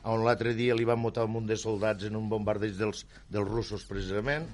on 0.09 0.23
l'altre 0.25 0.55
dia 0.57 0.73
li 0.77 0.87
van 0.87 1.01
matar 1.01 1.27
un 1.27 1.35
munt 1.35 1.49
de 1.49 1.57
soldats 1.59 2.07
en 2.07 2.17
un 2.17 2.29
bombardeig 2.31 2.73
dels, 2.79 3.05
dels 3.29 3.49
russos, 3.49 3.85
precisament, 3.89 4.47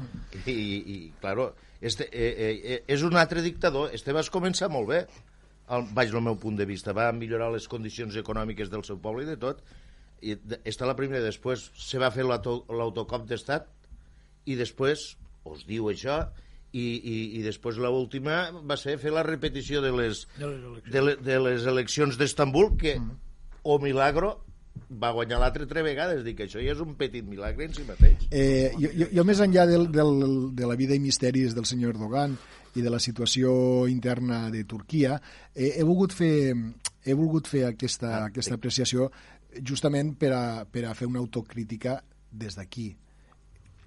i, 0.44 0.52
i, 0.52 0.78
i 0.98 0.98
claro, 1.22 1.54
este, 1.80 2.10
eh, 2.12 2.34
eh, 2.34 2.52
eh, 2.76 2.84
és 2.88 3.04
un 3.08 3.16
altre 3.16 3.44
dictador. 3.46 3.94
Este 3.96 4.16
va 4.16 4.26
començar 4.34 4.70
molt 4.74 4.92
bé, 4.92 5.02
al, 5.68 5.86
vaig 5.94 6.14
el 6.16 6.22
meu 6.24 6.38
punt 6.40 6.58
de 6.60 6.66
vista, 6.70 6.94
va 6.96 7.10
millorar 7.16 7.52
les 7.54 7.68
condicions 7.68 8.16
econòmiques 8.20 8.70
del 8.72 8.84
seu 8.88 8.98
poble 9.04 9.24
i 9.26 9.30
de 9.30 9.38
tot, 9.42 9.62
i 10.22 10.36
de, 10.40 10.62
esta 10.66 10.88
la 10.90 10.96
primera, 10.98 11.22
després 11.26 11.68
se 11.78 12.00
va 12.02 12.10
fer 12.12 12.24
l'auto- 12.26 12.64
l'autocop 12.74 13.28
d'estat, 13.30 13.68
i 14.48 14.56
després 14.56 15.12
us 15.48 15.66
diu 15.68 15.90
això, 15.92 16.22
i, 16.76 16.84
i, 16.98 17.16
i 17.40 17.42
després 17.46 17.78
l'última 17.80 18.50
va 18.68 18.76
ser 18.78 18.98
fer 19.00 19.12
la 19.16 19.24
repetició 19.24 19.80
de 19.82 19.92
les, 19.96 20.26
De 20.38 20.48
les 20.50 20.60
eleccions. 20.66 20.92
de, 20.94 21.02
le, 21.02 21.16
de 21.24 21.38
les 21.46 21.66
eleccions 21.72 22.18
d'Estambul 22.20 22.74
que, 22.78 22.98
o 23.64 23.78
milagro, 23.80 24.34
va 24.92 25.10
guanyar 25.16 25.40
l'altre 25.42 25.66
tres 25.66 25.84
vegades. 25.84 26.20
Dic 26.26 26.38
que 26.38 26.46
això 26.46 26.60
ja 26.62 26.76
és 26.76 26.82
un 26.84 26.92
petit 27.00 27.26
milagre 27.26 27.66
en 27.66 27.74
si 27.74 27.84
mateix. 27.88 28.28
Eh, 28.30 28.74
jo, 28.78 28.92
jo, 29.00 29.08
jo 29.16 29.24
més 29.26 29.40
enllà 29.42 29.66
del, 29.66 29.88
del, 29.92 30.12
de 30.60 30.68
la 30.70 30.76
vida 30.78 30.94
i 30.96 31.02
misteris 31.02 31.56
del 31.58 31.66
senyor 31.66 31.96
Erdogan 31.96 32.36
i 32.78 32.84
de 32.86 32.92
la 32.94 33.00
situació 33.02 33.52
interna 33.90 34.48
de 34.54 34.64
Turquia, 34.70 35.18
eh, 35.54 35.74
he 35.78 35.86
volgut 35.88 36.14
fer, 36.14 36.54
he 37.04 37.16
volgut 37.18 37.50
fer 37.50 37.66
aquesta, 37.72 38.28
aquesta 38.28 38.58
apreciació 38.58 39.10
justament 39.66 40.14
per 40.20 40.32
a, 40.36 40.44
per 40.70 40.86
a 40.86 40.94
fer 40.98 41.10
una 41.10 41.20
autocrítica 41.24 41.98
des 42.32 42.58
d'aquí. 42.58 42.92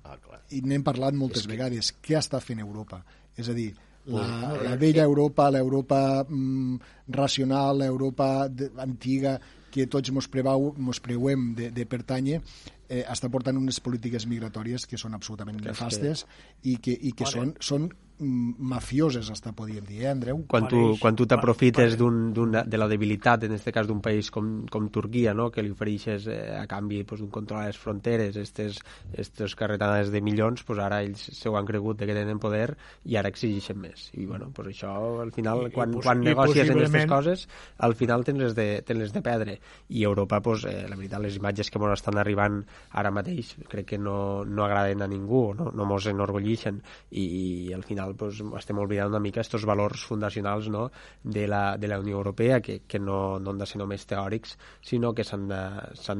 Ah, 0.02 0.16
clar. 0.18 0.40
I 0.56 0.64
n'hem 0.66 0.82
parlat 0.82 1.14
moltes 1.14 1.46
vegades. 1.46 1.92
Què 2.02 2.18
està 2.18 2.40
fent 2.42 2.62
Europa? 2.64 3.04
És 3.38 3.48
a 3.52 3.54
dir, 3.54 3.70
la, 4.10 4.56
la 4.64 4.74
vella 4.80 5.04
Europa, 5.04 5.50
l'Europa 5.52 6.24
mm, 6.26 6.76
racional, 7.14 7.84
l'Europa 7.84 8.48
antiga, 8.82 9.38
que 9.70 9.86
tots 9.86 10.10
mos, 10.10 10.26
prevau, 10.26 10.72
mos 10.82 10.98
preuem 11.04 11.52
de, 11.54 11.70
de 11.70 11.86
pertànyer, 11.86 12.40
eh, 12.88 13.04
està 13.06 13.30
portant 13.30 13.58
unes 13.60 13.78
polítiques 13.84 14.26
migratòries 14.26 14.86
que 14.90 14.98
són 14.98 15.14
absolutament 15.14 15.60
nefastes 15.62 16.24
i 16.66 16.76
que, 16.82 16.96
i 16.96 17.12
que 17.14 17.28
són, 17.28 17.54
són 17.62 17.86
mafioses, 18.20 19.30
hasta 19.30 19.52
podríem 19.52 19.84
dir, 19.84 20.02
eh, 20.04 20.08
Andreu? 20.08 20.44
quan 20.46 20.68
tu, 20.68 20.96
quan 21.00 21.16
tu 21.16 21.26
t'aprofites 21.26 21.94
pa- 21.94 21.96
d'un- 21.98 22.32
d'una- 22.32 22.62
de 22.64 22.78
la 22.78 22.86
debilitat, 22.88 23.44
en 23.44 23.52
aquest 23.52 23.70
cas 23.74 23.86
d'un 23.86 24.00
país 24.00 24.30
com, 24.30 24.66
com 24.68 24.88
Turquia, 24.90 25.32
no? 25.34 25.50
que 25.50 25.62
li 25.62 25.70
ofereixes 25.70 26.26
eh, 26.26 26.56
a 26.58 26.66
canvi 26.66 27.02
pues, 27.04 27.20
d'un 27.20 27.30
control 27.30 27.62
a 27.62 27.66
les 27.66 27.78
fronteres, 27.78 28.36
estes, 28.36 28.78
estes 29.12 29.54
carretades 29.56 30.10
de 30.10 30.20
milions, 30.20 30.62
pues, 30.64 30.78
ara 30.78 31.02
ells 31.02 31.30
s'ho 31.32 31.56
han 31.56 31.66
cregut 31.66 31.98
de 31.98 32.06
que 32.06 32.14
tenen 32.14 32.38
poder 32.38 32.76
i 33.04 33.16
ara 33.16 33.28
exigeixen 33.28 33.78
més. 33.80 34.10
I 34.14 34.26
bueno, 34.26 34.50
pues, 34.54 34.68
això 34.68 35.20
al 35.22 35.32
final, 35.32 35.64
I- 35.64 35.66
i 35.68 35.70
quan, 35.70 35.92
pos- 35.92 36.04
quan 36.04 36.22
i 36.22 36.26
negocies 36.30 36.68
en 36.68 36.76
aquestes 36.76 36.90
possiblement- 36.90 37.08
coses, 37.08 37.48
al 37.78 37.94
final 37.94 38.24
tens 38.24 38.38
les 38.38 38.54
de, 38.54 38.82
tens 38.82 39.00
les 39.00 39.12
de 39.12 39.22
perdre. 39.22 39.60
I 39.88 40.04
Europa, 40.04 40.40
pues, 40.40 40.64
eh, 40.64 40.86
la 40.88 40.96
veritat, 40.96 41.20
les 41.20 41.36
imatges 41.36 41.70
que 41.70 41.78
ens 41.80 41.92
estan 42.00 42.18
arribant 42.18 42.64
ara 42.92 43.10
mateix 43.10 43.56
crec 43.68 43.86
que 43.86 43.98
no, 43.98 44.44
no 44.44 44.64
agraden 44.64 45.02
a 45.02 45.08
ningú, 45.08 45.54
no, 45.54 45.70
no 45.72 45.84
mos 45.84 46.06
enorgullixen 46.06 46.82
i, 47.10 47.24
i 47.68 47.72
al 47.72 47.82
final 47.84 48.09
pues, 48.18 48.40
estem 48.58 48.78
oblidant 48.78 49.10
una 49.12 49.20
mica 49.22 49.40
estos 49.40 49.64
valors 49.68 50.04
fundacionals 50.06 50.68
no, 50.68 50.90
de, 51.22 51.46
la, 51.48 51.76
de 51.78 51.88
la 51.88 51.98
Unió 52.00 52.16
Europea 52.16 52.60
que, 52.60 52.80
que 52.86 52.98
no, 52.98 53.38
no 53.38 53.50
han 53.50 53.58
de 53.58 53.68
ser 53.68 53.80
només 53.80 54.06
teòrics 54.10 54.56
sinó 54.80 55.12
que 55.14 55.24
s'han 55.24 55.48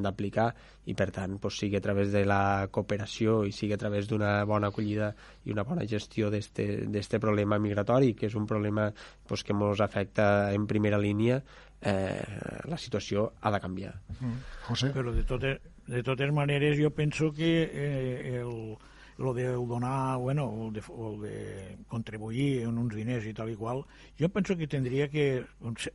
d'aplicar 0.05 0.51
i 0.91 0.97
per 0.97 1.11
tant 1.15 1.39
pues, 1.41 1.59
sigui 1.61 1.79
a 1.79 1.85
través 1.85 2.13
de 2.13 2.25
la 2.27 2.69
cooperació 2.73 3.45
i 3.47 3.55
sigui 3.55 3.77
a 3.77 3.81
través 3.81 4.09
d'una 4.11 4.45
bona 4.49 4.71
acollida 4.71 5.13
i 5.45 5.55
una 5.55 5.65
bona 5.65 5.87
gestió 5.89 6.31
d'este 6.31 7.21
problema 7.23 7.59
migratori 7.59 8.15
que 8.15 8.31
és 8.31 8.37
un 8.39 8.47
problema 8.47 8.91
pues, 9.27 9.45
que 9.45 9.57
ens 9.57 9.81
afecta 9.81 10.53
en 10.55 10.67
primera 10.67 10.99
línia 10.99 11.43
eh, 11.81 12.23
la 12.65 12.77
situació 12.77 13.33
ha 13.41 13.51
de 13.51 13.61
canviar. 13.61 13.95
José? 14.69 14.91
Però 14.95 15.13
de 15.15 15.25
totes, 15.25 15.61
de 15.89 16.03
totes 16.05 16.33
maneres 16.33 16.79
jo 16.79 16.91
penso 16.95 17.33
que 17.33 17.51
eh, 17.65 18.41
el, 18.41 18.77
lo 19.21 19.35
de 19.35 19.45
donar, 19.53 20.19
bueno, 20.19 20.49
o 20.49 20.71
de, 20.73 20.83
o 20.89 21.21
de 21.21 21.77
contribuir 21.89 22.63
en 22.65 22.79
uns 22.81 22.95
diners 22.97 23.27
i 23.29 23.35
tal 23.37 23.53
i 23.53 23.57
qual, 23.57 23.85
jo 24.19 24.31
penso 24.33 24.57
que 24.57 24.69
tindria 24.71 25.11
que 25.13 25.45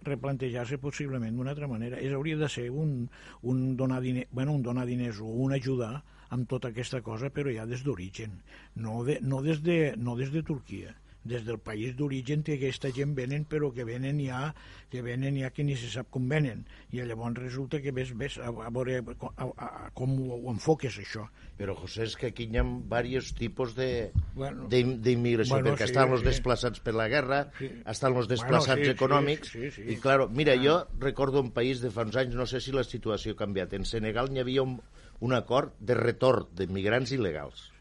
replantejar-se 0.05 0.77
possiblement 0.77 1.33
d'una 1.33 1.55
altra 1.55 1.67
manera. 1.67 1.97
És, 1.97 2.13
hauria 2.13 2.37
de 2.37 2.49
ser 2.49 2.69
un, 2.69 3.07
un, 3.41 3.63
donar 3.75 4.01
diner, 4.05 4.27
bueno, 4.31 4.53
un 4.53 4.61
donar 4.61 4.85
diners 4.85 5.23
o 5.25 5.31
un 5.45 5.57
ajudar 5.57 6.03
amb 6.29 6.45
tota 6.49 6.69
aquesta 6.69 7.01
cosa, 7.01 7.33
però 7.33 7.49
ja 7.53 7.65
des 7.65 7.81
d'origen, 7.85 8.37
no, 8.75 9.01
de, 9.07 9.17
no, 9.21 9.41
des 9.41 9.65
de, 9.65 9.79
no 9.97 10.15
des 10.19 10.31
de 10.33 10.45
Turquia 10.45 10.93
des 11.25 11.43
del 11.45 11.57
país 11.59 11.95
d'origen 11.97 12.43
que 12.45 12.55
aquesta 12.59 12.91
gent 12.93 13.15
venen 13.17 13.47
però 13.49 13.71
que 13.73 13.83
venen 13.83 14.19
ja 14.21 14.53
que 14.93 15.01
venen 15.01 15.39
ja 15.41 15.49
que 15.51 15.63
ni 15.65 15.75
se 15.75 15.89
sap 15.89 16.11
com 16.13 16.27
venen 16.29 16.63
i 16.93 17.01
llavors 17.01 17.39
resulta 17.41 17.81
que 17.81 17.91
ves, 17.91 18.13
ves 18.15 18.37
a, 18.37 18.51
a 18.53 18.69
veure 18.69 18.99
a, 19.01 19.29
a, 19.35 19.47
a, 19.57 19.89
com 19.97 20.13
ho, 20.21 20.37
ho 20.37 20.53
enfoques 20.53 20.99
això 21.01 21.25
Però, 21.57 21.71
José, 21.79 22.03
és 22.03 22.15
que 22.19 22.27
aquí 22.33 22.49
hi 22.51 22.57
ha 22.59 22.63
diversos 22.65 23.33
tipus 23.33 23.75
de 23.77 24.11
Bueno, 24.35 24.65
d'im- 24.67 24.97
d'immigració, 25.01 25.55
bueno, 25.55 25.69
perquè 25.71 25.85
sí, 25.87 25.91
estan 25.93 26.11
els 26.11 26.19
sí. 26.19 26.27
desplaçats 26.27 26.81
per 26.83 26.93
la 26.93 27.07
guerra, 27.07 27.37
Sí. 27.57 27.69
estan 27.87 28.11
els 28.11 28.27
Bueno, 28.27 28.33
desplaçats 28.35 28.81
sí, 28.81 28.89
sí, 28.89 28.91
econòmics, 28.91 29.51
sí, 29.53 29.71
sí. 29.71 29.85
i, 29.87 29.95
claro, 30.03 30.27
mira, 30.27 30.53
jo 30.59 30.81
recordo 30.99 31.39
un 31.39 31.51
país 31.55 31.79
de 31.79 31.91
fa 31.95 32.03
uns 32.03 32.17
anys, 32.19 32.35
no 32.35 32.45
sé 32.45 32.59
si 32.59 32.73
la 32.75 32.83
situació 32.83 33.33
ha 33.33 33.39
canviat, 33.39 33.71
en 33.73 33.85
Senegal 33.87 34.27
hi 34.35 34.43
havia 34.43 34.63
un, 34.67 34.81
un 35.21 35.33
acord 35.33 35.73
de 35.79 35.95
retorn 35.95 36.51
d'immigrants 36.53 37.15
il·legals. 37.15 37.71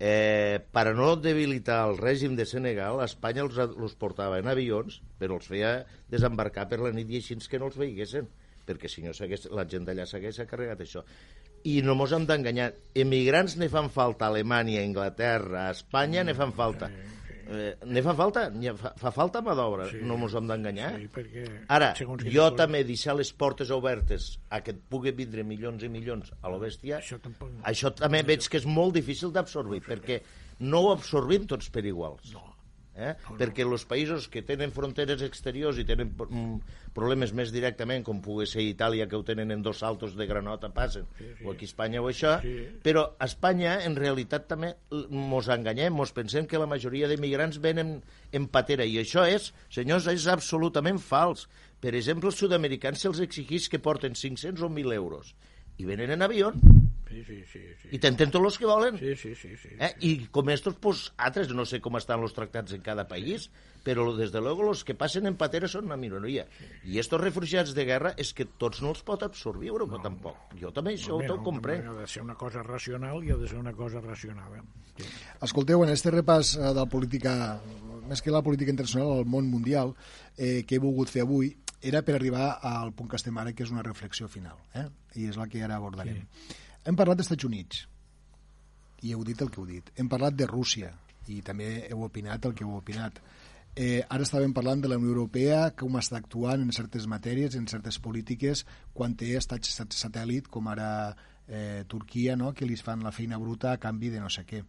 Eh, 0.00 0.56
per 0.72 0.94
no 0.96 1.10
debilitar 1.20 1.82
el 1.90 1.98
règim 2.00 2.32
de 2.36 2.46
Senegal, 2.48 3.02
Espanya 3.04 3.42
els, 3.44 3.58
els 3.60 3.96
portava 4.00 4.38
en 4.40 4.48
avions, 4.48 4.96
però 5.20 5.36
els 5.36 5.50
feia 5.50 5.74
desembarcar 6.08 6.64
per 6.70 6.78
la 6.80 6.92
nit 6.96 7.12
i 7.12 7.20
així 7.20 7.36
que 7.52 7.60
no 7.60 7.68
els 7.68 7.76
veiguessin, 7.76 8.30
perquè 8.64 8.88
si 8.88 9.04
no 9.04 9.12
la 9.52 9.66
gent 9.68 9.84
d'allà 9.84 10.08
s'hagués 10.08 10.40
carregat 10.48 10.80
això. 10.80 11.04
I 11.68 11.82
no 11.84 11.92
mos 11.92 12.14
hem 12.16 12.24
d'enganyar. 12.24 12.70
Emigrants 12.96 13.58
ne 13.60 13.68
fan 13.68 13.90
falta 13.92 14.24
a 14.24 14.32
Alemanya, 14.32 14.80
a 14.80 14.88
Inglaterra, 14.88 15.66
a 15.66 15.76
Espanya 15.76 16.24
ne 16.24 16.32
fan 16.38 16.56
falta. 16.56 16.88
Eh, 17.50 17.74
ne 17.84 18.02
fa 18.06 18.12
falta, 18.14 18.44
ne 18.54 18.70
fa, 18.78 18.92
fa 18.96 19.10
falta 19.10 19.40
mà 19.42 19.56
d'obra, 19.58 19.88
Sí. 19.90 19.98
no 20.06 20.14
ens 20.14 20.34
hem 20.38 20.46
d'enganyar. 20.46 20.90
Sí, 21.00 21.08
perquè... 21.10 21.46
Ara, 21.68 21.88
jo 21.98 22.06
coses- 22.14 22.56
també 22.56 22.84
deixar 22.86 23.16
les 23.18 23.32
portes 23.32 23.70
obertes 23.74 24.38
a 24.50 24.60
que 24.62 24.70
et 24.70 24.78
pugui 24.88 25.10
vindre 25.10 25.42
milions 25.42 25.82
i 25.82 25.88
milions 25.88 26.30
a 26.42 26.48
lo 26.48 26.60
bèstia, 26.60 27.00
Això 27.00 27.18
tampoc... 27.18 27.50
això 27.64 27.90
també 27.92 28.22
veig 28.22 28.46
que 28.48 28.56
és 28.58 28.66
molt 28.66 28.94
difícil 28.94 29.32
d'absorbir, 29.32 29.80
perquè 29.82 30.20
no 30.60 30.80
ho 30.84 30.92
absorbim 30.92 31.46
tots 31.50 31.68
per 31.70 31.84
iguals. 31.84 32.32
No. 32.32 32.49
Eh? 33.00 33.14
Perquè 33.40 33.64
els 33.64 33.86
països 33.88 34.26
que 34.28 34.42
tenen 34.46 34.74
fronteres 34.76 35.22
exteriors 35.24 35.78
i 35.80 35.86
tenen 35.88 36.10
mm, 36.12 36.58
problemes 36.96 37.32
més 37.32 37.52
directament, 37.54 38.04
com 38.04 38.20
pugui 38.20 38.44
ser 38.46 38.60
Itàlia, 38.66 39.06
que 39.08 39.16
ho 39.16 39.24
tenen 39.24 39.50
en 39.54 39.62
dos 39.64 39.80
saltos 39.80 40.16
de 40.18 40.26
granota, 40.28 40.68
passen, 40.74 41.06
sí, 41.18 41.30
sí. 41.38 41.46
o 41.46 41.54
aquí 41.54 41.64
a 41.64 41.70
Espanya 41.70 42.02
o 42.02 42.10
això, 42.10 42.36
Sí. 42.44 42.52
però 42.84 43.06
a 43.18 43.24
Espanya, 43.30 43.78
en 43.86 43.96
realitat, 43.96 44.46
també 44.50 44.74
mos 45.10 45.48
enganyem, 45.48 45.94
mos 45.96 46.12
pensem 46.12 46.46
que 46.46 46.60
la 46.60 46.68
majoria 46.68 47.08
d'immigrants 47.08 47.60
venen 47.64 47.96
en 48.32 48.48
patera, 48.52 48.84
i 48.84 48.98
això 49.00 49.24
és, 49.28 49.52
senyors, 49.72 50.06
és 50.12 50.26
absolutament 50.28 50.98
fals. 51.00 51.48
Per 51.80 51.94
exemple, 51.96 52.28
els 52.28 52.36
sud-americans 52.36 53.00
se'ls 53.00 53.22
exigeix 53.24 53.70
que 53.72 53.80
porten 53.80 54.12
500 54.12 54.60
o 54.60 54.68
1.000 54.68 54.92
euros, 54.94 55.34
i 55.80 55.86
venen 55.88 56.12
en 56.12 56.22
avió, 56.22 56.52
Sí, 57.10 57.24
sí, 57.26 57.40
sí. 57.50 57.60
sí. 57.82 57.88
i 57.90 57.98
tenen 57.98 58.30
tots 58.30 58.38
els 58.38 58.58
que 58.60 58.68
volen. 58.68 58.98
Sí, 59.00 59.16
sí, 59.18 59.34
sí. 59.34 59.56
sí, 59.58 59.74
Eh? 59.82 59.90
I 60.06 60.10
com 60.30 60.48
estos, 60.54 60.76
pues, 60.78 61.08
altres, 61.18 61.50
no 61.56 61.64
sé 61.66 61.80
com 61.82 61.98
estan 61.98 62.22
els 62.22 62.34
tractats 62.36 62.76
en 62.76 62.84
cada 62.86 63.08
país, 63.10 63.48
però 63.82 64.04
des 64.16 64.30
de 64.30 64.40
luego 64.40 64.62
los 64.62 64.84
que 64.84 64.94
passen 64.94 65.26
en 65.26 65.36
patera 65.40 65.68
són 65.68 65.88
una 65.88 65.96
minoria. 65.96 66.46
I 66.84 67.00
estos 67.02 67.20
refugiats 67.20 67.74
de 67.74 67.86
guerra 67.88 68.12
és 68.20 68.32
que 68.36 68.46
tots 68.46 68.82
no 68.84 68.92
els 68.94 69.02
pot 69.06 69.24
absorbir 69.26 69.72
Europa, 69.72 69.98
no, 69.98 70.04
tampoc. 70.04 70.54
Jo 70.60 70.70
també 70.76 70.94
això 70.94 71.16
Home, 71.16 71.30
ho 71.30 71.38
no, 71.40 71.46
comprenc. 71.46 71.88
Ha 71.90 71.96
de 72.02 72.06
ser 72.06 72.22
una 72.22 72.36
cosa 72.38 72.62
racional 72.66 73.24
i 73.24 73.32
ha 73.34 73.38
de 73.40 73.48
ser 73.48 73.58
una 73.58 73.72
cosa 73.72 74.02
racional. 74.04 74.60
Eh? 74.60 74.92
Sí. 75.00 75.08
Escolteu, 75.48 75.82
en 75.84 75.94
este 75.96 76.12
repàs 76.14 76.54
eh, 76.58 76.62
de 76.68 76.78
la 76.78 76.86
política, 76.86 77.34
més 78.06 78.22
que 78.22 78.34
la 78.34 78.44
política 78.46 78.70
internacional, 78.70 79.18
al 79.18 79.26
món 79.26 79.50
mundial, 79.50 79.96
eh, 80.36 80.62
que 80.66 80.76
he 80.76 80.82
volgut 80.82 81.10
fer 81.10 81.24
avui, 81.24 81.54
era 81.80 82.02
per 82.04 82.18
arribar 82.18 82.58
al 82.60 82.92
punt 82.92 83.08
que 83.08 83.16
estem 83.16 83.38
ara, 83.40 83.54
que 83.56 83.64
és 83.64 83.70
una 83.72 83.84
reflexió 83.86 84.28
final, 84.28 84.58
eh? 84.76 84.88
i 85.16 85.30
és 85.30 85.38
la 85.40 85.48
que 85.48 85.62
ara 85.64 85.80
abordarem. 85.80 86.20
Sí. 86.20 86.58
Hem 86.86 86.96
parlat 86.96 87.18
dels 87.20 87.28
Estats 87.28 87.44
Units, 87.48 87.84
i 89.04 89.12
heu 89.14 89.22
dit 89.24 89.40
el 89.42 89.50
que 89.52 89.60
heu 89.60 89.66
dit. 89.68 89.90
Hem 90.00 90.08
parlat 90.12 90.36
de 90.36 90.46
Rússia, 90.48 90.90
i 91.28 91.40
també 91.44 91.86
heu 91.90 92.02
opinat 92.06 92.46
el 92.48 92.54
que 92.56 92.64
heu 92.64 92.76
opinat. 92.78 93.20
Eh, 93.76 94.00
ara 94.10 94.24
estàvem 94.26 94.52
parlant 94.52 94.80
de 94.82 94.88
la 94.90 94.96
Unió 94.98 95.12
Europea, 95.12 95.70
com 95.78 95.94
està 96.00 96.18
actuant 96.18 96.64
en 96.64 96.72
certes 96.74 97.06
matèries, 97.06 97.54
en 97.56 97.68
certes 97.70 98.00
polítiques, 98.02 98.64
quan 98.96 99.14
té 99.14 99.34
estats 99.38 99.76
sat- 99.76 99.94
satèl·lit, 99.94 100.48
com 100.50 100.66
ara 100.72 101.14
eh, 101.46 101.84
Turquia, 101.88 102.34
no? 102.36 102.52
que 102.52 102.66
li 102.66 102.76
fan 102.76 103.04
la 103.06 103.12
feina 103.12 103.38
bruta 103.38 103.72
a 103.72 103.78
canvi 103.78 104.10
de 104.10 104.20
no 104.20 104.28
sé 104.32 104.44
què. 104.48 104.64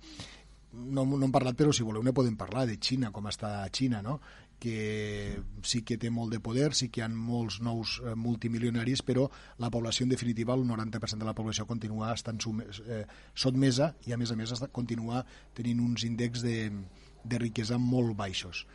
No, 0.74 1.04
no 1.06 1.26
hem 1.26 1.32
parlat, 1.34 1.58
però 1.58 1.74
si 1.74 1.84
voleu 1.84 2.04
ne 2.04 2.14
podem 2.14 2.38
parlar, 2.40 2.68
de 2.70 2.78
Xina, 2.80 3.10
com 3.12 3.26
està 3.28 3.66
Xina, 3.74 4.02
no? 4.06 4.20
Que 4.62 5.42
sí 5.66 5.82
que 5.82 5.98
té 5.98 6.12
molt 6.14 6.32
de 6.36 6.40
poder, 6.44 6.70
sí 6.78 6.88
que 6.94 7.02
hi 7.02 7.04
ha 7.06 7.10
molts 7.10 7.58
nous 7.66 7.96
eh, 8.04 8.14
multimilionaris, 8.16 9.02
però 9.08 9.26
la 9.60 9.72
població, 9.74 10.06
en 10.06 10.14
definitiva, 10.14 10.54
el 10.54 10.68
90% 10.70 11.18
de 11.18 11.28
la 11.28 11.34
població 11.38 11.66
continua 11.66 12.12
estant 12.14 12.40
eh, 12.86 13.02
sotmesa 13.34 13.96
i, 14.06 14.14
a 14.14 14.20
més 14.22 14.32
a 14.32 14.38
més, 14.38 14.54
continua 14.72 15.24
tenint 15.58 15.82
uns 15.82 16.06
índexs 16.06 16.46
de, 16.46 16.58
de 17.26 17.42
riquesa 17.42 17.80
molt 17.82 18.14
baixos. 18.20 18.66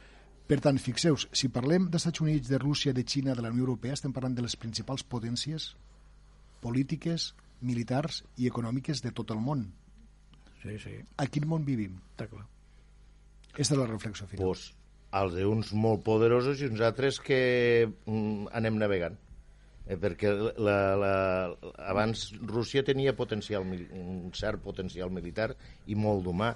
Per 0.47 0.59
tant, 0.63 0.79
fixeu 0.79 1.17
si 1.19 1.49
parlem 1.51 1.87
dels 1.91 2.05
Estats 2.05 2.23
Units, 2.23 2.51
de 2.51 2.59
Rússia, 2.63 2.93
de 2.95 3.03
Xina, 3.07 3.35
de 3.35 3.43
la 3.43 3.51
Unió 3.55 3.65
Europea, 3.67 3.95
estem 3.99 4.13
parlant 4.15 4.35
de 4.35 4.45
les 4.45 4.55
principals 4.59 5.03
potències 5.03 5.73
polítiques, 6.63 7.33
militars 7.63 8.25
i 8.37 8.47
econòmiques 8.51 9.03
de 9.03 9.15
tot 9.15 9.31
el 9.35 9.41
món. 9.43 9.69
sí, 10.63 10.79
sí, 10.83 10.97
A 11.17 11.27
quin 11.27 11.47
món 11.47 11.65
vivim? 11.65 12.01
està 12.15 12.27
clar. 12.31 12.47
Aquesta 13.53 13.75
és 13.75 13.81
la 13.81 13.87
reflexió 13.87 14.27
final. 14.27 14.49
Pues, 14.51 14.73
els 15.21 15.37
d'uns 15.37 15.73
molt 15.77 16.03
poderosos 16.07 16.61
i 16.61 16.69
uns 16.71 16.83
altres 16.85 17.21
que 17.23 17.39
mm, 17.87 18.51
anem 18.59 18.79
navegant. 18.81 19.17
Eh, 19.87 19.97
perquè 20.03 20.33
la, 20.59 20.79
la, 20.99 21.13
abans 21.87 22.29
Rússia 22.43 22.83
tenia 22.87 23.15
potencial, 23.19 23.67
un 23.67 24.33
cert 24.35 24.63
potencial 24.65 25.13
militar 25.15 25.53
i 25.87 25.99
molt 25.99 26.25
d'humà. 26.27 26.55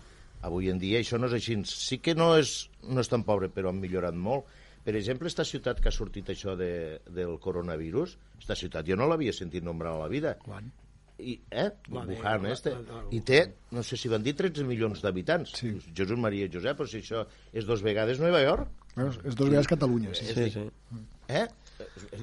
Avui 0.49 0.71
en 0.73 0.81
dia 0.81 0.99
això 1.03 1.21
no 1.21 1.29
és 1.29 1.37
així. 1.37 1.59
Sí 1.69 2.01
que 2.03 2.17
no 2.17 2.33
és, 2.39 2.71
no 2.89 3.05
és 3.05 3.13
tan 3.13 3.25
pobre, 3.29 3.51
però 3.53 3.71
han 3.71 3.81
millorat 3.81 4.17
molt. 4.17 4.49
Per 4.85 4.95
exemple, 4.97 5.29
esta 5.29 5.45
ciutat 5.45 5.83
que 5.83 5.91
ha 5.91 5.95
sortit 5.95 6.33
això 6.33 6.55
de, 6.57 7.01
del 7.13 7.37
coronavirus, 7.45 8.17
esta 8.41 8.57
ciutat 8.57 8.89
jo 8.89 8.97
no 8.97 9.09
l'havia 9.11 9.35
sentit 9.37 9.65
nombrar 9.65 9.93
a 9.93 10.07
la 10.07 10.09
vida. 10.09 10.39
Quan? 10.41 10.73
I, 11.21 11.35
eh? 11.51 11.69
De- 11.87 11.95
Wuhan, 12.17 12.43
la- 12.43 12.53
este. 12.53 12.73
I 13.13 13.21
té, 13.27 13.41
no 13.77 13.83
sé 13.87 13.97
si 14.01 14.09
van 14.09 14.23
dir 14.25 14.35
13 14.39 14.65
milions 14.65 15.03
d'habitants. 15.05 15.53
Sí. 15.61 15.75
Jesús 15.95 16.19
Maria 16.19 16.49
Josep, 16.53 16.79
però 16.81 16.89
si 16.89 17.03
això 17.03 17.27
és 17.53 17.67
dos 17.69 17.83
vegades 17.87 18.21
Nova 18.23 18.41
York, 18.43 18.69
Bueno, 18.97 19.13
és 19.25 19.37
dos 19.39 19.49
vegades 19.49 19.69
Catalunya, 19.71 20.15
sí. 20.15 20.27
Sí, 20.35 20.49
sí. 20.51 20.65
eh? 21.29 21.47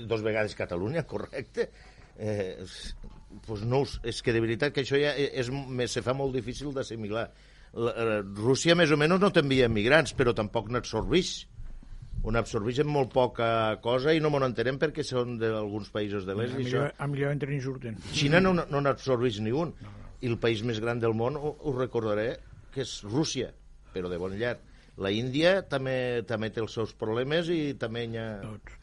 Dos 0.07 0.21
vegades 0.21 0.55
Catalunya, 0.55 1.03
correcte. 1.13 1.69
Eh, 2.19 2.57
pues 3.45 3.61
no, 3.63 3.83
és 4.03 4.21
que 4.25 4.33
de 4.33 4.41
veritat 4.41 4.73
que 4.73 4.81
això 4.81 4.97
ja 4.99 5.13
és, 5.15 5.47
és, 5.47 5.91
se 5.91 6.01
fa 6.01 6.13
molt 6.17 6.33
difícil 6.35 6.73
d'assimilar. 6.73 7.27
La- 7.77 7.93
eh, 7.93 8.21
Rússia 8.35 8.75
més 8.75 8.91
o 8.91 8.97
menys 8.97 9.19
no 9.21 9.29
t'envia 9.31 9.69
migrants, 9.69 10.13
però 10.17 10.33
tampoc 10.35 10.69
n'absorbeix. 10.73 11.47
On 12.27 12.35
absorbeix 12.35 12.81
en 12.83 12.89
molt 12.91 13.13
poca 13.15 13.47
cosa 13.83 14.11
i 14.13 14.19
no 14.19 14.29
m'ho 14.33 14.41
entenem 14.43 14.75
perquè 14.81 15.03
són 15.07 15.37
d'alguns 15.39 15.87
països 15.93 16.25
de 16.27 16.33
A 16.35 16.39
l'est. 16.41 16.57
i 16.59 16.65
això- 16.65 16.89
a 16.97 17.07
millor 17.07 17.31
entren 17.31 17.55
i 17.55 17.61
surten. 17.63 17.95
Xina 18.11 18.41
no, 18.43 18.53
no 18.73 18.81
n'absorbeix 18.83 19.39
ni 19.45 19.51
un. 19.55 19.71
I 20.21 20.27
el 20.27 20.37
país 20.41 20.63
més 20.65 20.79
gran 20.83 20.99
del 20.99 21.13
món, 21.13 21.37
ho, 21.37 21.55
ho 21.61 21.73
recordaré, 21.77 22.37
que 22.73 22.81
és 22.83 22.97
Rússia, 23.05 23.51
però 23.93 24.09
de 24.09 24.17
bon 24.17 24.33
llarg. 24.35 24.59
La 24.97 25.11
Índia 25.13 25.61
també 25.69 26.23
també 26.25 26.49
té 26.49 26.59
els 26.59 26.73
seus 26.73 26.91
problemes 26.97 27.47
i 27.53 27.75
també 27.77 28.07
hi 28.09 28.17
ha... 28.17 28.27
Tots. 28.41 28.73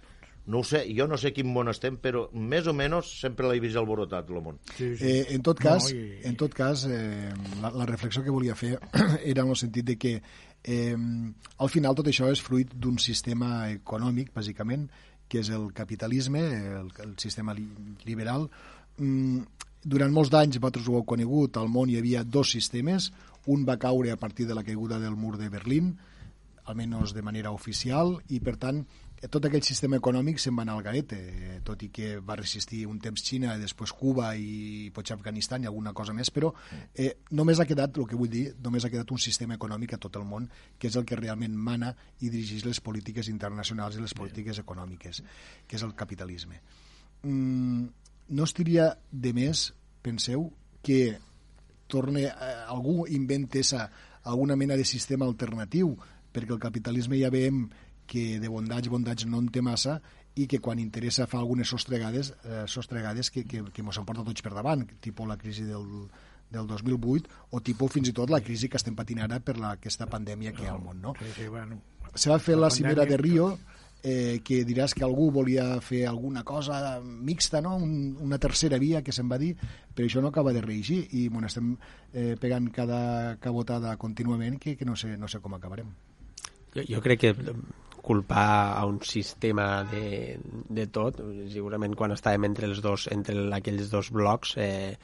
No 0.46 0.60
ho 0.60 0.64
sé, 0.68 0.82
jo 0.92 1.06
no 1.08 1.16
sé 1.16 1.30
quin 1.32 1.48
món 1.48 1.70
estem, 1.72 1.96
però 1.96 2.26
més 2.36 2.66
o 2.68 2.74
menys 2.76 3.08
sempre 3.22 3.48
l'he 3.48 3.62
vist 3.64 3.78
alborotat, 3.80 4.28
el 4.28 4.42
món. 4.44 4.58
Sí, 4.76 4.90
sí. 5.00 5.04
Eh, 5.08 5.22
en 5.34 5.42
tot 5.42 5.58
cas, 5.58 5.86
No, 5.88 5.96
i- 5.96 6.18
en 6.28 6.36
tot 6.36 6.52
cas 6.54 6.82
eh, 6.84 7.30
la, 7.62 7.70
la 7.72 7.86
reflexió 7.88 8.22
que 8.22 8.30
volia 8.34 8.54
fer 8.54 8.74
era 9.24 9.40
en 9.42 9.48
el 9.54 9.56
sentit 9.56 9.86
de 9.88 9.96
que 9.96 10.12
eh, 10.64 10.96
al 10.96 11.70
final 11.70 11.94
tot 11.94 12.08
això 12.10 12.30
és 12.32 12.42
fruit 12.42 12.72
d'un 12.74 12.96
sistema 12.98 13.68
econòmic, 13.70 14.32
bàsicament, 14.34 14.88
que 15.28 15.40
és 15.40 15.50
el 15.54 15.70
capitalisme, 15.76 16.40
el, 16.80 16.90
el 17.04 17.14
sistema 17.20 17.54
li, 17.56 17.66
liberal. 18.04 18.48
Mm, 18.98 19.44
durant 19.84 20.12
molts 20.12 20.32
d'anys, 20.32 20.58
vosaltres 20.58 20.88
ho 20.88 20.98
heu 20.98 21.06
conegut, 21.08 21.58
al 21.60 21.68
món 21.68 21.90
hi 21.92 21.98
havia 22.00 22.24
dos 22.24 22.50
sistemes, 22.56 23.10
un 23.46 23.64
va 23.68 23.78
caure 23.80 24.12
a 24.12 24.20
partir 24.20 24.46
de 24.48 24.56
la 24.56 24.64
caiguda 24.64 24.98
del 25.00 25.16
mur 25.16 25.36
de 25.36 25.50
Berlín, 25.52 25.94
almenys 26.64 27.12
de 27.12 27.22
manera 27.22 27.52
oficial, 27.52 28.16
i 28.32 28.40
per 28.40 28.56
tant 28.56 28.84
tot 29.30 29.46
aquell 29.46 29.62
sistema 29.64 29.98
econòmic 30.00 30.40
se'n 30.42 30.56
va 30.56 30.64
anar 30.64 30.74
al 30.76 30.82
garete, 30.84 31.16
eh, 31.16 31.58
tot 31.64 31.82
i 31.86 31.88
que 31.94 32.18
va 32.20 32.36
resistir 32.36 32.84
un 32.86 32.98
temps 33.00 33.22
Xina, 33.24 33.56
després 33.60 33.92
Cuba 33.94 34.32
i 34.36 34.90
potser 34.94 35.16
Afganistan 35.16 35.62
i 35.62 35.68
alguna 35.70 35.92
cosa 35.96 36.12
més, 36.12 36.30
però 36.34 36.50
eh, 36.94 37.10
només 37.30 37.60
ha 37.60 37.66
quedat, 37.68 37.96
el 37.98 38.08
que 38.10 38.18
vull 38.18 38.32
dir, 38.32 38.44
només 38.64 38.84
ha 38.84 38.90
quedat 38.92 39.10
un 39.14 39.22
sistema 39.22 39.56
econòmic 39.56 39.94
a 39.94 40.00
tot 40.02 40.18
el 40.20 40.26
món, 40.28 40.48
que 40.78 40.90
és 40.90 40.96
el 41.00 41.06
que 41.08 41.18
realment 41.20 41.54
mana 41.56 41.94
i 42.20 42.30
dirigeix 42.30 42.66
les 42.66 42.80
polítiques 42.84 43.30
internacionals 43.32 43.96
i 43.96 44.02
les 44.02 44.14
polítiques 44.14 44.58
econòmiques, 44.60 45.22
que 45.66 45.78
és 45.78 45.86
el 45.86 45.94
capitalisme. 45.94 46.60
Mm, 47.22 47.86
no 48.28 48.44
estiria 48.44 48.90
de 49.10 49.32
més, 49.36 49.70
penseu, 50.02 50.50
que 50.84 51.16
torne, 51.88 52.26
eh, 52.28 52.56
algú 52.68 53.06
inventessa 53.08 53.88
alguna 54.24 54.56
mena 54.56 54.76
de 54.76 54.84
sistema 54.84 55.24
alternatiu, 55.24 55.94
perquè 56.34 56.52
el 56.52 56.60
capitalisme 56.60 57.18
ja 57.20 57.30
veiem 57.30 57.68
que 58.06 58.38
de 58.40 58.50
bondats, 58.52 58.90
bondats 58.92 59.26
no 59.26 59.40
en 59.42 59.48
té 59.52 59.62
massa 59.64 60.00
i 60.34 60.48
que 60.50 60.60
quan 60.60 60.80
interessa 60.82 61.28
fa 61.30 61.38
algunes 61.38 61.70
sostregades, 61.70 62.32
eh, 62.44 62.64
sostregades 62.66 63.30
que, 63.30 63.44
que, 63.46 63.62
que 63.72 63.84
mos 63.86 63.98
emporta 64.00 64.24
tots 64.26 64.42
per 64.42 64.54
davant, 64.54 64.82
tipus 65.00 65.28
la 65.30 65.38
crisi 65.38 65.66
del, 65.68 65.86
del 66.50 66.66
2008 66.66 67.50
o 67.50 67.60
tipus 67.60 67.92
fins 67.94 68.10
i 68.10 68.16
tot 68.16 68.30
la 68.30 68.42
crisi 68.42 68.68
que 68.68 68.80
estem 68.80 68.96
patint 68.98 69.22
ara 69.24 69.40
per 69.40 69.58
la, 69.58 69.76
aquesta 69.78 70.08
pandèmia 70.10 70.52
que 70.52 70.64
hi 70.64 70.70
ha 70.70 70.74
al 70.74 70.82
món. 70.82 71.00
No? 71.02 71.14
Sí, 71.20 71.30
sí, 71.38 71.48
bueno. 71.48 71.80
Se 72.14 72.30
va 72.30 72.38
fer 72.38 72.58
la, 72.58 72.68
La 72.68 72.74
cimera 72.74 73.06
de 73.06 73.16
Rio, 73.18 73.48
eh, 74.04 74.40
que 74.44 74.60
diràs 74.68 74.92
que 74.94 75.02
algú 75.02 75.30
volia 75.32 75.80
fer 75.80 76.04
alguna 76.06 76.44
cosa 76.44 77.00
mixta, 77.00 77.62
no? 77.64 77.74
Un, 77.80 78.16
una 78.20 78.38
tercera 78.38 78.78
via, 78.78 79.02
que 79.02 79.14
se'n 79.16 79.30
va 79.30 79.40
dir, 79.40 79.54
però 79.94 80.06
això 80.06 80.22
no 80.22 80.30
acaba 80.30 80.52
de 80.52 80.62
reeixir 80.62 81.00
i 81.16 81.26
bueno, 81.28 81.48
estem 81.48 81.72
eh, 82.12 82.34
pegant 82.40 82.68
cada 82.70 83.38
cabotada 83.40 83.96
contínuament 83.96 84.60
que, 84.60 84.76
que 84.76 84.84
no, 84.84 84.94
sé, 84.94 85.16
no 85.16 85.30
sé 85.30 85.40
com 85.40 85.56
acabarem. 85.56 85.88
Jo, 86.74 86.84
jo 86.90 87.00
crec 87.00 87.20
que 87.22 87.34
culpar 88.04 88.76
a 88.76 88.84
un 88.84 89.00
sistema 89.02 89.82
de, 89.88 90.38
de 90.44 90.86
tot, 90.92 91.22
segurament 91.52 91.96
quan 91.96 92.12
estàvem 92.12 92.50
entre 92.50 92.68
els 92.68 92.82
dos, 92.84 93.08
entre 93.14 93.46
aquells 93.56 93.88
dos 93.92 94.10
blocs, 94.12 94.56
eh, 94.60 94.96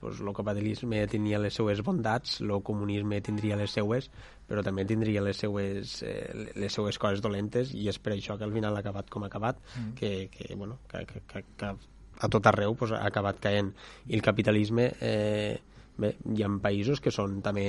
pues, 0.00 0.18
el 0.20 0.32
capitalisme 0.34 1.04
tindria 1.10 1.38
les 1.42 1.54
seues 1.54 1.82
bondats, 1.86 2.40
el 2.42 2.56
comunisme 2.66 3.20
tindria 3.22 3.58
les 3.58 3.76
seues, 3.78 4.10
però 4.48 4.64
també 4.66 4.84
tindria 4.88 5.22
les 5.22 5.38
seues, 5.38 6.00
eh, 6.02 6.50
les 6.56 6.74
seues 6.74 6.98
coses 6.98 7.22
dolentes 7.22 7.70
i 7.76 7.86
és 7.92 8.02
per 8.02 8.16
això 8.16 8.38
que 8.38 8.46
al 8.48 8.54
final 8.54 8.74
ha 8.74 8.82
acabat 8.82 9.10
com 9.10 9.22
ha 9.22 9.30
acabat, 9.30 9.62
mm. 9.76 9.94
que, 9.98 10.12
que, 10.34 10.54
bueno, 10.56 10.80
que, 10.90 11.04
que, 11.06 11.22
que, 11.30 11.44
que 11.56 11.72
a 12.18 12.28
tot 12.28 12.46
arreu 12.50 12.74
pues, 12.74 12.92
ha 12.92 13.06
acabat 13.06 13.38
caent. 13.42 13.72
I 14.10 14.18
el 14.18 14.24
capitalisme, 14.26 14.90
eh, 15.00 15.58
bé, 15.98 16.14
hi 16.34 16.42
ha 16.42 16.50
països 16.62 17.02
que 17.02 17.14
són 17.14 17.38
també 17.44 17.68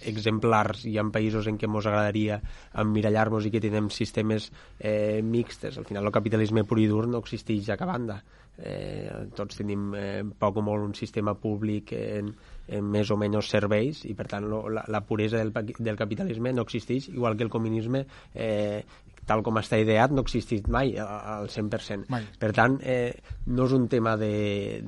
exemplars. 0.00 0.86
Hi 0.88 0.96
ha 0.98 1.06
països 1.14 1.48
en 1.50 1.58
què 1.60 1.68
ens 1.68 1.88
agradaria 1.88 2.40
emmirallar-nos 2.82 3.46
i 3.46 3.52
que 3.54 3.62
tenim 3.62 3.90
sistemes 3.90 4.50
eh, 4.78 5.20
mixtes. 5.22 5.78
Al 5.78 5.88
final 5.88 6.06
el 6.06 6.14
capitalisme 6.14 6.64
pur 6.64 6.80
i 6.80 6.88
dur 6.90 7.06
no 7.08 7.22
existeix 7.22 7.70
a 7.70 7.78
cap 7.80 7.92
banda. 7.92 8.22
Eh, 8.58 9.08
tots 9.34 9.56
tenim 9.56 9.94
eh, 9.96 10.22
poc 10.38 10.58
o 10.60 10.64
molt 10.64 10.84
un 10.84 10.92
sistema 10.94 11.32
públic 11.40 11.94
en, 11.96 12.28
en 12.68 12.90
més 12.92 13.08
o 13.10 13.16
menys 13.16 13.48
serveis 13.48 14.02
i 14.04 14.12
per 14.14 14.26
tant 14.28 14.44
lo, 14.44 14.66
la, 14.68 14.84
la 14.92 15.00
puresa 15.08 15.40
del, 15.40 15.54
del 15.78 15.96
capitalisme 15.96 16.52
no 16.52 16.66
existeix, 16.68 17.08
igual 17.14 17.38
que 17.38 17.46
el 17.48 17.50
comunisme 17.50 18.04
eh, 18.34 18.84
tal 19.26 19.42
com 19.46 19.58
està 19.60 19.78
ideat 19.80 20.12
no 20.12 20.24
existeix 20.26 20.66
mai 20.70 20.96
al 21.00 21.48
100%. 21.48 22.10
Mai. 22.12 22.26
Per 22.42 22.50
tant, 22.56 22.76
eh, 22.82 23.14
no 23.46 23.66
és 23.68 23.74
un 23.76 23.88
tema 23.88 24.16
de, 24.20 24.82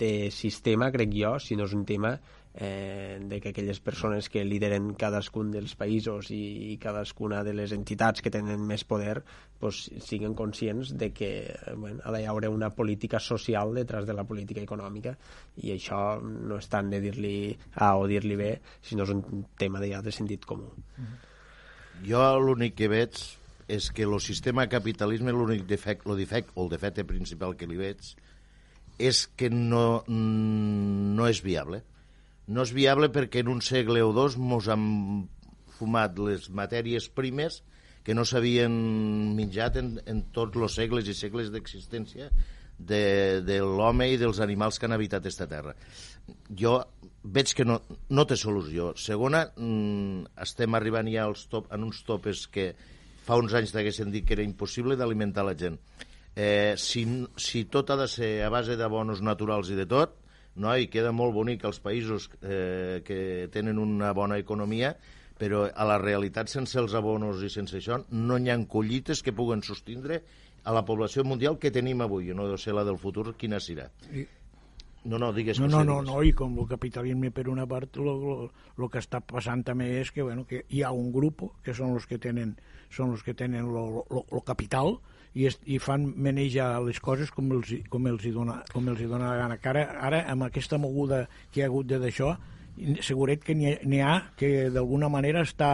de 0.00 0.12
sistema, 0.34 0.90
crec 0.94 1.12
jo, 1.14 1.36
sinó 1.42 1.68
és 1.68 1.76
un 1.76 1.84
tema 1.88 2.16
eh, 2.60 3.20
de 3.22 3.40
que 3.40 3.50
aquelles 3.50 3.78
persones 3.78 4.28
que 4.28 4.42
lideren 4.44 4.90
cadascun 4.98 5.52
dels 5.54 5.76
països 5.78 6.32
i, 6.34 6.72
i 6.72 6.76
cadascuna 6.82 7.44
de 7.46 7.52
les 7.54 7.70
entitats 7.76 8.18
que 8.24 8.32
tenen 8.34 8.64
més 8.66 8.82
poder 8.82 9.20
pues, 9.62 9.84
siguin 10.02 10.34
conscients 10.34 10.90
de 10.98 11.12
que 11.14 11.30
bueno, 11.76 12.02
ha 12.02 12.10
d'haver 12.10 12.50
una 12.50 12.70
política 12.74 13.20
social 13.22 13.74
detrás 13.78 14.10
de 14.10 14.16
la 14.18 14.26
política 14.26 14.60
econòmica 14.60 15.14
i 15.62 15.70
això 15.76 16.18
no 16.18 16.58
és 16.58 16.66
tant 16.72 16.90
de 16.90 16.98
dir-li 17.04 17.54
A 17.78 17.94
o 17.94 18.08
dir-li 18.10 18.34
B, 18.34 18.50
sinó 18.82 19.06
és 19.06 19.14
un 19.14 19.44
tema 19.56 19.78
de, 19.78 19.92
ja 19.94 20.02
de 20.02 20.14
sentit 20.14 20.42
comú. 20.42 20.72
Jo 22.02 22.24
l'únic 22.42 22.74
que 22.74 22.90
veig 22.90 23.22
és 23.68 23.92
que 23.94 24.02
el 24.02 24.18
sistema 24.24 24.66
capitalisme, 24.66 25.30
l'únic 25.30 25.62
defecte, 25.68 26.10
el 26.10 26.18
defecte, 26.18 26.50
o 26.56 26.64
el 26.64 26.72
defecte 26.72 27.04
principal 27.06 27.54
que 27.54 27.68
li 27.70 27.78
veig, 27.78 28.16
és 28.98 29.26
que 29.38 29.50
no, 29.52 30.02
no 30.08 31.28
és 31.30 31.42
viable. 31.44 31.84
No 32.48 32.64
és 32.64 32.72
viable 32.72 33.10
perquè 33.12 33.42
en 33.44 33.50
un 33.52 33.60
segle 33.64 34.02
o 34.04 34.12
dos 34.16 34.38
mos 34.40 34.68
han 34.72 34.84
fumat 35.78 36.18
les 36.18 36.48
matèries 36.50 37.08
primes 37.12 37.62
que 38.06 38.14
no 38.16 38.24
s'havien 38.24 38.72
menjat 39.36 39.76
en, 39.76 39.98
en 40.08 40.22
tots 40.32 40.56
els 40.56 40.78
segles 40.80 41.10
i 41.12 41.14
segles 41.16 41.50
d'existència 41.52 42.30
de, 42.78 43.42
de 43.44 43.58
l'home 43.60 44.06
i 44.08 44.16
dels 44.20 44.40
animals 44.40 44.78
que 44.78 44.86
han 44.88 44.96
habitat 44.96 45.26
aquesta 45.26 45.48
terra. 45.50 45.74
Jo 46.56 46.78
veig 47.24 47.52
que 47.56 47.66
no, 47.66 47.80
no 48.14 48.24
té 48.28 48.38
solució. 48.38 48.92
Segona, 48.96 49.42
mm, 49.56 50.38
estem 50.46 50.78
arribant 50.78 51.10
ja 51.12 51.26
als 51.26 51.46
top, 51.52 51.68
en 51.74 51.84
uns 51.84 52.00
topes 52.06 52.46
que 52.54 52.70
fa 53.26 53.36
uns 53.36 53.52
anys 53.58 53.74
t'haguessin 53.74 54.14
dit 54.14 54.24
que 54.24 54.36
era 54.38 54.46
impossible 54.46 54.96
d'alimentar 54.96 55.44
la 55.44 55.56
gent. 55.58 55.76
Eh, 56.38 56.76
si, 56.78 57.04
si 57.36 57.64
tot 57.66 57.90
ha 57.90 57.98
de 57.98 58.06
ser 58.08 58.30
a 58.46 58.50
base 58.54 58.78
d'abonos 58.78 59.20
naturals 59.26 59.72
i 59.74 59.76
de 59.76 59.88
tot, 59.90 60.14
no? 60.58 60.74
i 60.76 60.88
queda 60.92 61.12
molt 61.14 61.34
bonic 61.36 61.64
els 61.68 61.80
països 61.84 62.28
eh, 62.42 63.00
que 63.06 63.48
tenen 63.54 63.78
una 63.78 64.12
bona 64.16 64.38
economia, 64.38 64.94
però 65.38 65.66
a 65.70 65.86
la 65.86 65.98
realitat 66.02 66.50
sense 66.50 66.78
els 66.80 66.94
abonos 66.98 67.42
i 67.46 67.50
sense 67.52 67.78
això 67.78 68.00
no 68.10 68.38
hi 68.38 68.50
ha 68.50 68.58
collites 68.66 69.22
que 69.22 69.34
puguen 69.34 69.62
sostindre 69.62 70.22
a 70.64 70.74
la 70.74 70.84
població 70.84 71.24
mundial 71.24 71.58
que 71.58 71.70
tenim 71.70 72.02
avui, 72.02 72.34
no 72.34 72.50
sé 72.58 72.74
la 72.74 72.84
del 72.84 72.98
futur 72.98 73.32
quina 73.38 73.62
serà. 73.62 73.88
I... 74.12 74.26
No, 75.08 75.16
no, 75.16 75.30
digues 75.32 75.60
no, 75.62 75.68
no, 75.70 75.84
no, 75.86 76.00
no, 76.02 76.18
i 76.26 76.32
com 76.36 76.56
el 76.58 76.66
capitalisme 76.68 77.30
per 77.32 77.46
una 77.48 77.64
part, 77.70 77.96
el 77.96 78.88
que 78.90 78.98
està 79.00 79.22
passant 79.24 79.62
també 79.64 79.86
és 80.00 80.10
que, 80.12 80.24
bueno, 80.26 80.42
que 80.44 80.64
hi 80.74 80.82
ha 80.82 80.90
un 80.92 81.12
grup 81.14 81.46
que 81.64 81.72
són 81.72 81.94
els 81.94 82.04
que 82.10 82.18
tenen 82.20 82.56
són 82.90 83.14
els 83.14 83.22
que 83.22 83.34
tenen 83.36 83.68
el 83.68 84.42
capital, 84.44 84.96
i, 85.38 85.46
es, 85.46 85.58
i 85.70 85.78
fan 85.82 86.08
manejar 86.18 86.72
les 86.82 86.98
coses 86.98 87.30
com 87.34 87.52
els, 87.54 87.70
com 87.92 88.06
els, 88.10 88.26
hi 88.26 88.34
dona, 88.34 88.58
com 88.74 88.90
els 88.90 89.02
hi 89.02 89.08
dona 89.10 89.30
la 89.30 89.40
gana. 89.44 89.58
Que 89.62 89.70
ara, 89.70 89.84
ara, 90.08 90.22
amb 90.32 90.48
aquesta 90.48 90.80
moguda 90.82 91.24
que 91.52 91.60
hi 91.60 91.64
ha 91.64 91.70
hagut 91.70 91.90
d'això, 91.92 92.34
seguret 93.06 93.44
que 93.46 93.54
n'hi 93.54 94.02
ha, 94.02 94.10
ha 94.10 94.16
que 94.38 94.68
d'alguna 94.74 95.10
manera 95.10 95.44
està, 95.46 95.72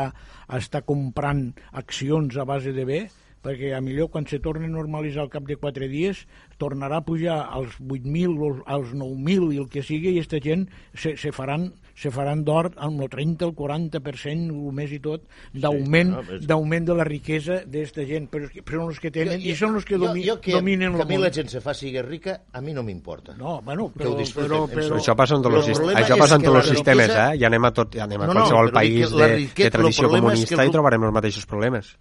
està 0.52 0.84
comprant 0.84 1.46
accions 1.72 2.36
a 2.36 2.46
base 2.48 2.72
de 2.76 2.84
bé, 2.88 3.00
perquè 3.44 3.74
a 3.76 3.80
millor 3.84 4.08
quan 4.12 4.28
se 4.28 4.40
torni 4.40 4.68
a 4.68 4.72
normalitzar 4.72 5.24
al 5.24 5.32
cap 5.32 5.44
de 5.48 5.58
quatre 5.60 5.88
dies 5.92 6.22
tornarà 6.60 7.02
a 7.02 7.04
pujar 7.04 7.42
als 7.44 7.76
8.000 7.76 8.62
als 8.64 8.94
9.000 8.96 9.50
i 9.52 9.60
el 9.60 9.68
que 9.68 9.84
sigui 9.84 10.14
i 10.14 10.16
aquesta 10.16 10.40
gent 10.40 10.64
se, 10.96 11.18
se 11.20 11.32
faran 11.36 11.68
se 11.94 12.10
faran 12.10 12.42
d'or 12.44 12.72
amb 12.82 13.02
el 13.04 13.10
30, 13.10 13.46
el 13.46 13.52
40%, 13.54 14.50
el 14.50 14.72
més 14.74 14.92
i 14.92 14.98
tot, 15.02 15.22
d'augment 15.52 16.10
sí, 16.10 16.32
no, 16.34 16.38
d'augment 16.50 16.88
de 16.88 16.96
la 16.98 17.06
riquesa 17.06 17.60
d'aquesta 17.62 18.06
gent, 18.08 18.26
però, 18.32 18.48
però 18.66 18.80
són 18.82 18.90
els 18.90 19.00
que 19.02 19.12
tenen 19.14 19.38
jo, 19.38 19.44
jo, 19.44 19.52
i 19.52 19.58
són 19.58 19.78
els 19.78 19.86
que, 19.86 19.98
domi, 20.02 20.24
jo, 20.24 20.34
jo 20.34 20.40
que 20.42 20.56
dominen 20.56 20.96
que 20.98 21.04
a 21.06 21.08
mi 21.08 21.18
la 21.22 21.30
gent 21.34 21.52
se 21.52 21.62
faci 21.62 21.92
rica, 22.02 22.40
a 22.52 22.62
mi 22.64 22.74
no 22.74 22.82
m'importa. 22.82 23.36
No, 23.38 23.60
bueno, 23.62 23.90
però, 23.94 24.16
però, 24.34 24.64
però, 24.70 24.96
això 24.98 25.14
passa 25.18 25.38
en 25.38 25.46
tots 25.46 25.70
els, 25.70 25.84
això 25.94 26.18
passa 26.18 26.40
en 26.40 26.48
tots 26.48 26.60
els 26.64 26.72
sistemes, 26.74 27.06
riquesa... 27.12 27.28
eh? 27.30 27.38
Ja 27.44 27.50
anem 27.52 27.68
a, 27.68 27.72
tot, 27.76 27.94
ja 27.94 28.08
anem 28.08 28.24
a 28.24 28.26
no, 28.26 28.34
qualsevol 28.40 28.72
no, 28.72 28.74
país 28.80 29.14
de, 29.14 29.28
riquet, 29.36 29.68
de 29.68 29.76
tradició 29.78 30.10
comunista 30.10 30.58
el... 30.62 30.72
i 30.72 30.74
trobarem 30.74 31.06
els 31.06 31.14
mateixos 31.14 31.46
problemes. 31.50 31.94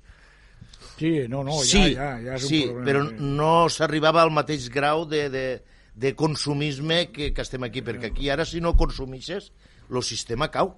Sí, 0.97 1.13
no, 1.27 1.43
no, 1.43 1.59
ja, 1.59 1.67
sí, 1.67 1.83
ja, 1.97 2.09
ja 2.21 2.39
és 2.39 2.47
un 2.47 2.49
sí, 2.49 2.63
problema. 2.69 2.85
però 2.87 3.29
no 3.37 3.53
s'arribava 3.73 4.21
al 4.23 4.33
mateix 4.33 4.69
grau 4.73 5.05
de, 5.09 5.27
de, 5.33 5.45
de 5.93 6.13
consumisme 6.17 7.11
que, 7.13 7.31
que 7.33 7.45
estem 7.45 7.65
aquí, 7.65 7.85
perquè 7.85 8.09
aquí 8.11 8.29
ara 8.33 8.45
si 8.45 8.61
no 8.61 8.75
consumixes 8.77 9.51
el 9.89 10.03
sistema 10.03 10.49
cau. 10.53 10.75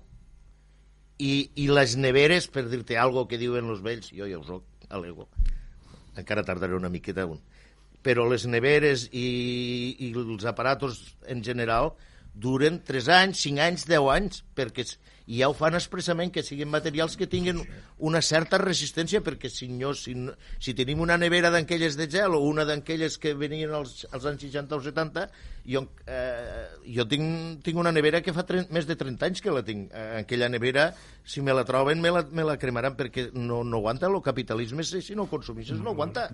I, 1.16 1.50
i 1.56 1.70
les 1.72 1.96
neveres, 1.96 2.50
per 2.52 2.66
dir-te 2.68 2.98
algo 3.00 3.24
que 3.30 3.40
diuen 3.40 3.70
els 3.72 3.84
vells, 3.84 4.10
jo 4.12 4.28
ja 4.28 4.40
ho 4.40 4.44
soc, 4.44 4.66
a 4.92 5.00
l'ego, 5.00 5.30
encara 6.20 6.44
tardaré 6.44 6.76
una 6.76 6.92
miqueta 6.92 7.24
un, 7.30 7.40
però 8.06 8.26
les 8.30 8.44
neveres 8.52 9.08
i, 9.16 9.96
i 10.04 10.12
els 10.12 10.44
aparatos 10.46 11.00
en 11.32 11.40
general 11.44 11.94
duren 12.36 12.82
3 12.84 13.08
anys, 13.16 13.46
5 13.48 13.64
anys, 13.64 13.86
10 13.88 14.10
anys, 14.12 14.44
perquè 14.58 14.86
i 15.26 15.40
ja 15.40 15.50
ho 15.50 15.56
fan 15.58 15.74
expressament 15.78 16.32
que 16.34 16.44
siguin 16.46 16.70
materials 16.70 17.16
que 17.18 17.28
tinguin 17.30 17.62
una 18.06 18.22
certa 18.22 18.60
resistència 18.62 19.24
perquè 19.26 19.50
si, 19.50 19.68
no, 19.74 19.94
si, 19.98 20.14
no, 20.20 20.36
si 20.62 20.76
tenim 20.78 21.02
una 21.02 21.18
nevera 21.18 21.50
d'aquelles 21.54 21.98
de 21.98 22.08
gel 22.12 22.38
o 22.38 22.44
una 22.46 22.66
d'aquelles 22.68 23.18
que 23.22 23.34
venien 23.38 23.74
als, 23.74 24.06
als 24.12 24.28
anys 24.30 24.46
60 24.46 24.78
o 24.78 24.82
70 24.86 25.26
jo, 25.66 25.82
eh, 26.06 26.68
jo 26.98 27.08
tinc, 27.10 27.64
tinc 27.66 27.82
una 27.82 27.94
nevera 27.96 28.22
que 28.22 28.36
fa 28.36 28.46
30, 28.46 28.70
més 28.76 28.86
de 28.86 28.98
30 29.00 29.30
anys 29.32 29.42
que 29.42 29.54
la 29.54 29.66
tinc. 29.66 29.90
Eh, 29.90 30.22
aquella 30.22 30.50
nevera, 30.52 30.92
si 31.26 31.42
me 31.42 31.56
la 31.58 31.66
troben 31.66 32.02
me 32.04 32.14
la, 32.14 32.22
me 32.30 32.46
la 32.46 32.60
cremaran 32.62 32.98
perquè 33.00 33.32
no, 33.34 33.64
no 33.64 33.82
aguanta 33.82 34.12
el 34.12 34.22
capitalisme 34.22 34.86
si 34.86 35.18
no 35.18 35.26
consumixes 35.32 35.82
no 35.82 35.98
aguanta. 35.98 36.30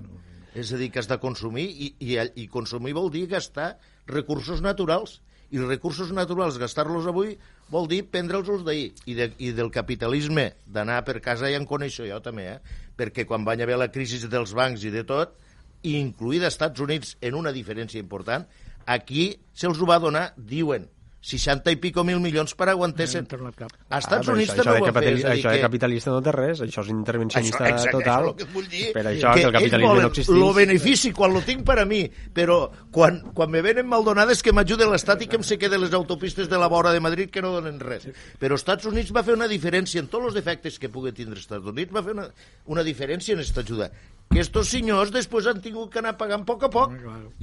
és 0.51 0.73
a 0.73 0.77
dir, 0.77 0.89
que 0.91 0.99
has 0.99 1.07
de 1.07 1.15
consumir 1.15 1.63
i, 1.63 1.93
i, 2.03 2.17
i 2.43 2.47
consumir 2.51 2.91
vol 2.91 3.07
dir 3.11 3.23
gastar 3.31 3.77
recursos 4.11 4.59
naturals 4.59 5.21
i 5.51 5.59
els 5.59 5.67
recursos 5.67 6.11
naturals, 6.15 6.57
gastar-los 6.61 7.07
avui, 7.11 7.35
vol 7.71 7.89
dir 7.91 8.05
prendre'ls 8.07 8.63
d'ahir. 8.63 8.91
I, 9.05 9.15
de, 9.17 9.27
I 9.43 9.51
del 9.55 9.71
capitalisme, 9.73 10.47
d'anar 10.65 11.01
per 11.07 11.19
casa 11.23 11.51
ja 11.51 11.59
en 11.59 11.67
coneixo 11.67 12.07
jo 12.07 12.21
també, 12.23 12.47
eh? 12.55 12.79
perquè 12.97 13.27
quan 13.27 13.43
va 13.47 13.57
haver 13.57 13.77
la 13.79 13.91
crisi 13.91 14.21
dels 14.31 14.55
bancs 14.55 14.85
i 14.87 14.93
de 14.93 15.03
tot, 15.07 15.35
incluïda 15.83 16.51
Estats 16.51 16.79
Units 16.79 17.15
en 17.21 17.35
una 17.35 17.51
diferència 17.51 17.99
important, 17.99 18.47
aquí 18.85 19.31
se'ls 19.53 19.81
ho 19.81 19.89
va 19.89 19.99
donar, 19.99 20.31
diuen, 20.37 20.87
60 21.22 21.69
i 21.69 21.78
pico 21.78 22.03
mil 22.03 22.19
milions 22.19 22.55
per 22.57 22.67
aguantar-se. 22.72 23.22
No 23.38 23.51
a 23.51 23.99
Estats 23.99 24.28
ah, 24.28 24.34
Units 24.34 24.55
també 24.57 24.80
ho 24.82 24.88
va 24.89 25.03
fer. 25.05 25.13
Això 25.30 25.51
de 25.53 25.61
capitalista 25.61 26.13
no 26.15 26.22
té 26.26 26.34
res, 26.34 26.63
això 26.65 26.82
és 26.82 26.89
intervencionista 26.89 27.61
això, 27.61 27.76
exacte, 27.76 27.93
total. 27.93 28.30
Això 28.32 28.47
és 28.47 28.53
vull 28.55 28.69
dir. 28.72 28.88
Per 28.95 29.03
això 29.05 29.34
que, 29.36 29.43
que 29.43 29.51
el 29.51 29.55
capitalisme 29.57 30.01
no 30.01 30.09
existeix. 30.09 30.41
El 30.41 30.55
benefici, 30.57 31.11
quan 31.17 31.36
lo 31.36 31.43
tinc 31.45 31.61
per 31.67 31.78
a 31.84 31.86
mi, 31.86 32.01
però 32.34 32.57
quan, 32.89 33.19
quan 33.38 33.53
me 33.53 33.61
venen 33.61 33.86
maldonades 33.91 34.41
que 34.41 34.53
m'ajude 34.55 34.88
l'Estat 34.89 35.22
i 35.22 35.30
que 35.30 35.38
em 35.38 35.45
se 35.45 35.59
quede 35.61 35.78
les 35.78 35.93
autopistes 35.93 36.49
de 36.49 36.61
la 36.61 36.72
vora 36.72 36.93
de 36.95 37.03
Madrid 37.05 37.30
que 37.30 37.45
no 37.45 37.53
donen 37.53 37.78
res. 37.80 38.09
Però 38.41 38.57
Estats 38.57 38.89
Units 38.89 39.13
va 39.13 39.22
fer 39.28 39.38
una 39.38 39.49
diferència 39.51 40.01
en 40.01 40.09
tots 40.09 40.32
els 40.32 40.39
defectes 40.41 40.82
que 40.82 40.89
pugui 40.89 41.13
tindre 41.13 41.38
Estats 41.38 41.69
Units, 41.69 41.93
va 41.93 42.01
fer 42.01 42.17
una, 42.17 42.26
una 42.74 42.88
diferència 42.88 43.38
en 43.38 43.45
aquesta 43.45 43.61
ajuda 43.61 43.91
que 44.32 44.39
estos 44.39 44.69
senyors 44.72 45.11
després 45.11 45.47
han 45.51 45.59
tingut 45.61 45.91
que 45.91 45.99
anar 45.99 46.15
pagant 46.17 46.45
a 46.45 46.47
poc 46.47 46.61
a 46.63 46.69
poc 46.72 46.93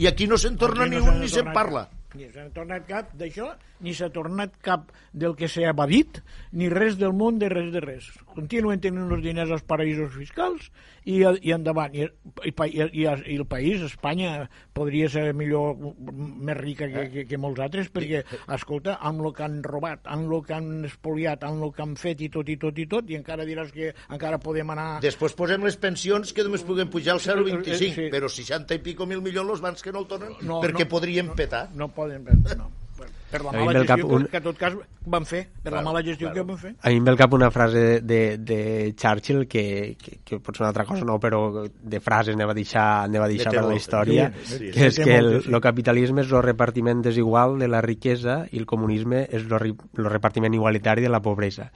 i 0.00 0.08
aquí 0.08 0.26
no 0.26 0.38
se'n 0.40 0.56
torna 0.56 0.86
ni 0.88 0.96
un 0.96 1.18
ni 1.20 1.28
se'n 1.28 1.52
parla 1.52 1.84
ni 2.16 2.28
s'ha 2.32 2.46
tornat 2.54 2.86
cap 2.88 3.10
d'això, 3.20 3.50
ni 3.84 3.92
s'ha 3.94 4.08
tornat 4.14 4.54
cap 4.64 4.92
del 5.12 5.34
que 5.36 5.48
s'ha 5.50 5.68
evadit, 5.72 6.22
ni 6.52 6.70
res 6.72 6.96
del 7.00 7.12
món 7.12 7.40
de 7.42 7.50
res 7.52 7.72
de 7.74 7.82
res. 7.84 8.08
Continuen 8.38 8.78
tenint 8.78 9.10
els 9.10 9.24
diners 9.24 9.50
als 9.54 9.64
paraïsos 9.66 10.12
fiscals 10.14 10.68
i, 11.02 11.18
i 11.18 11.54
endavant. 11.56 11.94
I, 11.96 12.06
i, 12.46 12.52
i, 12.52 12.84
i 13.02 13.06
el 13.34 13.46
país, 13.50 13.82
Espanya, 13.82 14.46
podria 14.76 15.08
ser 15.10 15.32
millor, 15.34 15.74
més 15.98 16.58
rica 16.60 16.86
que, 16.92 17.08
que, 17.10 17.24
que 17.26 17.40
molts 17.40 17.64
altres, 17.64 17.90
perquè, 17.94 18.22
escolta, 18.54 18.98
amb 19.10 19.26
el 19.26 19.34
que 19.34 19.46
han 19.48 19.58
robat, 19.66 20.06
amb 20.06 20.30
el 20.30 20.44
que 20.46 20.54
han 20.54 20.70
espoliat, 20.86 21.42
amb 21.48 21.66
el 21.66 21.74
que 21.74 21.82
han 21.82 21.96
fet 21.98 22.22
i 22.22 22.30
tot, 22.34 22.48
i 22.48 22.58
tot, 22.62 22.78
i 22.78 22.86
tot, 22.90 23.10
i 23.10 23.18
encara 23.18 23.46
diràs 23.48 23.74
que 23.74 23.90
encara 24.06 24.38
podem 24.42 24.74
anar... 24.76 24.88
Després 25.02 25.34
posem 25.38 25.66
les 25.66 25.78
pensions 25.80 26.34
que 26.34 26.46
només 26.46 26.66
puguem 26.68 26.92
pujar 26.92 27.16
al 27.16 27.24
0,25, 27.24 27.78
sí. 27.78 28.10
però 28.14 28.30
60 28.30 28.78
i 28.78 28.84
pico 28.84 29.08
mil 29.10 29.24
milions 29.24 29.56
els 29.56 29.64
bancs 29.64 29.82
que 29.82 29.94
no 29.94 30.04
el 30.04 30.10
tornen 30.10 30.36
no, 30.46 30.62
perquè 30.62 30.86
no, 30.86 30.92
podrien 30.94 31.32
no, 31.32 31.38
petar. 31.38 31.66
No 31.74 31.90
poden 31.94 32.22
vendre, 32.28 32.58
no. 32.62 32.70
Per 33.30 33.42
la 33.44 33.50
A 33.50 33.64
mala 33.64 33.80
al 33.80 33.86
cap 33.86 33.98
gestió 33.98 34.14
un- 34.16 34.22
que, 34.24 34.30
que 34.30 34.36
en 34.38 34.42
tot 34.42 34.56
cas 34.56 34.74
van 35.04 35.26
fer, 35.26 35.42
per 35.62 35.70
la 35.72 35.78
Claro, 35.78 35.84
mala 35.92 36.02
gestió 36.02 36.28
claro. 36.30 36.34
que 36.34 36.46
van 36.52 36.58
fer. 36.58 36.74
A 36.80 36.88
mi 36.88 36.96
em 36.96 37.04
ve 37.04 37.10
al 37.10 37.16
cap 37.20 37.32
una 37.36 37.50
frase 37.50 38.00
de, 38.00 38.38
de 38.38 38.94
Churchill 38.96 39.46
que, 39.46 39.96
que, 40.00 40.18
que 40.24 40.38
pot 40.40 40.56
ser 40.56 40.62
una 40.64 40.68
altra 40.70 40.84
cosa, 40.88 41.04
no, 41.04 41.18
però 41.20 41.66
de 41.68 42.00
frases 42.00 42.36
ne 42.36 42.46
va 42.48 42.54
deixar, 42.56 43.08
ne 43.10 43.18
va 43.20 43.28
deixar 43.28 43.52
té 43.52 43.58
per 43.60 43.66
la 43.68 43.76
història, 43.76 44.30
Sí, 44.44 44.58
sí, 44.58 44.70
que 44.72 44.86
és 44.88 44.98
que 44.98 45.16
el, 45.18 45.30
el 45.44 45.60
capitalisme 45.60 46.22
és 46.24 46.32
el 46.32 46.42
repartiment 46.42 47.02
desigual 47.04 47.58
de 47.58 47.68
la 47.68 47.80
riquesa 47.84 48.46
i 48.50 48.58
el 48.58 48.66
comunisme 48.66 49.26
és 49.28 49.44
el, 49.44 49.74
el 49.98 50.08
repartiment 50.08 50.54
igualitari 50.54 51.02
de 51.04 51.08
la 51.12 51.20
pobresa. 51.20 51.70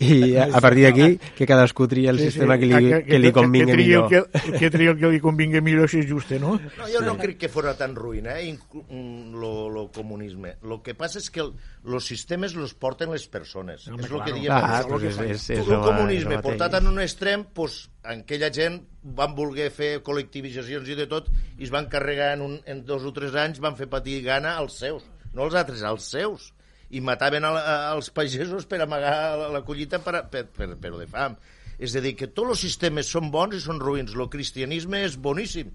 I 0.00 0.36
a, 0.40 0.60
partir 0.64 0.86
d'aquí, 0.86 1.06
que 1.36 1.44
cadascú 1.44 1.84
tria 1.84 2.08
el 2.14 2.18
sistema 2.18 2.56
que 2.56 2.68
li, 2.70 2.86
que, 3.04 3.18
li 3.20 3.30
convingui 3.36 3.68
que, 3.68 3.76
tria 3.76 3.98
millor. 4.00 4.06
el 4.08 4.30
Que, 4.32 4.52
que 4.56 4.70
tria 4.72 4.94
el 4.94 4.96
que 4.96 5.10
li 5.12 5.18
convingui 5.20 5.60
millor 5.60 5.90
si 5.92 5.98
és 6.00 6.06
just, 6.08 6.30
no? 6.40 6.54
No, 6.56 6.86
jo 6.88 7.02
no 7.04 7.18
crec 7.18 7.36
que 7.42 7.50
fora 7.52 7.74
tan 7.76 7.92
ruïn, 7.98 8.30
eh, 8.32 8.46
mm, 8.48 9.34
lo, 9.36 9.68
lo 9.68 9.82
comunisme. 9.92 10.54
Lo 10.64 10.78
que 10.80 10.94
passa 10.96 11.20
és 11.20 11.28
que 11.28 11.42
el, 11.44 11.50
los 11.84 12.08
sistemes 12.08 12.54
los 12.56 12.72
porten 12.72 13.12
les 13.12 13.26
persones. 13.28 13.84
Home, 13.90 14.00
és 14.06 14.14
el 14.14 14.24
que 14.24 14.36
diem. 14.38 14.54
Ah, 14.56 14.80
pues 14.88 15.02
que 15.02 15.10
és, 15.10 15.18
és, 15.34 15.44
és, 15.58 15.68
el 15.68 15.84
comunisme 15.84 16.38
mateix. 16.38 16.46
portat 16.48 16.78
en 16.80 16.88
un 16.88 17.02
extrem, 17.04 17.44
pues, 17.52 17.82
aquella 18.00 18.48
gent 18.56 18.80
van 19.20 19.36
voler 19.36 19.68
fer 19.74 19.98
col·lectivitzacions 20.06 20.88
i 20.88 20.96
de 20.96 21.08
tot 21.12 21.28
i 21.58 21.66
es 21.68 21.74
van 21.74 21.90
carregar 21.92 22.32
en, 22.38 22.46
un, 22.46 22.56
en 22.64 22.86
dos 22.88 23.04
o 23.04 23.12
tres 23.12 23.36
anys, 23.36 23.60
van 23.60 23.76
fer 23.76 23.90
patir 23.92 24.22
gana 24.24 24.56
als 24.56 24.80
seus, 24.80 25.04
no 25.34 25.44
als 25.44 25.60
altres, 25.60 25.84
als 25.84 26.08
seus 26.08 26.48
i 26.90 27.00
mataven 27.04 27.46
a, 27.46 27.52
als 27.92 28.10
pagesos 28.14 28.66
per 28.66 28.80
amagar 28.82 29.14
la, 29.38 29.48
la 29.54 29.62
collita 29.66 30.00
per, 30.02 30.24
per, 30.30 30.46
per, 30.50 30.72
per 30.80 30.92
de 30.98 31.06
fam. 31.10 31.36
És 31.80 31.94
a 31.96 32.02
dir, 32.04 32.12
que 32.18 32.28
tots 32.28 32.56
els 32.56 32.64
sistemes 32.66 33.08
són 33.08 33.30
bons 33.32 33.56
i 33.56 33.62
són 33.62 33.80
ruïns. 33.80 34.12
El 34.16 34.28
cristianisme 34.32 35.00
és 35.06 35.16
boníssim, 35.16 35.70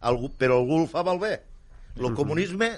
algú, 0.00 0.32
però 0.40 0.58
algú 0.58 0.80
el 0.82 0.88
fa 0.90 1.04
malbé. 1.06 1.36
El 2.00 2.14
comunisme 2.18 2.72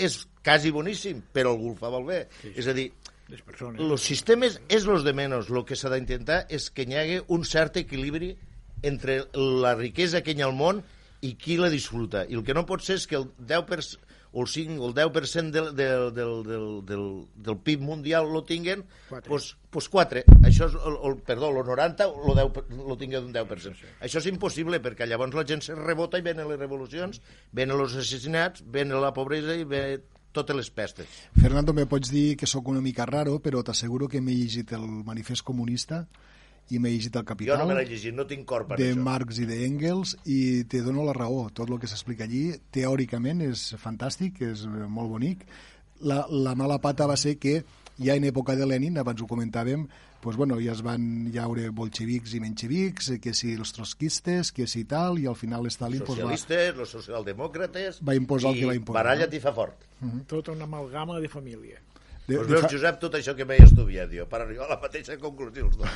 és 0.00 0.22
quasi 0.42 0.72
boníssim, 0.74 1.20
però 1.34 1.52
algú 1.54 1.74
el 1.74 1.78
fa 1.78 1.92
malbé. 1.92 2.24
És 2.54 2.66
a 2.70 2.74
dir, 2.74 2.88
Les 3.30 3.42
persones. 3.46 3.78
los 3.86 4.02
sistemes 4.02 4.60
és 4.68 4.86
los 4.88 5.04
de 5.04 5.12
menos. 5.12 5.50
Lo 5.50 5.64
que 5.64 5.76
s'ha 5.78 5.92
d'intentar 5.92 6.46
és 6.50 6.70
que 6.74 6.88
hi 6.88 6.96
hagi 6.98 7.20
un 7.28 7.44
cert 7.46 7.76
equilibri 7.78 8.32
entre 8.82 9.20
la 9.36 9.76
riquesa 9.76 10.24
que 10.24 10.32
hi 10.34 10.42
ha 10.42 10.48
al 10.48 10.56
món 10.56 10.80
i 11.22 11.36
qui 11.36 11.58
la 11.60 11.68
disfruta. 11.70 12.24
I 12.26 12.34
el 12.34 12.42
que 12.42 12.56
no 12.56 12.64
pot 12.66 12.82
ser 12.82 12.96
és 12.98 13.06
que 13.06 13.20
el 13.20 13.28
10% 13.38 14.09
o 14.32 14.42
el 14.42 14.48
5 14.48 14.82
o 14.82 14.88
el 14.88 14.94
10% 14.94 15.50
del, 15.50 15.74
del, 15.74 16.14
del, 16.14 16.42
del, 16.44 16.86
del, 16.86 17.26
del 17.34 17.58
PIB 17.58 17.80
mundial 17.80 18.32
lo 18.32 18.44
tinguen, 18.44 18.84
Quatre. 19.08 19.28
pues, 19.28 19.56
pues 19.70 19.88
4. 19.88 20.22
Això 20.46 20.68
és, 20.70 20.76
el, 20.78 20.98
el, 21.08 21.16
perdó, 21.26 21.50
el 21.50 21.66
90 21.66 22.06
lo, 22.26 22.34
10, 22.38 22.78
lo 22.86 22.96
tinguen 23.00 23.26
un 23.26 23.34
10%. 23.34 23.90
Això 24.00 24.22
és 24.22 24.30
impossible 24.30 24.80
perquè 24.82 25.08
llavors 25.08 25.34
la 25.34 25.46
gent 25.46 25.64
se 25.66 25.74
rebota 25.74 26.20
i 26.20 26.26
venen 26.26 26.48
les 26.50 26.60
revolucions, 26.60 27.20
venen 27.52 27.78
els 27.78 27.98
assassinats, 27.98 28.62
venen 28.66 29.00
la 29.02 29.12
pobresa 29.16 29.56
i 29.58 29.66
ve 29.66 29.84
totes 30.32 30.54
les 30.54 30.70
pestes. 30.70 31.06
Fernando, 31.34 31.74
me 31.74 31.88
pots 31.90 32.10
dir 32.12 32.36
que 32.38 32.46
sóc 32.46 32.68
una 32.70 32.80
mica 32.80 33.06
raro, 33.06 33.40
però 33.42 33.64
t'asseguro 33.66 34.06
que 34.08 34.22
m'he 34.22 34.36
llegit 34.38 34.76
el 34.78 34.86
manifest 35.06 35.42
comunista 35.42 36.04
i 36.70 36.78
m'he 36.78 36.92
llegit 36.92 37.16
el 37.16 37.24
Jo 37.24 37.30
Capital 37.32 37.58
no 37.58 37.66
me 37.70 37.76
l'he 37.78 37.86
llegit, 37.88 38.14
no 38.14 38.26
tinc 38.30 38.46
cor 38.48 38.66
per 38.68 38.78
de 38.78 38.92
això. 38.92 39.02
Marx 39.02 39.40
i 39.42 39.46
d'Engels 39.48 40.14
i 40.30 40.40
te 40.70 40.82
dono 40.86 41.04
la 41.06 41.14
raó. 41.16 41.48
Tot 41.54 41.70
el 41.70 41.80
que 41.82 41.90
s'explica 41.90 42.26
allí 42.28 42.44
teòricament 42.74 43.42
és 43.48 43.70
fantàstic, 43.80 44.42
és 44.52 44.64
eh, 44.68 44.86
molt 44.86 45.10
bonic. 45.16 45.44
La, 46.06 46.22
la 46.30 46.54
mala 46.56 46.78
pata 46.80 47.08
va 47.10 47.18
ser 47.20 47.36
que 47.42 47.60
ja 48.00 48.16
en 48.16 48.24
època 48.24 48.56
de 48.56 48.64
Lenin, 48.68 48.96
abans 48.98 49.20
ho 49.20 49.28
comentàvem, 49.28 49.84
pues, 50.20 50.36
bueno, 50.36 50.56
ja 50.60 50.72
es 50.72 50.80
van 50.84 51.28
llaure 51.32 51.68
bolxevics 51.76 52.34
i 52.36 52.40
menxevics, 52.40 53.10
eh, 53.16 53.18
que 53.20 53.34
si 53.36 53.54
els 53.56 53.74
trotskistes, 53.76 54.52
que 54.56 54.66
si 54.70 54.86
tal, 54.88 55.18
i 55.20 55.26
al 55.28 55.36
final 55.36 55.68
Stalin 55.72 56.04
pues, 56.04 56.18
va, 56.18 56.22
socialistes, 56.22 56.76
los 56.76 56.96
socialdemòcrates... 56.96 58.00
Va 58.06 58.16
imposar 58.16 58.54
el 58.54 58.60
que 58.60 58.72
va 58.72 58.76
imposar, 58.78 59.02
Baralla't 59.02 59.36
i 59.36 59.42
fa 59.42 59.52
fort. 59.56 59.86
Tota 60.28 60.52
una 60.56 60.68
amalgama 60.68 61.20
de 61.20 61.28
família. 61.28 61.80
De, 62.30 62.38
Pues 62.38 62.48
veus, 62.52 62.62
fa- 62.64 62.70
Josep, 62.72 63.00
tot 63.02 63.16
això 63.18 63.34
que 63.36 63.44
m'he 63.48 63.58
estudiat 63.64 64.12
jo, 64.14 64.24
per 64.30 64.40
arribar 64.44 64.68
a 64.68 64.74
la 64.76 64.78
mateixa 64.82 65.16
conclusió 65.20 65.66
els 65.66 65.76
dos. 65.80 65.88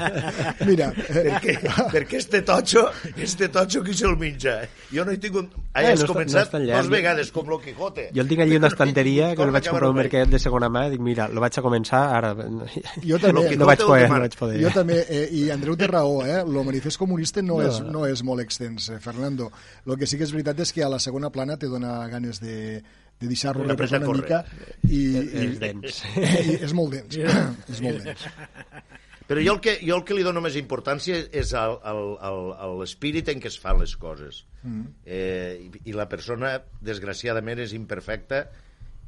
Mira, 0.68 0.88
eh, 1.08 1.24
perquè, 1.28 1.54
perquè 1.92 2.16
este 2.20 2.40
totxo, 2.46 2.86
este 3.16 3.48
totxo 3.52 3.82
qui 3.84 3.94
se'l 3.96 4.16
menja? 4.20 4.56
Jo 4.92 5.04
no 5.06 5.12
he 5.14 5.18
tingut... 5.22 5.52
Eh, 5.76 5.84
Has 5.92 6.00
no 6.00 6.06
no 6.08 6.14
començat 6.14 6.54
llarg. 6.56 6.80
dos 6.80 6.88
vegades, 6.92 7.30
com 7.34 7.48
lo 7.52 7.58
Quijote. 7.60 8.08
Jo 8.16 8.22
el 8.24 8.28
tinc 8.30 8.40
allí 8.46 8.56
una 8.56 8.70
estanteria 8.72 9.34
que 9.36 9.44
el 9.44 9.52
vaig 9.54 9.68
comprar 9.68 9.90
un 9.92 9.98
mercat 10.00 10.30
de 10.32 10.40
segona 10.42 10.70
mà 10.72 10.86
i 10.88 10.94
dic, 10.96 11.02
mira, 11.04 11.28
lo 11.28 11.42
vaig 11.44 11.58
a 11.60 11.64
començar 11.64 12.02
ara. 12.16 12.32
jo 13.10 13.18
també... 13.22 13.50
Lo 13.56 13.66
No 13.66 13.68
vaig 13.70 13.82
poder, 13.84 14.06
de 14.06 14.12
no 14.14 14.20
vaig 14.24 14.36
poder. 14.38 14.60
Jo 14.64 14.70
també, 14.74 15.00
eh, 15.08 15.26
i 15.36 15.46
Andreu 15.52 15.76
té 15.76 15.88
raó, 15.90 16.20
eh? 16.26 16.40
el 16.42 16.56
manifest 16.64 16.98
comunista 17.00 17.42
no, 17.44 17.60
és, 17.64 17.80
no 17.84 18.06
és 18.08 18.22
molt 18.24 18.40
extens, 18.44 18.88
eh, 18.94 19.00
Fernando. 19.02 19.50
El 19.86 19.96
que 20.00 20.06
sí 20.08 20.16
que 20.18 20.24
és 20.26 20.32
veritat 20.34 20.60
és 20.64 20.72
que 20.72 20.84
a 20.86 20.90
la 20.92 20.98
segona 21.02 21.30
plana 21.34 21.56
te 21.60 21.68
dona 21.70 21.98
ganes 22.08 22.40
de, 22.40 22.80
de 23.20 23.30
deixar-lo 23.30 23.64
reposar 23.64 24.02
una 24.04 24.12
mica 24.20 24.42
i, 24.88 24.98
i, 25.00 25.22
Els 25.46 25.58
dents. 25.62 26.02
i 26.16 26.58
és 26.66 26.74
molt 26.76 26.92
dens, 26.98 27.16
és 27.72 27.80
molt 27.84 28.04
dens. 28.04 28.26
Però 29.26 29.42
jo 29.42 29.56
el, 29.56 29.60
que, 29.64 29.72
jo 29.82 29.96
el 29.96 30.04
que 30.06 30.14
li 30.14 30.22
dono 30.22 30.38
més 30.44 30.54
importància 30.54 31.16
és 31.34 31.50
al- 31.58 31.80
al- 31.82 32.12
al- 32.22 32.52
a 32.62 32.68
l'espírit 32.78 33.26
en 33.32 33.40
què 33.42 33.48
es 33.50 33.56
fan 33.58 33.80
les 33.80 33.96
coses. 33.98 34.44
Mm. 34.62 34.84
Eh, 35.02 35.66
i, 35.66 35.90
I 35.90 35.96
la 35.98 36.06
persona, 36.08 36.52
desgraciadament, 36.80 37.58
és 37.64 37.74
imperfecta 37.74 38.44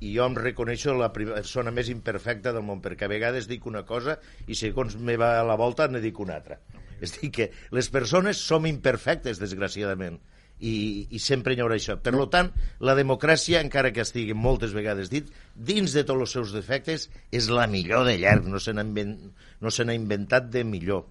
i 0.03 0.11
jo 0.17 0.27
em 0.27 0.35
reconeixo 0.39 0.93
la 0.99 1.13
persona 1.15 1.71
més 1.75 1.89
imperfecta 1.91 2.53
del 2.55 2.63
món, 2.67 2.83
perquè 2.83 3.07
a 3.07 3.11
vegades 3.11 3.47
dic 3.51 3.65
una 3.67 3.85
cosa 3.87 4.17
i 4.47 4.55
segons 4.59 4.95
me 4.99 5.17
va 5.19 5.37
a 5.41 5.47
la 5.47 5.57
volta 5.59 5.87
ne 5.91 6.03
dic 6.03 6.19
una 6.23 6.37
altra. 6.39 6.59
És 7.01 7.15
a 7.15 7.21
dir, 7.21 7.31
que 7.35 7.49
les 7.75 7.87
persones 7.95 8.39
som 8.43 8.67
imperfectes, 8.67 9.39
desgraciadament, 9.39 10.19
i, 10.61 11.07
i 11.11 11.19
sempre 11.23 11.55
hi 11.55 11.61
haurà 11.63 11.77
això. 11.79 11.99
Per 12.03 12.13
lo 12.15 12.29
tant, 12.33 12.51
la 12.81 12.95
democràcia, 12.99 13.61
encara 13.65 13.93
que 13.93 14.03
estigui 14.03 14.35
moltes 14.35 14.73
vegades 14.75 15.11
dit, 15.11 15.29
dins 15.55 15.93
de 15.95 16.05
tots 16.05 16.21
els 16.27 16.35
seus 16.39 16.53
defectes, 16.57 17.09
és 17.31 17.49
la 17.51 17.67
millor 17.67 18.05
de 18.09 18.17
llarg, 18.19 18.47
no 18.51 18.59
se 18.59 18.73
n'ha 18.75 18.83
invent, 18.87 19.17
no 19.61 19.71
inventat 19.95 20.51
de 20.51 20.65
millor. 20.65 21.07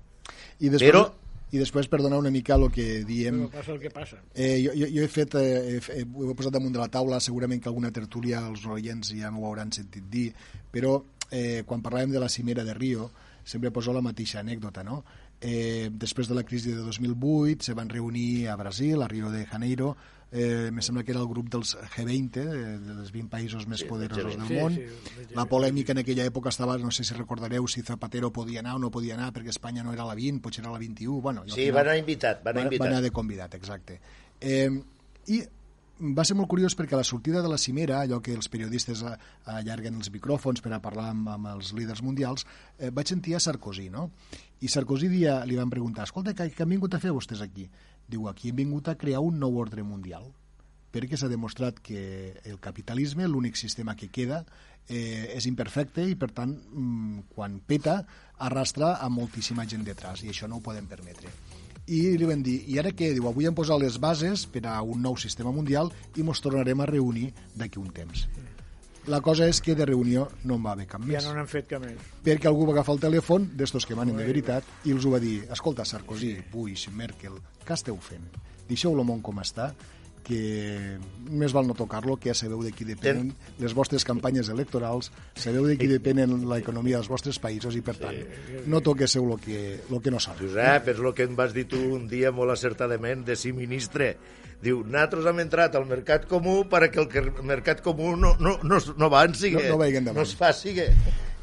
I 0.59 0.69
després, 0.69 0.91
Però- 0.91 1.07
I 1.47 1.61
després, 1.61 1.87
per 1.87 2.01
donar 2.01 2.17
una 2.19 2.29
mica 2.29 2.55
el 2.59 2.65
que 2.75 3.05
diem... 3.07 3.45
Però 3.45 3.51
passa 3.61 3.71
el 3.71 3.79
que 3.79 3.89
passa. 3.89 4.17
Eh, 4.35 4.57
jo, 4.65 4.73
jo, 4.75 4.89
jo 4.91 5.03
he 5.05 5.07
fet, 5.07 5.35
eh, 5.39 5.77
he, 5.77 5.79
fe- 5.79 6.01
ho 6.03 6.31
he 6.31 6.35
posat 6.35 6.51
damunt 6.57 6.73
de 6.75 6.81
la 6.81 6.89
taula, 6.91 7.21
segurament 7.23 7.61
que 7.63 7.69
alguna 7.71 7.91
tertúlia 7.95 8.41
els 8.49 8.65
oients 8.67 9.13
ja 9.15 9.31
m'ho 9.31 9.45
hauran 9.47 9.71
sentit 9.71 10.09
dir, 10.11 10.33
però 10.73 10.97
eh, 11.31 11.63
quan 11.65 11.79
parlàvem 11.85 12.11
de 12.11 12.19
la 12.19 12.27
cimera 12.27 12.65
de 12.67 12.73
Rio, 12.75 13.07
sempre 13.47 13.71
poso 13.71 13.93
la 13.95 14.01
mateixa 14.03 14.41
anècdota, 14.41 14.83
no? 14.83 15.05
Eh, 15.39 15.89
després 15.93 16.27
de 16.27 16.33
la 16.33 16.43
crisi 16.43 16.71
de 16.71 16.81
2008 16.81 17.63
se 17.63 17.73
van 17.77 17.89
reunir 17.89 18.47
a 18.49 18.55
Brasil, 18.55 19.01
a 19.01 19.07
Rio 19.07 19.29
de 19.29 19.45
Janeiro, 19.45 19.95
eh, 20.31 20.71
me 20.73 20.81
sembla 20.81 21.03
que 21.03 21.11
era 21.11 21.21
el 21.21 21.27
grup 21.27 21.47
dels 21.53 21.75
G20, 21.95 22.37
eh, 22.41 22.79
dels 22.81 23.11
20 23.13 23.29
països 23.29 23.67
més 23.67 23.79
Sí, 23.79 23.85
poderosos 23.85 24.33
G20. 24.33 24.37
del 24.39 24.47
Sí, 24.47 24.55
món. 24.63 24.73
sí, 24.73 24.81
el 24.81 25.27
G20. 25.27 25.35
La 25.35 25.45
polèmica 25.45 25.91
en 25.93 25.99
aquella 25.99 26.25
època 26.25 26.49
estava, 26.49 26.77
no 26.79 26.89
sé 26.91 27.03
si 27.03 27.13
recordareu, 27.13 27.67
si 27.67 27.81
Zapatero 27.83 28.31
podia 28.33 28.59
anar 28.61 28.75
o 28.75 28.79
no 28.79 28.89
podia 28.91 29.13
anar, 29.13 29.31
perquè 29.31 29.49
Espanya 29.53 29.83
no 29.83 29.93
era 29.93 30.05
la 30.05 30.15
20, 30.15 30.41
potser 30.41 30.63
era 30.65 30.71
la 30.73 30.79
21. 30.79 31.21
Bueno, 31.21 31.43
Sí, 31.45 31.67
final- 31.67 31.75
va 31.75 31.81
anar 31.81 31.97
invitat, 31.99 32.41
va 32.45 32.49
anar 32.49 32.63
va, 32.63 32.69
va 32.69 32.73
invitat. 32.73 32.87
anar 32.87 33.01
de 33.03 33.11
convidat, 33.11 33.53
exacte. 33.55 34.01
Eh, 34.41 34.69
I 35.27 35.43
va 36.15 36.23
ser 36.23 36.35
molt 36.37 36.47
curiós 36.49 36.75
perquè 36.77 36.93
a 36.93 36.97
la 36.97 37.03
sortida 37.03 37.41
de 37.41 37.49
la 37.49 37.57
cimera, 37.57 38.01
allò 38.01 38.21
que 38.21 38.33
els 38.33 38.47
periodistes 38.49 39.01
a- 39.03 39.17
allarguen 39.45 39.95
els 39.95 40.11
micròfons 40.11 40.61
per 40.61 40.71
a 40.73 40.79
parlar 40.81 41.09
amb, 41.09 41.27
amb 41.29 41.47
els 41.47 41.73
líders 41.73 42.01
mundials, 42.01 42.45
eh, 42.79 42.89
vaig 42.91 43.07
sentir 43.07 43.35
a 43.35 43.39
Sarkozy, 43.39 43.89
no? 43.89 44.11
I 44.61 44.71
Sarkozy 44.73 45.07
dia, 45.11 45.39
li 45.45 45.57
van 45.59 45.69
preguntar, 45.69 46.07
escolta, 46.07 46.33
què, 46.33 46.49
què 46.53 46.65
han 46.65 46.73
vingut 46.73 46.95
a 46.97 47.01
fer 47.03 47.13
vostès 47.13 47.43
aquí? 47.45 47.67
Diu, 48.09 48.27
aquí 48.29 48.49
hem 48.49 48.63
vingut 48.63 48.89
a 48.89 48.97
crear 48.97 49.21
un 49.21 49.37
nou 49.39 49.59
ordre 49.61 49.85
mundial 49.85 50.31
perquè 50.97 51.17
s'ha 51.19 51.29
demostrat 51.29 51.77
que 51.83 52.39
el 52.47 52.57
capitalisme, 52.63 53.27
l'únic 53.27 53.57
sistema 53.59 53.95
que 53.95 54.09
queda, 54.09 54.43
eh, 54.87 55.35
és 55.35 55.45
imperfecte 55.45 56.05
i, 56.07 56.15
per 56.15 56.31
tant, 56.31 56.53
mm, 56.55 57.27
quan 57.35 57.59
peta, 57.59 57.99
arrastra 58.39 58.95
a 58.95 59.09
moltíssima 59.09 59.67
gent 59.67 59.83
detrás, 59.83 60.23
i 60.23 60.31
això 60.31 60.47
no 60.47 60.57
ho 60.57 60.63
podem 60.63 60.87
permetre. 60.87 61.29
I 61.87 62.17
li 62.17 62.25
van 62.25 62.41
dir, 62.43 62.63
i 62.67 62.79
ara 62.79 62.91
què? 62.91 63.13
Diu, 63.13 63.27
avui 63.27 63.45
hem 63.47 63.55
posat 63.55 63.79
les 63.79 63.99
bases 63.99 64.45
per 64.45 64.65
a 64.67 64.81
un 64.81 65.01
nou 65.01 65.15
sistema 65.15 65.51
mundial 65.51 65.91
i 66.15 66.21
ens 66.21 66.41
tornarem 66.41 66.81
a 66.81 66.85
reunir 66.89 67.33
d'aquí 67.55 67.79
un 67.79 67.91
temps. 67.91 68.27
La 69.07 69.21
cosa 69.23 69.45
és 69.47 69.61
que 69.63 69.75
de 69.75 69.85
reunió 69.87 70.25
no 70.43 70.57
en 70.59 70.65
va 70.65 70.73
haver 70.75 70.87
cap 70.91 71.01
Ja 71.05 71.07
més 71.07 71.25
no 71.29 71.33
n'han 71.37 71.47
fet 71.47 71.69
cap 71.69 71.79
més. 71.83 71.95
perquè 72.25 72.49
algú 72.49 72.65
va 72.67 72.73
agafar 72.75 72.97
el 72.97 72.99
telèfon 73.05 73.45
d'estos 73.55 73.85
que 73.87 73.95
manen 73.95 74.17
de 74.19 74.25
veritat 74.27 74.63
i 74.83 74.91
els 74.91 75.05
ho 75.07 75.13
va 75.13 75.19
dir, 75.23 75.45
escolta, 75.51 75.85
Sarkozy, 75.87 76.33
Bush, 76.51 76.89
Merkel, 76.91 77.37
què 77.63 77.73
esteu 77.77 77.95
fent? 78.03 78.27
Deixeu 78.67 78.91
el 78.91 79.05
món 79.07 79.21
com 79.23 79.39
està, 79.39 79.69
que 80.27 80.97
més 81.31 81.53
val 81.55 81.67
no 81.69 81.75
tocar-lo, 81.77 82.17
que 82.19 82.29
ja 82.31 82.35
sabeu 82.35 82.59
de 82.65 82.73
qui 82.75 82.83
depenen 82.87 83.29
les 83.61 83.73
vostres 83.77 84.03
campanyes 84.07 84.49
electorals, 84.51 85.11
sabeu 85.39 85.67
de 85.69 85.77
qui 85.79 85.87
depenen 85.87 86.43
l'economia 86.49 86.99
dels 86.99 87.07
vostres 87.11 87.39
països 87.39 87.77
i, 87.79 87.83
per 87.85 87.95
tant, 87.99 88.17
no 88.67 88.81
toquéssiu 88.83 89.23
el 89.31 89.39
que, 89.43 89.61
lo 89.91 90.01
que 90.03 90.11
no 90.11 90.19
sabeu. 90.19 90.49
Josep, 90.49 90.91
és 90.91 90.99
el 90.99 91.13
que 91.15 91.27
em 91.27 91.37
vas 91.37 91.55
dir 91.55 91.67
tu 91.71 91.79
un 91.95 92.09
dia 92.11 92.33
molt 92.35 92.51
acertadament 92.51 93.23
de 93.27 93.37
si 93.39 93.53
ministre. 93.55 94.15
Diu, 94.57 94.81
nosaltres 94.81 95.27
hem 95.29 95.39
entrat 95.43 95.75
al 95.77 95.85
mercat 95.85 96.25
comú 96.27 96.63
perquè 96.67 97.03
el 97.03 97.31
mercat 97.45 97.83
comú 97.85 98.15
no, 98.17 98.33
no, 98.41 98.57
no, 98.65 98.81
no 98.97 99.09
avanci, 99.09 99.53
No- 99.53 99.61
no 99.69 99.77
no 100.17 100.25
es 100.25 100.35
faci. 100.35 100.73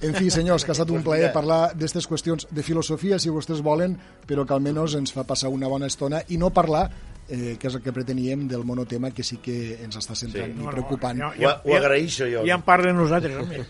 En 0.05 0.12
fi, 0.18 0.28
senyors, 0.35 0.64
que 0.66 0.72
ha 0.72 0.76
estat 0.76 0.91
un 0.91 1.05
plaer 1.07 1.30
parlar 1.32 1.70
d'aquestes 1.72 2.09
qüestions 2.11 2.49
de 2.51 2.62
filosofia, 2.66 3.16
si 3.22 3.30
vostès 3.32 3.62
volen, 3.64 3.95
però 4.26 4.45
que 4.45 4.53
almenys 4.53 4.99
ens 4.99 5.14
fa 5.14 5.24
passar 5.24 5.49
una 5.55 5.70
bona 5.70 5.87
estona 5.87 6.20
i 6.28 6.37
no 6.37 6.51
parlar 6.53 6.91
eh, 7.29 7.57
que 7.61 7.68
és 7.68 7.77
el 7.79 7.83
que 7.85 7.93
preteníem 7.95 8.47
del 8.49 8.64
monotema 8.64 9.11
que 9.14 9.25
sí 9.27 9.39
que 9.43 9.79
ens 9.85 9.99
està 10.01 10.16
centrant 10.18 10.53
sí. 10.53 10.64
i 10.64 10.72
preocupant. 10.72 11.18
no, 11.18 11.31
ho, 11.33 11.53
ho 11.64 11.77
agraeixo 11.77 12.29
jo. 12.31 12.45
Ja 12.49 12.59
en 12.59 12.64
parlen 12.66 12.97
nosaltres. 12.99 13.37
Home. 13.41 13.64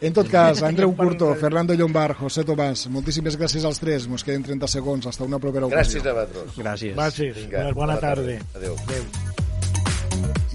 En 0.00 0.14
tot 0.16 0.28
cas, 0.30 0.62
Andreu 0.66 0.94
Curto, 0.96 1.32
Fernando 1.40 1.74
Llombar, 1.74 2.12
José 2.18 2.44
Tomàs, 2.48 2.86
moltíssimes 2.92 3.38
gràcies 3.40 3.66
als 3.68 3.82
tres. 3.82 4.08
Mos 4.08 4.24
queden 4.24 4.46
30 4.46 4.70
segons. 4.70 5.06
Hasta 5.08 5.24
una 5.24 5.40
propera 5.42 5.66
ocasió. 5.66 6.00
Gràcies 6.00 6.06
a 6.06 6.16
vosaltres. 6.16 6.56
Gràcies. 6.62 6.96
Gràcies. 6.96 7.36
Vinga, 7.42 7.68
Bona, 7.68 7.76
bona 7.82 8.00
tarda. 8.00 8.40
Adéu. 8.54 8.78
Adéu. 8.86 9.47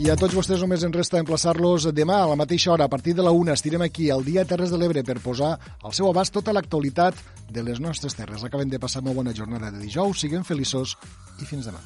I 0.04 0.10
a 0.10 0.16
tots 0.20 0.34
vostès 0.36 0.60
només 0.64 0.82
ens 0.84 0.96
resta 0.96 1.20
emplaçar-los 1.22 1.86
demà 1.96 2.18
a 2.24 2.30
la 2.32 2.38
mateixa 2.40 2.72
hora, 2.74 2.88
a 2.88 2.92
partir 2.92 3.14
de 3.16 3.24
la 3.24 3.32
una, 3.32 3.54
estirem 3.54 3.86
aquí 3.86 4.10
al 4.12 4.26
Dia 4.26 4.44
Terres 4.50 4.74
de 4.74 4.80
l'Ebre 4.82 5.04
per 5.06 5.20
posar 5.24 5.54
al 5.84 5.94
seu 5.94 6.10
abast 6.10 6.34
tota 6.34 6.52
l'actualitat 6.52 7.20
de 7.54 7.64
les 7.64 7.80
nostres 7.80 8.18
terres. 8.18 8.44
Acabem 8.44 8.70
de 8.74 8.82
passar 8.84 9.04
molt 9.06 9.22
bona 9.22 9.36
jornada 9.38 9.72
de 9.72 9.80
dijous, 9.86 10.26
siguem 10.26 10.44
feliços 10.44 10.98
i 11.40 11.48
fins 11.48 11.70
demà. 11.70 11.80